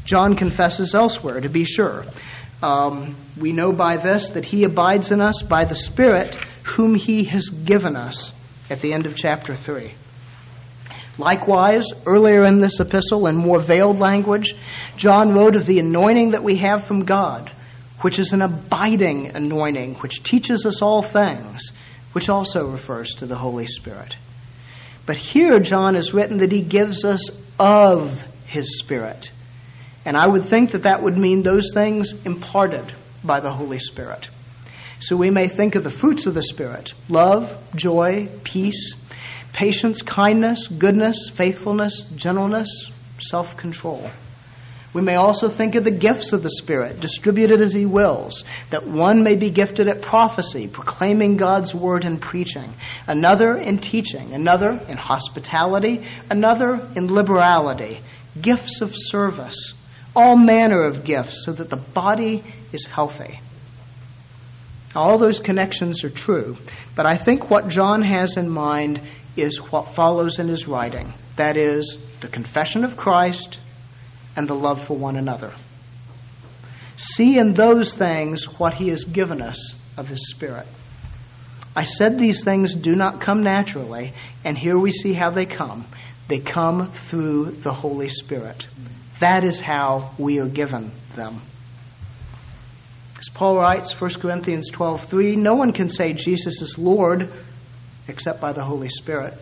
John 0.05 0.35
confesses 0.35 0.93
elsewhere, 0.93 1.41
to 1.41 1.49
be 1.49 1.65
sure. 1.65 2.05
Um, 2.61 3.17
we 3.39 3.53
know 3.53 3.71
by 3.71 3.97
this 3.97 4.29
that 4.29 4.45
he 4.45 4.63
abides 4.65 5.11
in 5.11 5.19
us 5.19 5.41
by 5.41 5.65
the 5.65 5.75
Spirit 5.75 6.35
whom 6.63 6.93
he 6.93 7.23
has 7.23 7.49
given 7.49 7.95
us 7.95 8.31
at 8.69 8.81
the 8.81 8.93
end 8.93 9.07
of 9.07 9.15
chapter 9.15 9.55
3. 9.55 9.95
Likewise, 11.17 11.87
earlier 12.05 12.45
in 12.45 12.61
this 12.61 12.79
epistle, 12.79 13.25
in 13.27 13.35
more 13.35 13.59
veiled 13.59 13.99
language, 13.99 14.55
John 14.95 15.33
wrote 15.33 15.55
of 15.55 15.65
the 15.65 15.79
anointing 15.79 16.31
that 16.31 16.43
we 16.43 16.57
have 16.57 16.85
from 16.85 17.03
God, 17.03 17.51
which 18.01 18.19
is 18.19 18.31
an 18.31 18.43
abiding 18.43 19.35
anointing, 19.35 19.95
which 19.95 20.23
teaches 20.23 20.65
us 20.65 20.81
all 20.81 21.01
things, 21.01 21.71
which 22.13 22.29
also 22.29 22.67
refers 22.67 23.15
to 23.15 23.25
the 23.25 23.37
Holy 23.37 23.67
Spirit. 23.67 24.15
But 25.11 25.17
here, 25.17 25.59
John 25.59 25.95
has 25.95 26.13
written 26.13 26.37
that 26.37 26.53
he 26.53 26.61
gives 26.61 27.03
us 27.03 27.29
of 27.59 28.23
his 28.45 28.79
Spirit. 28.79 29.29
And 30.05 30.15
I 30.15 30.25
would 30.25 30.45
think 30.45 30.71
that 30.71 30.83
that 30.83 31.03
would 31.03 31.17
mean 31.17 31.43
those 31.43 31.73
things 31.73 32.13
imparted 32.23 32.95
by 33.21 33.41
the 33.41 33.51
Holy 33.51 33.79
Spirit. 33.79 34.29
So 35.01 35.17
we 35.17 35.29
may 35.29 35.49
think 35.49 35.75
of 35.75 35.83
the 35.83 35.91
fruits 35.91 36.27
of 36.27 36.33
the 36.33 36.43
Spirit 36.43 36.93
love, 37.09 37.51
joy, 37.75 38.29
peace, 38.45 38.93
patience, 39.51 40.01
kindness, 40.01 40.67
goodness, 40.67 41.29
faithfulness, 41.35 42.05
gentleness, 42.15 42.69
self 43.19 43.57
control. 43.57 44.09
We 44.93 45.01
may 45.01 45.15
also 45.15 45.47
think 45.47 45.75
of 45.75 45.85
the 45.85 45.91
gifts 45.91 46.33
of 46.33 46.43
the 46.43 46.49
Spirit, 46.49 46.99
distributed 46.99 47.61
as 47.61 47.73
He 47.73 47.85
wills, 47.85 48.43
that 48.71 48.85
one 48.85 49.23
may 49.23 49.35
be 49.35 49.49
gifted 49.49 49.87
at 49.87 50.01
prophecy, 50.01 50.67
proclaiming 50.67 51.37
God's 51.37 51.73
word 51.73 52.03
and 52.03 52.21
preaching, 52.21 52.73
another 53.07 53.55
in 53.55 53.79
teaching, 53.79 54.33
another 54.33 54.71
in 54.89 54.97
hospitality, 54.97 56.05
another 56.29 56.85
in 56.95 57.13
liberality, 57.13 58.01
gifts 58.39 58.81
of 58.81 58.93
service, 58.93 59.73
all 60.15 60.35
manner 60.35 60.83
of 60.83 61.05
gifts, 61.05 61.45
so 61.45 61.53
that 61.53 61.69
the 61.69 61.77
body 61.77 62.43
is 62.73 62.85
healthy. 62.85 63.39
All 64.93 65.17
those 65.17 65.39
connections 65.39 66.03
are 66.03 66.09
true, 66.09 66.57
but 66.95 67.05
I 67.05 67.15
think 67.15 67.49
what 67.49 67.69
John 67.69 68.01
has 68.01 68.35
in 68.35 68.49
mind 68.49 69.01
is 69.37 69.57
what 69.57 69.95
follows 69.95 70.37
in 70.37 70.49
his 70.49 70.67
writing 70.67 71.13
that 71.37 71.57
is, 71.57 71.97
the 72.21 72.27
confession 72.27 72.83
of 72.83 72.97
Christ 72.97 73.59
and 74.35 74.47
the 74.47 74.55
love 74.55 74.85
for 74.85 74.97
one 74.97 75.15
another. 75.15 75.53
See 76.97 77.37
in 77.37 77.53
those 77.53 77.95
things 77.95 78.45
what 78.59 78.75
he 78.75 78.89
has 78.89 79.03
given 79.03 79.41
us 79.41 79.75
of 79.97 80.07
his 80.07 80.29
Spirit. 80.29 80.67
I 81.75 81.83
said 81.83 82.17
these 82.17 82.43
things 82.43 82.75
do 82.75 82.91
not 82.91 83.21
come 83.21 83.43
naturally, 83.43 84.13
and 84.43 84.57
here 84.57 84.77
we 84.77 84.91
see 84.91 85.13
how 85.13 85.31
they 85.31 85.45
come. 85.45 85.85
They 86.27 86.39
come 86.39 86.91
through 86.91 87.51
the 87.51 87.73
Holy 87.73 88.09
Spirit. 88.09 88.67
That 89.19 89.43
is 89.43 89.59
how 89.59 90.13
we 90.17 90.39
are 90.39 90.47
given 90.47 90.91
them. 91.15 91.41
As 93.17 93.29
Paul 93.33 93.57
writes, 93.57 93.93
1 93.99 94.19
Corinthians 94.19 94.71
12:3, 94.71 95.37
no 95.37 95.55
one 95.55 95.73
can 95.73 95.89
say 95.89 96.13
Jesus 96.13 96.61
is 96.61 96.77
Lord 96.77 97.31
except 98.07 98.41
by 98.41 98.51
the 98.51 98.63
Holy 98.63 98.89
Spirit. 98.89 99.37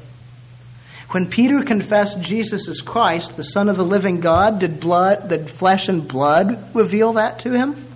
When 1.11 1.29
Peter 1.29 1.63
confessed 1.63 2.21
Jesus 2.21 2.67
as 2.67 2.81
Christ, 2.81 3.35
the 3.35 3.43
Son 3.43 3.67
of 3.67 3.75
the 3.75 3.83
living 3.83 4.19
God, 4.19 4.59
did 4.59 4.79
blood, 4.79 5.29
did 5.29 5.49
flesh 5.49 5.87
and 5.87 6.07
blood 6.07 6.75
reveal 6.75 7.13
that 7.13 7.39
to 7.39 7.51
him? 7.51 7.87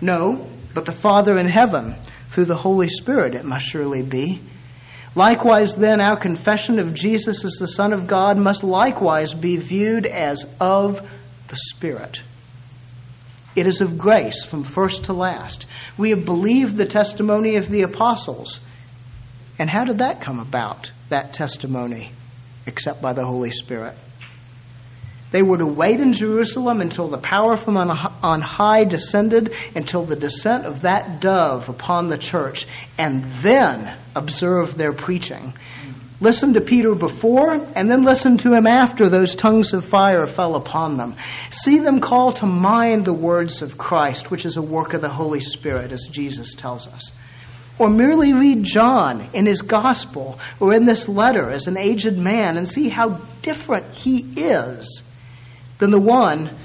No, 0.00 0.48
but 0.74 0.86
the 0.86 0.92
Father 0.92 1.38
in 1.38 1.48
heaven, 1.48 1.94
through 2.30 2.46
the 2.46 2.56
Holy 2.56 2.88
Spirit, 2.88 3.34
it 3.34 3.44
must 3.44 3.66
surely 3.66 4.02
be. 4.02 4.42
Likewise, 5.14 5.76
then, 5.76 6.00
our 6.00 6.18
confession 6.18 6.80
of 6.80 6.94
Jesus 6.94 7.44
as 7.44 7.52
the 7.52 7.68
Son 7.68 7.92
of 7.92 8.08
God 8.08 8.36
must 8.36 8.64
likewise 8.64 9.32
be 9.32 9.56
viewed 9.56 10.06
as 10.06 10.44
of 10.58 11.00
the 11.46 11.56
Spirit. 11.56 12.20
It 13.54 13.68
is 13.68 13.80
of 13.80 13.96
grace 13.96 14.42
from 14.42 14.64
first 14.64 15.04
to 15.04 15.12
last. 15.12 15.66
We 15.96 16.10
have 16.10 16.24
believed 16.24 16.76
the 16.76 16.86
testimony 16.86 17.54
of 17.54 17.68
the 17.68 17.82
apostles. 17.82 18.58
And 19.60 19.70
how 19.70 19.84
did 19.84 19.98
that 19.98 20.20
come 20.20 20.40
about, 20.40 20.90
that 21.14 21.32
testimony, 21.32 22.10
except 22.66 23.00
by 23.00 23.12
the 23.12 23.24
Holy 23.24 23.52
Spirit? 23.52 23.94
They 25.30 25.42
were 25.42 25.58
to 25.58 25.66
wait 25.66 26.00
in 26.00 26.12
Jerusalem 26.12 26.80
until 26.80 27.06
the 27.08 27.18
power 27.18 27.56
from 27.56 27.76
on 27.76 28.40
high 28.40 28.84
descended, 28.84 29.52
until 29.76 30.04
the 30.04 30.16
descent 30.16 30.66
of 30.66 30.82
that 30.82 31.20
dove 31.20 31.68
upon 31.68 32.08
the 32.08 32.18
church, 32.18 32.66
and 32.98 33.24
then 33.44 33.96
observe 34.16 34.76
their 34.76 34.92
preaching. 34.92 35.54
Listen 36.20 36.54
to 36.54 36.60
Peter 36.60 36.94
before, 36.96 37.52
and 37.52 37.88
then 37.88 38.04
listen 38.04 38.36
to 38.38 38.52
him 38.52 38.66
after 38.66 39.08
those 39.08 39.36
tongues 39.36 39.72
of 39.72 39.84
fire 39.84 40.26
fell 40.26 40.56
upon 40.56 40.96
them. 40.96 41.14
See 41.50 41.78
them 41.78 42.00
call 42.00 42.32
to 42.34 42.46
mind 42.46 43.04
the 43.04 43.12
words 43.12 43.62
of 43.62 43.78
Christ, 43.78 44.30
which 44.32 44.44
is 44.44 44.56
a 44.56 44.62
work 44.62 44.94
of 44.94 45.00
the 45.00 45.08
Holy 45.08 45.40
Spirit, 45.40 45.92
as 45.92 46.08
Jesus 46.10 46.54
tells 46.54 46.86
us. 46.88 47.10
Or 47.78 47.90
merely 47.90 48.32
read 48.32 48.62
John 48.62 49.30
in 49.32 49.46
his 49.46 49.60
gospel 49.60 50.38
or 50.60 50.74
in 50.74 50.84
this 50.84 51.08
letter 51.08 51.50
as 51.50 51.66
an 51.66 51.76
aged 51.76 52.16
man 52.16 52.56
and 52.56 52.68
see 52.68 52.88
how 52.88 53.20
different 53.42 53.92
he 53.94 54.18
is 54.36 55.02
than 55.80 55.90
the 55.90 56.00
one 56.00 56.56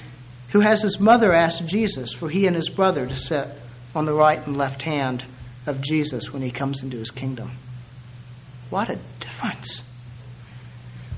who 0.52 0.62
has 0.62 0.82
his 0.82 1.00
mother 1.00 1.34
ask 1.34 1.66
Jesus 1.66 2.14
for 2.14 2.30
he 2.30 2.46
and 2.46 2.56
his 2.56 2.70
brother 2.70 3.08
to 3.08 3.18
sit 3.18 3.48
on 3.96 4.06
the 4.06 4.14
right 4.14 4.46
and 4.46 4.56
left 4.56 4.82
hand 4.82 5.26
of 5.66 5.82
Jesus 5.82 6.32
when 6.32 6.42
he 6.42 6.52
comes 6.52 6.84
into 6.84 6.98
his 6.98 7.12
kingdom. 7.12 7.52
What 8.70 8.90
a 8.90 9.00
difference. 9.20 9.82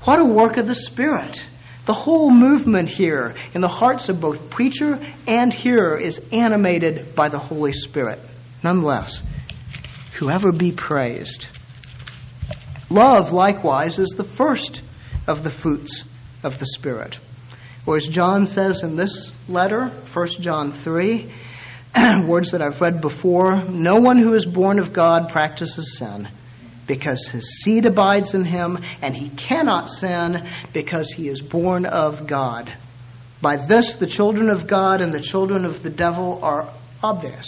What 0.04 0.20
a 0.20 0.24
work 0.24 0.56
of 0.56 0.66
the 0.66 0.74
Spirit. 0.74 1.42
The 1.86 1.92
whole 1.92 2.30
movement 2.30 2.88
here 2.88 3.34
in 3.54 3.60
the 3.60 3.68
hearts 3.68 4.08
of 4.08 4.20
both 4.20 4.50
preacher 4.50 4.98
and 5.26 5.52
hearer 5.52 5.98
is 5.98 6.20
animated 6.30 7.14
by 7.14 7.28
the 7.28 7.38
Holy 7.38 7.72
Spirit. 7.72 8.20
Nonetheless, 8.62 9.22
whoever 10.22 10.52
be 10.52 10.70
praised. 10.70 11.48
Love, 12.90 13.32
likewise, 13.32 13.98
is 13.98 14.10
the 14.10 14.22
first 14.22 14.80
of 15.26 15.42
the 15.42 15.50
fruits 15.50 16.04
of 16.44 16.60
the 16.60 16.66
Spirit. 16.66 17.18
Or 17.86 17.96
as 17.96 18.06
John 18.06 18.46
says 18.46 18.84
in 18.84 18.94
this 18.94 19.32
letter, 19.48 19.88
1 20.14 20.26
John 20.40 20.72
3, 20.72 21.32
words 22.26 22.52
that 22.52 22.62
I've 22.62 22.80
read 22.80 23.00
before 23.00 23.64
no 23.64 23.96
one 23.96 24.16
who 24.16 24.34
is 24.34 24.46
born 24.46 24.78
of 24.78 24.92
God 24.92 25.28
practices 25.30 25.98
sin 25.98 26.28
because 26.86 27.26
his 27.26 27.60
seed 27.60 27.84
abides 27.84 28.34
in 28.34 28.44
him, 28.44 28.78
and 29.02 29.16
he 29.16 29.28
cannot 29.30 29.90
sin 29.90 30.48
because 30.72 31.10
he 31.10 31.28
is 31.28 31.40
born 31.40 31.84
of 31.84 32.28
God. 32.28 32.72
By 33.40 33.56
this, 33.56 33.94
the 33.94 34.06
children 34.06 34.50
of 34.50 34.68
God 34.68 35.00
and 35.00 35.12
the 35.12 35.20
children 35.20 35.64
of 35.64 35.82
the 35.82 35.90
devil 35.90 36.38
are 36.44 36.72
obvious. 37.02 37.46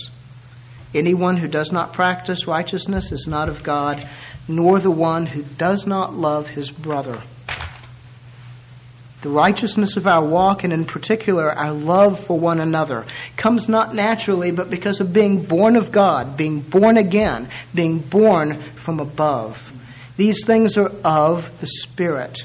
Anyone 0.95 1.37
who 1.37 1.49
does 1.49 1.73
not 1.73 1.93
practice 1.93 2.47
righteousness 2.47 3.11
is 3.11 3.27
not 3.27 3.49
of 3.49 3.65
God, 3.65 4.09
nor 4.47 4.79
the 4.79 4.91
one 4.91 5.27
who 5.27 5.43
does 5.43 5.87
not 5.87 6.15
love 6.15 6.47
his 6.47 6.71
brother. 6.71 7.21
The 9.23 9.31
righteousness 9.31 9.97
of 9.97 10.07
our 10.07 10.25
walk, 10.25 10.65
and 10.65 10.73
in 10.73 10.85
particular 10.85 11.51
our 11.51 11.73
love 11.73 12.21
for 12.21 12.39
one 12.39 12.61
another, 12.61 13.07
comes 13.37 13.69
not 13.71 13.95
naturally, 13.95 14.51
but 14.51 14.69
because 14.69 15.01
of 15.01 15.15
being 15.15 15.43
born 15.45 15.77
of 15.77 15.91
God, 15.91 16.37
being 16.37 16.61
born 16.61 16.99
again, 16.99 17.51
being 17.75 18.01
born 18.01 18.61
from 18.77 19.01
above. 19.01 19.73
These 20.17 20.45
things 20.45 20.77
are 20.77 20.91
of 21.03 21.61
the 21.61 21.67
Spirit. 21.67 22.43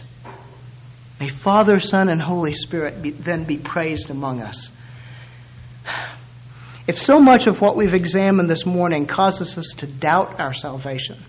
May 1.19 1.27
Father, 1.27 1.81
Son, 1.81 2.07
and 2.07 2.21
Holy 2.21 2.53
Spirit 2.53 3.01
be, 3.01 3.11
then 3.11 3.43
be 3.43 3.57
praised 3.57 4.09
among 4.09 4.41
us. 4.41 4.69
If 6.89 6.99
so 6.99 7.19
much 7.19 7.45
of 7.45 7.61
what 7.61 7.77
we've 7.77 7.93
examined 7.93 8.49
this 8.49 8.65
morning 8.65 9.05
causes 9.05 9.55
us 9.59 9.75
to 9.77 9.85
doubt 9.85 10.39
our 10.39 10.55
salvation, 10.55 11.19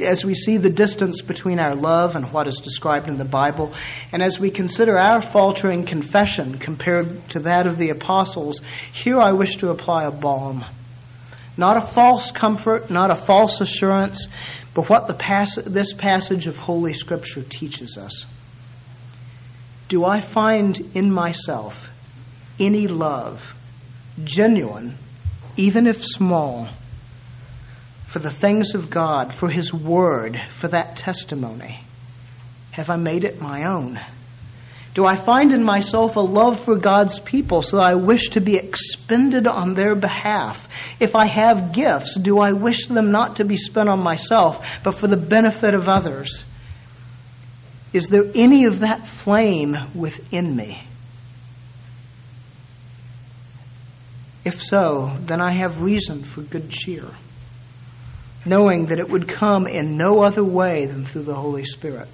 as 0.00 0.24
we 0.24 0.32
see 0.32 0.56
the 0.56 0.70
distance 0.70 1.20
between 1.20 1.60
our 1.60 1.74
love 1.74 2.16
and 2.16 2.32
what 2.32 2.48
is 2.48 2.56
described 2.64 3.06
in 3.06 3.18
the 3.18 3.26
Bible, 3.26 3.74
and 4.12 4.22
as 4.22 4.40
we 4.40 4.50
consider 4.50 4.98
our 4.98 5.20
faltering 5.20 5.84
confession 5.84 6.58
compared 6.58 7.28
to 7.32 7.40
that 7.40 7.66
of 7.66 7.76
the 7.76 7.90
apostles, 7.90 8.62
here 8.94 9.20
I 9.20 9.32
wish 9.32 9.56
to 9.58 9.68
apply 9.68 10.04
a 10.04 10.10
balm. 10.10 10.64
Not 11.58 11.76
a 11.76 11.86
false 11.86 12.30
comfort, 12.30 12.90
not 12.90 13.10
a 13.10 13.16
false 13.26 13.60
assurance, 13.60 14.26
but 14.72 14.88
what 14.88 15.06
the 15.06 15.64
this 15.66 15.92
passage 15.92 16.46
of 16.46 16.56
Holy 16.56 16.94
Scripture 16.94 17.42
teaches 17.42 17.98
us. 17.98 18.24
Do 19.90 20.06
I 20.06 20.22
find 20.22 20.92
in 20.94 21.12
myself 21.12 21.90
any 22.58 22.88
love, 22.88 23.52
genuine, 24.24 24.96
even 25.56 25.86
if 25.86 26.04
small, 26.04 26.68
for 28.08 28.18
the 28.18 28.30
things 28.30 28.74
of 28.74 28.90
God, 28.90 29.34
for 29.34 29.48
His 29.48 29.72
Word, 29.72 30.38
for 30.50 30.68
that 30.68 30.96
testimony? 30.96 31.80
Have 32.72 32.90
I 32.90 32.96
made 32.96 33.24
it 33.24 33.40
my 33.40 33.64
own? 33.64 33.98
Do 34.96 35.04
I 35.04 35.22
find 35.22 35.52
in 35.52 35.62
myself 35.62 36.16
a 36.16 36.20
love 36.20 36.58
for 36.58 36.76
God's 36.76 37.18
people 37.18 37.60
so 37.60 37.78
I 37.78 37.96
wish 37.96 38.30
to 38.30 38.40
be 38.40 38.56
expended 38.56 39.46
on 39.46 39.74
their 39.74 39.94
behalf? 39.94 40.66
If 41.00 41.14
I 41.14 41.26
have 41.26 41.74
gifts, 41.74 42.18
do 42.18 42.38
I 42.38 42.52
wish 42.52 42.86
them 42.86 43.10
not 43.10 43.36
to 43.36 43.44
be 43.44 43.58
spent 43.58 43.90
on 43.90 44.02
myself, 44.02 44.66
but 44.82 44.98
for 44.98 45.06
the 45.06 45.18
benefit 45.18 45.74
of 45.74 45.86
others? 45.86 46.46
Is 47.92 48.08
there 48.08 48.24
any 48.34 48.64
of 48.64 48.80
that 48.80 49.06
flame 49.06 49.76
within 49.94 50.56
me? 50.56 50.82
If 54.46 54.62
so, 54.62 55.14
then 55.20 55.42
I 55.42 55.52
have 55.58 55.82
reason 55.82 56.24
for 56.24 56.40
good 56.40 56.70
cheer 56.70 57.10
knowing 58.46 58.86
that 58.86 58.98
it 58.98 59.10
would 59.10 59.28
come 59.28 59.66
in 59.66 59.96
no 59.96 60.22
other 60.22 60.44
way 60.44 60.86
than 60.86 61.04
through 61.04 61.24
the 61.24 61.34
Holy 61.34 61.64
Spirit. 61.64 62.08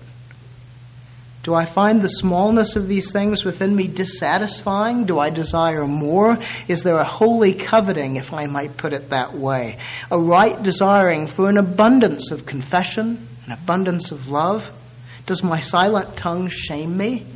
Do 1.43 1.55
I 1.55 1.67
find 1.67 2.01
the 2.01 2.09
smallness 2.09 2.77
of 2.77 2.87
these 2.87 3.11
things 3.11 3.45
within 3.45 3.75
me 3.75 3.89
dissatisfying? 3.89 5.07
Do 5.07 5.19
I 5.19 5.29
desire 5.29 5.87
more? 5.87 6.39
Is 6.69 6.85
there 6.85 6.99
a 6.99 7.09
holy 7.09 7.55
coveting, 7.55 8.17
if 8.17 8.33
I 8.33 8.47
might 8.47 8.77
put 8.77 8.93
it 8.93 9.11
that 9.11 9.35
way? 9.35 9.79
A 10.11 10.19
right 10.19 10.63
desiring 10.63 11.27
for 11.27 11.49
an 11.49 11.59
abundance 11.59 12.31
of 12.31 12.47
confession, 12.47 13.29
an 13.45 13.53
abundance 13.53 14.13
of 14.13 14.29
love? 14.29 14.65
Does 15.27 15.43
my 15.43 15.61
silent 15.61 16.17
tongue 16.17 16.49
shame 16.49 16.97
me? 16.97 17.27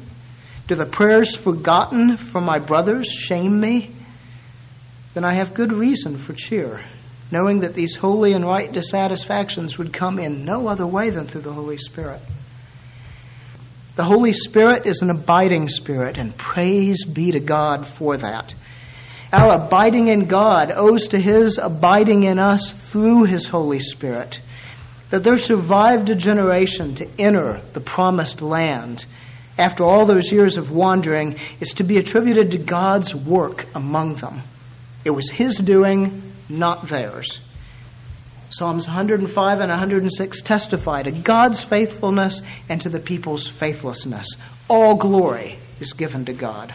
Do 0.69 0.77
the 0.77 0.87
prayers 0.87 1.35
forgotten 1.35 2.17
from 2.17 2.45
my 2.45 2.61
brothers 2.61 3.09
shame 3.09 3.61
me? 3.61 3.91
Then 5.17 5.25
I 5.25 5.37
have 5.37 5.55
good 5.55 5.73
reason 5.73 6.19
for 6.19 6.35
cheer, 6.35 6.85
knowing 7.31 7.61
that 7.61 7.73
these 7.73 7.97
holy 7.97 8.35
and 8.35 8.47
right 8.47 8.71
dissatisfactions 8.71 9.79
would 9.79 9.95
come 9.95 10.19
in 10.19 10.45
no 10.45 10.69
other 10.69 10.87
way 10.87 11.09
than 11.09 11.27
through 11.27 11.41
the 11.41 11.55
Holy 11.55 11.79
Spirit. 11.79 12.21
The 13.95 14.05
Holy 14.05 14.35
Spirit 14.35 14.83
is 14.85 15.01
an 15.01 15.09
abiding 15.09 15.71
spirit, 15.71 16.19
and 16.19 16.37
praise 16.37 17.03
be 17.07 17.31
to 17.31 17.41
God 17.41 17.89
for 17.89 18.19
that. 18.19 18.55
Our 19.33 19.65
abiding 19.65 20.09
in 20.09 20.29
God 20.29 20.71
owes 20.71 21.09
to 21.09 21.19
His 21.19 21.57
abiding 21.57 22.25
in 22.25 22.39
us 22.39 22.71
through 22.71 23.25
His 23.25 23.47
Holy 23.47 23.81
Spirit. 23.81 24.39
That 25.09 25.23
there 25.23 25.39
survived 25.39 26.11
a 26.11 26.15
generation 26.15 26.95
to 26.97 27.09
enter 27.19 27.63
the 27.73 27.81
promised 27.81 28.43
land 28.43 29.07
after 29.57 29.83
all 29.83 30.05
those 30.05 30.31
years 30.31 30.59
of 30.59 30.71
wandering 30.71 31.39
is 31.59 31.73
to 31.77 31.85
be 31.85 31.97
attributed 31.97 32.51
to 32.51 32.59
God's 32.59 33.15
work 33.15 33.65
among 33.75 34.17
them. 34.17 34.43
It 35.07 35.15
was 35.15 35.31
His 35.31 35.59
doing, 35.59 36.21
not 36.49 36.89
theirs. 36.89 37.39
Psalms 38.51 38.89
105 38.89 39.61
and 39.61 39.71
106 39.71 40.41
testify 40.41 41.05
to 41.05 41.13
God's 41.13 41.63
faithfulness 41.63 42.43
and 42.69 42.81
to 42.83 42.89
the 42.89 42.99
people's 42.99 43.47
faithlessness. 43.47 44.27
All 44.69 44.97
glory 44.97 45.61
is 45.79 45.93
given 45.93 46.25
to 46.25 46.33
God. 46.33 46.75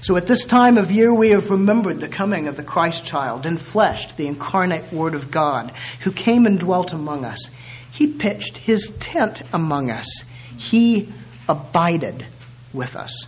So 0.00 0.16
at 0.16 0.26
this 0.26 0.44
time 0.44 0.76
of 0.76 0.90
year, 0.90 1.14
we 1.14 1.30
have 1.30 1.50
remembered 1.50 2.00
the 2.00 2.08
coming 2.08 2.48
of 2.48 2.56
the 2.56 2.64
Christ 2.64 3.04
child, 3.04 3.46
in 3.46 3.58
flesh, 3.58 4.12
the 4.14 4.26
incarnate 4.26 4.92
Word 4.92 5.14
of 5.14 5.30
God, 5.30 5.72
who 6.02 6.10
came 6.10 6.46
and 6.46 6.58
dwelt 6.58 6.92
among 6.92 7.24
us. 7.24 7.48
He 7.92 8.08
pitched 8.08 8.56
his 8.56 8.90
tent 8.98 9.42
among 9.52 9.92
us. 9.92 10.08
He 10.58 11.12
abided 11.48 12.26
with 12.72 12.96
us. 12.96 13.24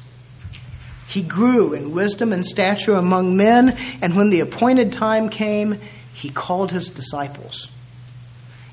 He 1.09 1.22
grew 1.22 1.72
in 1.72 1.94
wisdom 1.94 2.32
and 2.32 2.46
stature 2.46 2.94
among 2.94 3.36
men, 3.36 3.70
and 4.02 4.14
when 4.14 4.30
the 4.30 4.40
appointed 4.40 4.92
time 4.92 5.30
came, 5.30 5.80
he 6.12 6.30
called 6.30 6.70
his 6.70 6.88
disciples. 6.88 7.68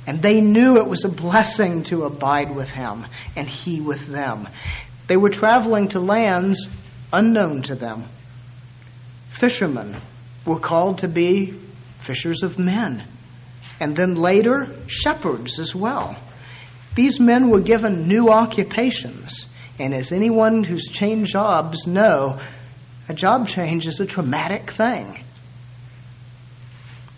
And 0.07 0.21
they 0.21 0.41
knew 0.41 0.77
it 0.77 0.87
was 0.87 1.05
a 1.05 1.09
blessing 1.09 1.83
to 1.83 2.03
abide 2.03 2.55
with 2.55 2.69
him 2.69 3.07
and 3.35 3.47
he 3.47 3.81
with 3.81 4.07
them. 4.07 4.47
They 5.07 5.17
were 5.17 5.29
traveling 5.29 5.89
to 5.89 5.99
lands 5.99 6.67
unknown 7.11 7.63
to 7.63 7.75
them. 7.75 8.05
Fishermen 9.29 10.01
were 10.45 10.59
called 10.59 10.99
to 10.99 11.07
be 11.07 11.53
fishers 11.99 12.43
of 12.43 12.59
men. 12.59 13.07
And 13.79 13.95
then 13.95 14.15
later, 14.15 14.67
shepherds 14.87 15.59
as 15.59 15.73
well. 15.73 16.17
These 16.95 17.19
men 17.19 17.49
were 17.49 17.61
given 17.61 18.07
new 18.07 18.29
occupations. 18.29 19.47
And 19.79 19.93
as 19.93 20.11
anyone 20.11 20.63
who's 20.63 20.87
changed 20.87 21.31
jobs 21.31 21.85
know, 21.85 22.39
a 23.09 23.13
job 23.13 23.47
change 23.47 23.87
is 23.87 23.99
a 23.99 24.05
traumatic 24.05 24.71
thing. 24.71 25.23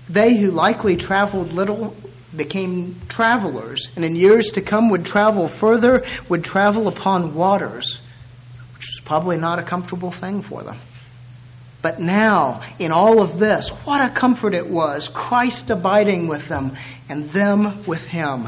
They 0.10 0.38
who 0.38 0.52
likely 0.52 0.96
traveled 0.96 1.54
little 1.54 1.96
became 2.36 3.00
travelers, 3.08 3.90
and 3.96 4.04
in 4.04 4.16
years 4.16 4.52
to 4.52 4.62
come 4.62 4.90
would 4.90 5.06
travel 5.06 5.48
further, 5.48 6.06
would 6.30 6.44
travel 6.44 6.88
upon 6.88 7.36
waters, 7.36 8.00
which 8.76 8.88
was 8.88 9.02
probably 9.06 9.38
not 9.38 9.60
a 9.60 9.64
comfortable 9.64 10.12
thing 10.12 10.42
for 10.42 10.64
them. 10.64 10.80
But 11.82 12.00
now, 12.00 12.64
in 12.80 12.92
all 12.92 13.22
of 13.22 13.38
this, 13.40 13.70
what 13.70 14.02
a 14.02 14.14
comfort 14.14 14.54
it 14.54 14.68
was, 14.68 15.10
Christ 15.10 15.70
abiding 15.70 16.28
with 16.28 16.48
them 16.48 16.78
and 17.08 17.30
them 17.30 17.86
with 17.86 18.04
him. 18.04 18.48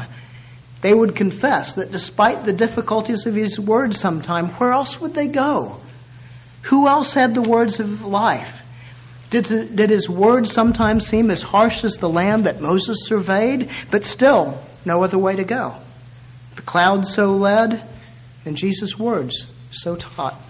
They 0.82 0.94
would 0.94 1.14
confess 1.14 1.74
that 1.74 1.92
despite 1.92 2.44
the 2.44 2.52
difficulties 2.52 3.26
of 3.26 3.34
his 3.34 3.60
words 3.60 4.00
sometime, 4.00 4.48
where 4.54 4.72
else 4.72 5.00
would 5.00 5.14
they 5.14 5.28
go? 5.28 5.80
Who 6.62 6.88
else 6.88 7.12
had 7.12 7.34
the 7.34 7.42
words 7.42 7.80
of 7.80 8.02
life? 8.02 8.56
Did, 9.30 9.76
did 9.76 9.90
his 9.90 10.08
words 10.08 10.52
sometimes 10.52 11.06
seem 11.06 11.30
as 11.30 11.42
harsh 11.42 11.84
as 11.84 11.96
the 11.96 12.08
land 12.08 12.46
that 12.46 12.60
Moses 12.60 13.06
surveyed? 13.06 13.70
But 13.90 14.04
still, 14.04 14.62
no 14.84 15.04
other 15.04 15.18
way 15.18 15.36
to 15.36 15.44
go. 15.44 15.76
The 16.56 16.62
cloud 16.62 17.06
so 17.06 17.26
led, 17.26 17.88
and 18.44 18.56
Jesus' 18.56 18.98
words 18.98 19.46
so 19.70 19.96
taught. 19.96 20.40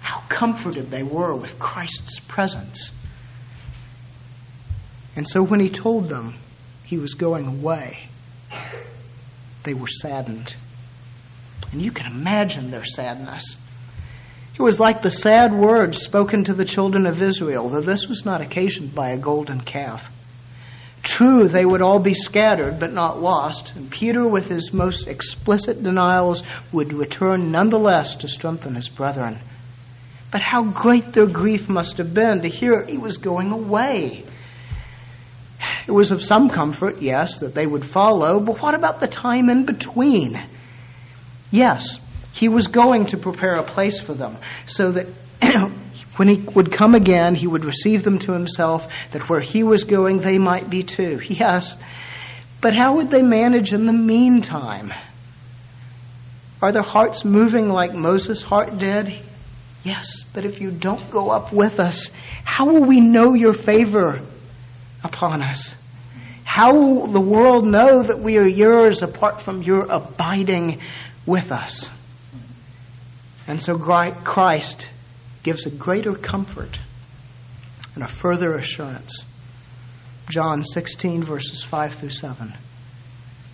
How 0.00 0.22
comforted 0.28 0.90
they 0.90 1.02
were 1.02 1.34
with 1.34 1.58
Christ's 1.58 2.18
presence. 2.20 2.90
And 5.14 5.28
so 5.28 5.42
when 5.42 5.60
he 5.60 5.68
told 5.68 6.08
them 6.08 6.36
he 6.84 6.96
was 6.96 7.14
going 7.14 7.46
away, 7.46 8.07
they 9.64 9.74
were 9.74 9.88
saddened. 9.88 10.54
And 11.72 11.82
you 11.82 11.92
can 11.92 12.06
imagine 12.06 12.70
their 12.70 12.84
sadness. 12.84 13.56
It 14.58 14.62
was 14.62 14.80
like 14.80 15.02
the 15.02 15.10
sad 15.10 15.52
words 15.52 15.98
spoken 15.98 16.44
to 16.44 16.54
the 16.54 16.64
children 16.64 17.06
of 17.06 17.22
Israel, 17.22 17.68
though 17.68 17.80
this 17.80 18.08
was 18.08 18.24
not 18.24 18.40
occasioned 18.40 18.94
by 18.94 19.10
a 19.10 19.18
golden 19.18 19.60
calf. 19.60 20.10
True, 21.02 21.46
they 21.46 21.64
would 21.64 21.80
all 21.80 22.00
be 22.00 22.14
scattered, 22.14 22.80
but 22.80 22.92
not 22.92 23.22
lost, 23.22 23.72
and 23.76 23.90
Peter, 23.90 24.26
with 24.26 24.48
his 24.48 24.72
most 24.72 25.06
explicit 25.06 25.82
denials, 25.82 26.42
would 26.72 26.92
return 26.92 27.52
nonetheless 27.52 28.16
to 28.16 28.28
strengthen 28.28 28.74
his 28.74 28.88
brethren. 28.88 29.40
But 30.32 30.42
how 30.42 30.64
great 30.64 31.12
their 31.12 31.26
grief 31.26 31.68
must 31.68 31.98
have 31.98 32.12
been 32.12 32.42
to 32.42 32.48
hear 32.48 32.84
he 32.84 32.98
was 32.98 33.16
going 33.16 33.52
away. 33.52 34.24
It 35.88 35.92
was 35.92 36.10
of 36.10 36.22
some 36.22 36.50
comfort, 36.50 37.00
yes, 37.00 37.40
that 37.40 37.54
they 37.54 37.66
would 37.66 37.88
follow, 37.88 38.40
but 38.40 38.60
what 38.60 38.74
about 38.74 39.00
the 39.00 39.08
time 39.08 39.48
in 39.48 39.64
between? 39.64 40.38
Yes, 41.50 41.98
he 42.34 42.50
was 42.50 42.66
going 42.66 43.06
to 43.06 43.16
prepare 43.16 43.56
a 43.56 43.64
place 43.64 43.98
for 43.98 44.12
them 44.12 44.36
so 44.66 44.92
that 44.92 45.06
when 46.16 46.28
he 46.28 46.42
would 46.54 46.76
come 46.76 46.94
again, 46.94 47.34
he 47.34 47.46
would 47.46 47.64
receive 47.64 48.04
them 48.04 48.18
to 48.18 48.32
himself, 48.32 48.86
that 49.12 49.30
where 49.30 49.40
he 49.40 49.62
was 49.62 49.84
going, 49.84 50.18
they 50.18 50.36
might 50.36 50.68
be 50.68 50.82
too. 50.82 51.20
Yes. 51.30 51.74
But 52.60 52.74
how 52.74 52.96
would 52.96 53.10
they 53.10 53.22
manage 53.22 53.72
in 53.72 53.86
the 53.86 53.92
meantime? 53.92 54.92
Are 56.60 56.72
their 56.72 56.82
hearts 56.82 57.24
moving 57.24 57.70
like 57.70 57.94
Moses' 57.94 58.42
heart 58.42 58.76
did? 58.78 59.24
Yes, 59.84 60.24
but 60.34 60.44
if 60.44 60.60
you 60.60 60.70
don't 60.70 61.10
go 61.10 61.30
up 61.30 61.50
with 61.50 61.80
us, 61.80 62.10
how 62.44 62.66
will 62.66 62.84
we 62.84 63.00
know 63.00 63.32
your 63.32 63.54
favor 63.54 64.20
upon 65.02 65.42
us? 65.42 65.74
How 66.44 66.74
will 66.74 67.06
the 67.08 67.20
world 67.20 67.66
know 67.66 68.02
that 68.02 68.20
we 68.20 68.38
are 68.38 68.46
yours 68.46 69.02
apart 69.02 69.42
from 69.42 69.62
your 69.62 69.82
abiding 69.82 70.80
with 71.26 71.52
us? 71.52 71.86
And 73.46 73.62
so 73.62 73.76
Christ 73.76 74.88
gives 75.42 75.66
a 75.66 75.70
greater 75.70 76.14
comfort 76.14 76.80
and 77.94 78.04
a 78.04 78.08
further 78.08 78.54
assurance. 78.54 79.24
John 80.30 80.62
16, 80.62 81.24
verses 81.24 81.62
5 81.62 81.94
through 81.94 82.10
7. 82.10 82.54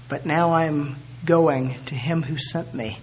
But 0.08 0.26
now 0.26 0.52
I 0.52 0.66
am 0.66 0.96
going 1.24 1.76
to 1.86 1.94
him 1.94 2.22
who 2.22 2.36
sent 2.38 2.74
me. 2.74 2.98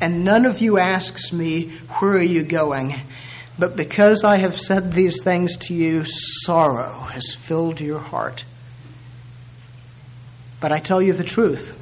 And 0.00 0.24
none 0.24 0.46
of 0.46 0.60
you 0.60 0.78
asks 0.78 1.32
me, 1.32 1.76
Where 1.98 2.12
are 2.12 2.22
you 2.22 2.44
going? 2.44 2.94
But 3.58 3.74
because 3.74 4.22
I 4.24 4.38
have 4.38 4.60
said 4.60 4.92
these 4.92 5.20
things 5.22 5.56
to 5.66 5.74
you, 5.74 6.04
sorrow 6.06 6.92
has 7.12 7.34
filled 7.34 7.80
your 7.80 7.98
heart. 7.98 8.44
But 10.60 10.72
I 10.72 10.78
tell 10.78 11.02
you 11.02 11.12
the 11.12 11.24
truth. 11.24 11.72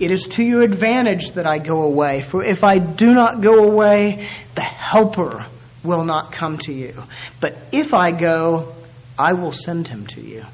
It 0.00 0.10
is 0.10 0.26
to 0.28 0.42
your 0.42 0.62
advantage 0.62 1.32
that 1.32 1.46
I 1.46 1.58
go 1.58 1.82
away, 1.82 2.22
for 2.22 2.44
if 2.44 2.62
I 2.62 2.78
do 2.78 3.06
not 3.06 3.42
go 3.42 3.64
away, 3.64 4.28
the 4.54 4.62
Helper 4.62 5.46
will 5.84 6.04
not 6.04 6.32
come 6.32 6.58
to 6.58 6.72
you. 6.72 7.02
But 7.40 7.56
if 7.72 7.92
I 7.92 8.12
go, 8.12 8.74
I 9.18 9.32
will 9.32 9.52
send 9.52 9.88
him 9.88 10.06
to 10.08 10.20
you. 10.20 10.44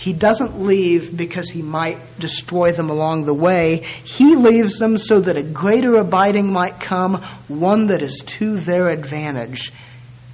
He 0.00 0.14
doesn't 0.14 0.62
leave 0.62 1.14
because 1.14 1.50
he 1.50 1.60
might 1.60 2.18
destroy 2.18 2.72
them 2.72 2.88
along 2.88 3.26
the 3.26 3.34
way. 3.34 3.84
He 4.02 4.34
leaves 4.34 4.78
them 4.78 4.96
so 4.96 5.20
that 5.20 5.36
a 5.36 5.42
greater 5.42 5.96
abiding 5.96 6.50
might 6.50 6.80
come, 6.80 7.22
one 7.48 7.88
that 7.88 8.00
is 8.00 8.22
to 8.38 8.58
their 8.60 8.88
advantage. 8.88 9.70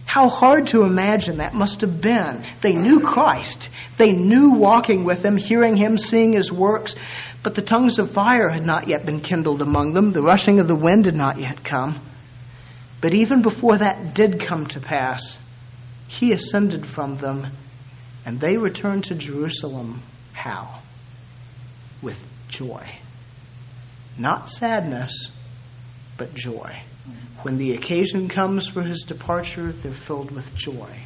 How 0.04 0.28
hard 0.28 0.68
to 0.68 0.82
imagine 0.82 1.38
that 1.38 1.52
must 1.52 1.80
have 1.80 2.00
been. 2.00 2.46
They 2.60 2.74
knew 2.74 3.00
Christ. 3.00 3.68
They 3.98 4.12
knew 4.12 4.52
walking 4.52 5.02
with 5.02 5.24
him, 5.24 5.36
hearing 5.36 5.76
him, 5.76 5.98
seeing 5.98 6.34
his 6.34 6.52
works, 6.52 6.94
but 7.42 7.56
the 7.56 7.62
tongues 7.62 7.98
of 7.98 8.12
fire 8.12 8.48
had 8.48 8.64
not 8.64 8.86
yet 8.86 9.04
been 9.04 9.20
kindled 9.20 9.62
among 9.62 9.94
them. 9.94 10.12
The 10.12 10.22
rushing 10.22 10.60
of 10.60 10.68
the 10.68 10.76
wind 10.76 11.06
had 11.06 11.16
not 11.16 11.40
yet 11.40 11.64
come. 11.64 12.00
But 13.00 13.14
even 13.14 13.42
before 13.42 13.78
that 13.78 14.14
did 14.14 14.46
come 14.46 14.68
to 14.68 14.80
pass, 14.80 15.38
he 16.06 16.32
ascended 16.32 16.86
from 16.86 17.16
them, 17.16 17.48
and 18.26 18.40
they 18.40 18.58
returned 18.58 19.04
to 19.04 19.14
Jerusalem. 19.14 20.02
How? 20.32 20.80
With 22.02 22.22
joy. 22.48 22.86
not 24.18 24.50
sadness, 24.50 25.30
but 26.18 26.34
joy. 26.34 26.82
When 27.42 27.58
the 27.58 27.74
occasion 27.74 28.28
comes 28.28 28.66
for 28.66 28.82
his 28.82 29.02
departure, 29.02 29.72
they're 29.72 29.92
filled 29.92 30.30
with 30.30 30.54
joy. 30.54 31.02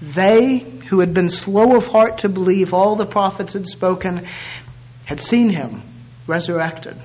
They, 0.00 0.58
who 0.88 1.00
had 1.00 1.14
been 1.14 1.30
slow 1.30 1.74
of 1.74 1.86
heart 1.86 2.18
to 2.18 2.28
believe 2.28 2.74
all 2.74 2.96
the 2.96 3.06
prophets 3.06 3.54
had 3.54 3.66
spoken, 3.66 4.28
had 5.06 5.20
seen 5.20 5.48
him 5.48 5.82
resurrected, 6.26 6.96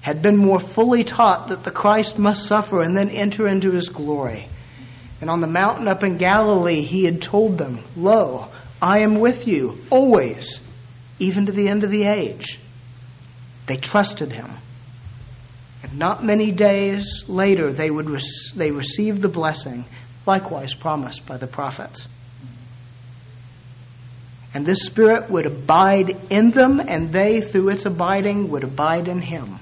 had 0.00 0.22
been 0.22 0.36
more 0.36 0.60
fully 0.60 1.02
taught 1.02 1.48
that 1.48 1.64
the 1.64 1.70
Christ 1.70 2.18
must 2.18 2.46
suffer 2.46 2.80
and 2.80 2.96
then 2.96 3.10
enter 3.10 3.48
into 3.48 3.72
his 3.72 3.88
glory. 3.88 4.48
And 5.20 5.28
on 5.28 5.40
the 5.40 5.46
mountain 5.46 5.86
up 5.86 6.02
in 6.02 6.16
Galilee, 6.16 6.82
he 6.82 7.04
had 7.04 7.20
told 7.20 7.58
them, 7.58 7.84
Lo, 7.96 8.48
I 8.80 9.00
am 9.00 9.20
with 9.20 9.46
you 9.46 9.78
always, 9.90 10.60
even 11.18 11.46
to 11.46 11.52
the 11.52 11.68
end 11.68 11.84
of 11.84 11.90
the 11.90 12.04
age. 12.04 12.58
They 13.66 13.76
trusted 13.76 14.32
him. 14.32 14.50
And 15.82 15.98
not 15.98 16.24
many 16.24 16.52
days 16.52 17.24
later, 17.28 17.72
they, 17.72 17.90
would 17.90 18.08
re- 18.08 18.20
they 18.56 18.70
received 18.70 19.20
the 19.22 19.28
blessing, 19.28 19.84
likewise 20.26 20.74
promised 20.74 21.26
by 21.26 21.36
the 21.36 21.46
prophets. 21.46 22.06
And 24.52 24.66
this 24.66 24.82
Spirit 24.82 25.30
would 25.30 25.46
abide 25.46 26.16
in 26.30 26.50
them, 26.50 26.80
and 26.80 27.12
they, 27.12 27.40
through 27.40 27.68
its 27.68 27.86
abiding, 27.86 28.50
would 28.50 28.64
abide 28.64 29.06
in 29.06 29.20
him. 29.20 29.60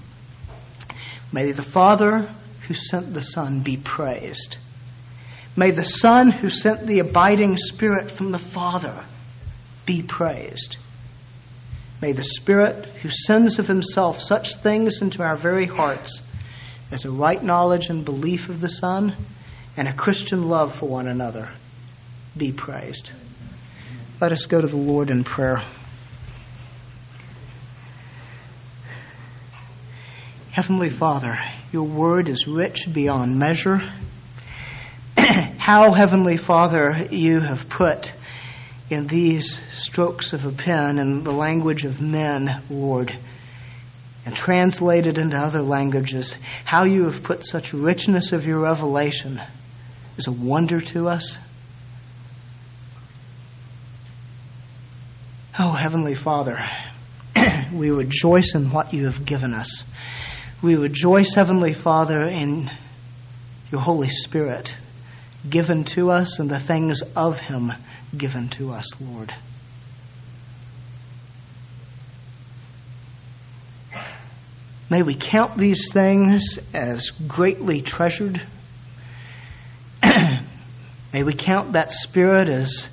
May 1.33 1.53
the 1.53 1.63
Father 1.63 2.33
who 2.67 2.75
sent 2.75 3.13
the 3.13 3.23
Son 3.23 3.61
be 3.61 3.77
praised. 3.77 4.57
May 5.59 5.73
the 5.73 5.85
Son 5.85 6.31
who 6.31 6.51
sent 6.51 6.87
the 6.87 7.01
abiding 7.01 7.57
Spirit 7.57 8.13
from 8.13 8.31
the 8.31 8.39
Father 8.39 9.05
be 9.87 10.03
praised. 10.03 10.77
May 12.01 12.13
the 12.13 12.23
Spirit 12.23 12.87
who 13.03 13.11
sends 13.11 13.59
of 13.59 13.67
himself 13.67 14.21
such 14.23 14.55
things 14.55 15.03
into 15.03 15.21
our 15.21 15.35
very 15.35 15.67
hearts 15.67 16.23
as 16.93 17.05
a 17.05 17.11
right 17.11 17.43
knowledge 17.43 17.89
and 17.89 18.05
belief 18.05 18.49
of 18.49 18.61
the 18.61 18.69
Son 18.69 19.17
and 19.77 19.89
a 19.89 19.93
Christian 19.93 20.49
love 20.49 20.77
for 20.77 20.89
one 20.89 21.09
another 21.09 21.51
be 22.37 22.53
praised. 22.53 23.11
Let 24.21 24.31
us 24.31 24.47
go 24.47 24.61
to 24.61 24.69
the 24.69 24.77
Lord 24.77 25.11
in 25.11 25.25
prayer. 25.25 25.61
Heavenly 30.53 30.91
Father, 30.91 31.37
your 31.73 31.83
word 31.83 32.29
is 32.29 32.47
rich 32.47 32.87
beyond 32.93 33.41
measure. 33.41 33.81
How, 35.59 35.93
Heavenly 35.95 36.37
Father, 36.37 37.09
you 37.11 37.41
have 37.41 37.69
put 37.69 38.13
in 38.89 39.09
these 39.09 39.59
strokes 39.73 40.33
of 40.33 40.45
a 40.45 40.53
pen 40.53 40.99
in 40.99 41.25
the 41.25 41.33
language 41.33 41.85
of 41.85 42.01
men, 42.01 42.63
Lord, 42.71 43.13
and 44.25 44.37
translated 44.37 45.19
into 45.19 45.37
other 45.37 45.61
languages, 45.61 46.37
how 46.65 46.85
you 46.85 47.11
have 47.11 47.25
put 47.25 47.45
such 47.45 47.73
richness 47.73 48.33
of 48.33 48.45
your 48.45 48.61
revelation 48.61 49.41
is 50.17 50.29
a 50.29 50.33
wonder 50.33 50.81
to 50.81 51.09
us. 51.09 51.37
Oh, 55.59 55.73
Heavenly 55.73 56.15
Father, 56.15 56.61
we 57.73 57.91
rejoice 57.91 58.55
in 58.55 58.71
what 58.71 58.95
you 58.95 59.07
have 59.07 59.27
given 59.27 59.53
us. 59.53 59.83
We 60.63 60.77
rejoice, 60.77 61.35
Heavenly 61.35 61.73
Father, 61.73 62.23
in 62.23 62.71
your 63.73 63.81
Holy 63.81 64.11
Spirit 64.11 64.71
given 65.51 65.85
to 65.85 66.11
us 66.11 66.39
and 66.39 66.51
the 66.51 66.61
things 66.61 67.03
of 67.17 67.39
Him 67.39 67.73
given 68.17 68.49
to 68.51 68.73
us, 68.73 68.89
Lord. 69.01 69.35
May 74.91 75.03
we 75.03 75.15
count 75.15 75.59
these 75.59 75.93
things 75.93 76.59
as 76.73 77.11
greatly 77.11 77.83
treasured. 77.83 78.41
May 80.03 81.23
we 81.23 81.35
count 81.35 81.73
that 81.73 81.91
Spirit 81.91 82.49
as, 82.49 82.89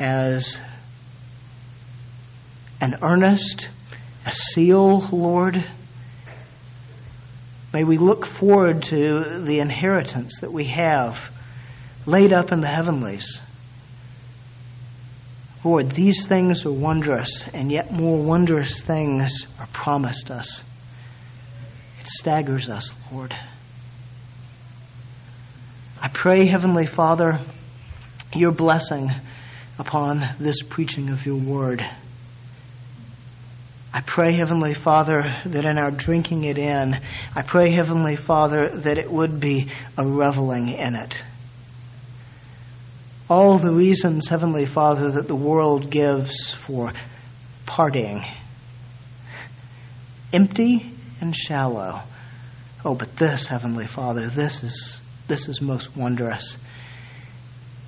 as 0.00 0.58
an 2.80 2.98
earnest, 3.00 3.68
a 4.26 4.32
seal, 4.32 5.08
Lord. 5.10 5.64
May 7.72 7.84
we 7.84 7.96
look 7.96 8.26
forward 8.26 8.82
to 8.84 9.40
the 9.44 9.60
inheritance 9.60 10.40
that 10.40 10.52
we 10.52 10.64
have 10.64 11.18
laid 12.06 12.32
up 12.32 12.52
in 12.52 12.60
the 12.60 12.68
heavenlies. 12.68 13.40
Lord, 15.64 15.92
these 15.92 16.26
things 16.26 16.66
are 16.66 16.72
wondrous, 16.72 17.44
and 17.54 17.72
yet 17.72 17.90
more 17.90 18.22
wondrous 18.22 18.82
things 18.82 19.46
are 19.58 19.68
promised 19.72 20.30
us. 20.30 20.60
It 22.00 22.06
staggers 22.06 22.68
us, 22.68 22.92
Lord. 23.10 23.34
I 26.02 26.08
pray, 26.08 26.46
Heavenly 26.46 26.86
Father, 26.86 27.40
your 28.34 28.52
blessing 28.52 29.10
upon 29.78 30.34
this 30.38 30.60
preaching 30.68 31.08
of 31.08 31.24
your 31.24 31.36
word. 31.36 31.82
I 33.90 34.02
pray, 34.02 34.34
Heavenly 34.34 34.74
Father, 34.74 35.22
that 35.46 35.64
in 35.64 35.78
our 35.78 35.90
drinking 35.90 36.44
it 36.44 36.58
in, 36.58 37.00
I 37.34 37.42
pray, 37.42 37.72
Heavenly 37.72 38.16
Father, 38.16 38.68
that 38.80 38.98
it 38.98 39.10
would 39.10 39.40
be 39.40 39.70
a 39.96 40.06
reveling 40.06 40.68
in 40.68 40.94
it. 40.94 41.16
All 43.28 43.58
the 43.58 43.72
reasons, 43.72 44.28
Heavenly 44.28 44.66
Father, 44.66 45.12
that 45.12 45.28
the 45.28 45.34
world 45.34 45.90
gives 45.90 46.50
for 46.50 46.92
partying. 47.66 48.22
Empty 50.30 50.92
and 51.22 51.34
shallow. 51.34 52.02
Oh, 52.84 52.94
but 52.94 53.16
this, 53.16 53.46
Heavenly 53.46 53.86
Father, 53.86 54.28
this 54.28 54.62
is, 54.62 55.00
this 55.26 55.48
is 55.48 55.62
most 55.62 55.96
wondrous. 55.96 56.58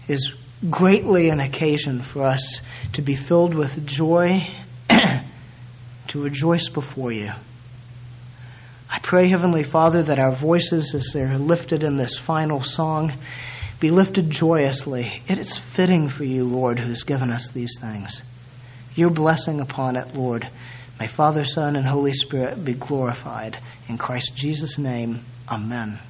Is 0.08 0.32
greatly 0.70 1.28
an 1.28 1.40
occasion 1.40 2.02
for 2.02 2.24
us 2.24 2.60
to 2.94 3.02
be 3.02 3.14
filled 3.14 3.54
with 3.54 3.86
joy 3.86 4.48
to 4.88 6.22
rejoice 6.22 6.70
before 6.70 7.12
you. 7.12 7.30
I 8.88 9.00
pray, 9.02 9.28
Heavenly 9.28 9.64
Father, 9.64 10.02
that 10.04 10.18
our 10.18 10.32
voices, 10.32 10.94
as 10.94 11.10
they're 11.12 11.36
lifted 11.36 11.82
in 11.82 11.98
this 11.98 12.16
final 12.16 12.64
song, 12.64 13.12
be 13.78 13.90
lifted 13.90 14.30
joyously. 14.30 15.22
It 15.28 15.38
is 15.38 15.58
fitting 15.74 16.08
for 16.08 16.24
you, 16.24 16.44
Lord, 16.44 16.78
who 16.78 16.88
has 16.88 17.04
given 17.04 17.30
us 17.30 17.50
these 17.50 17.78
things. 17.80 18.22
Your 18.94 19.10
blessing 19.10 19.60
upon 19.60 19.96
it, 19.96 20.14
Lord. 20.14 20.48
May 20.98 21.08
Father, 21.08 21.44
Son, 21.44 21.76
and 21.76 21.86
Holy 21.86 22.14
Spirit 22.14 22.64
be 22.64 22.72
glorified. 22.72 23.58
In 23.88 23.98
Christ 23.98 24.34
Jesus' 24.34 24.78
name, 24.78 25.20
Amen. 25.48 26.00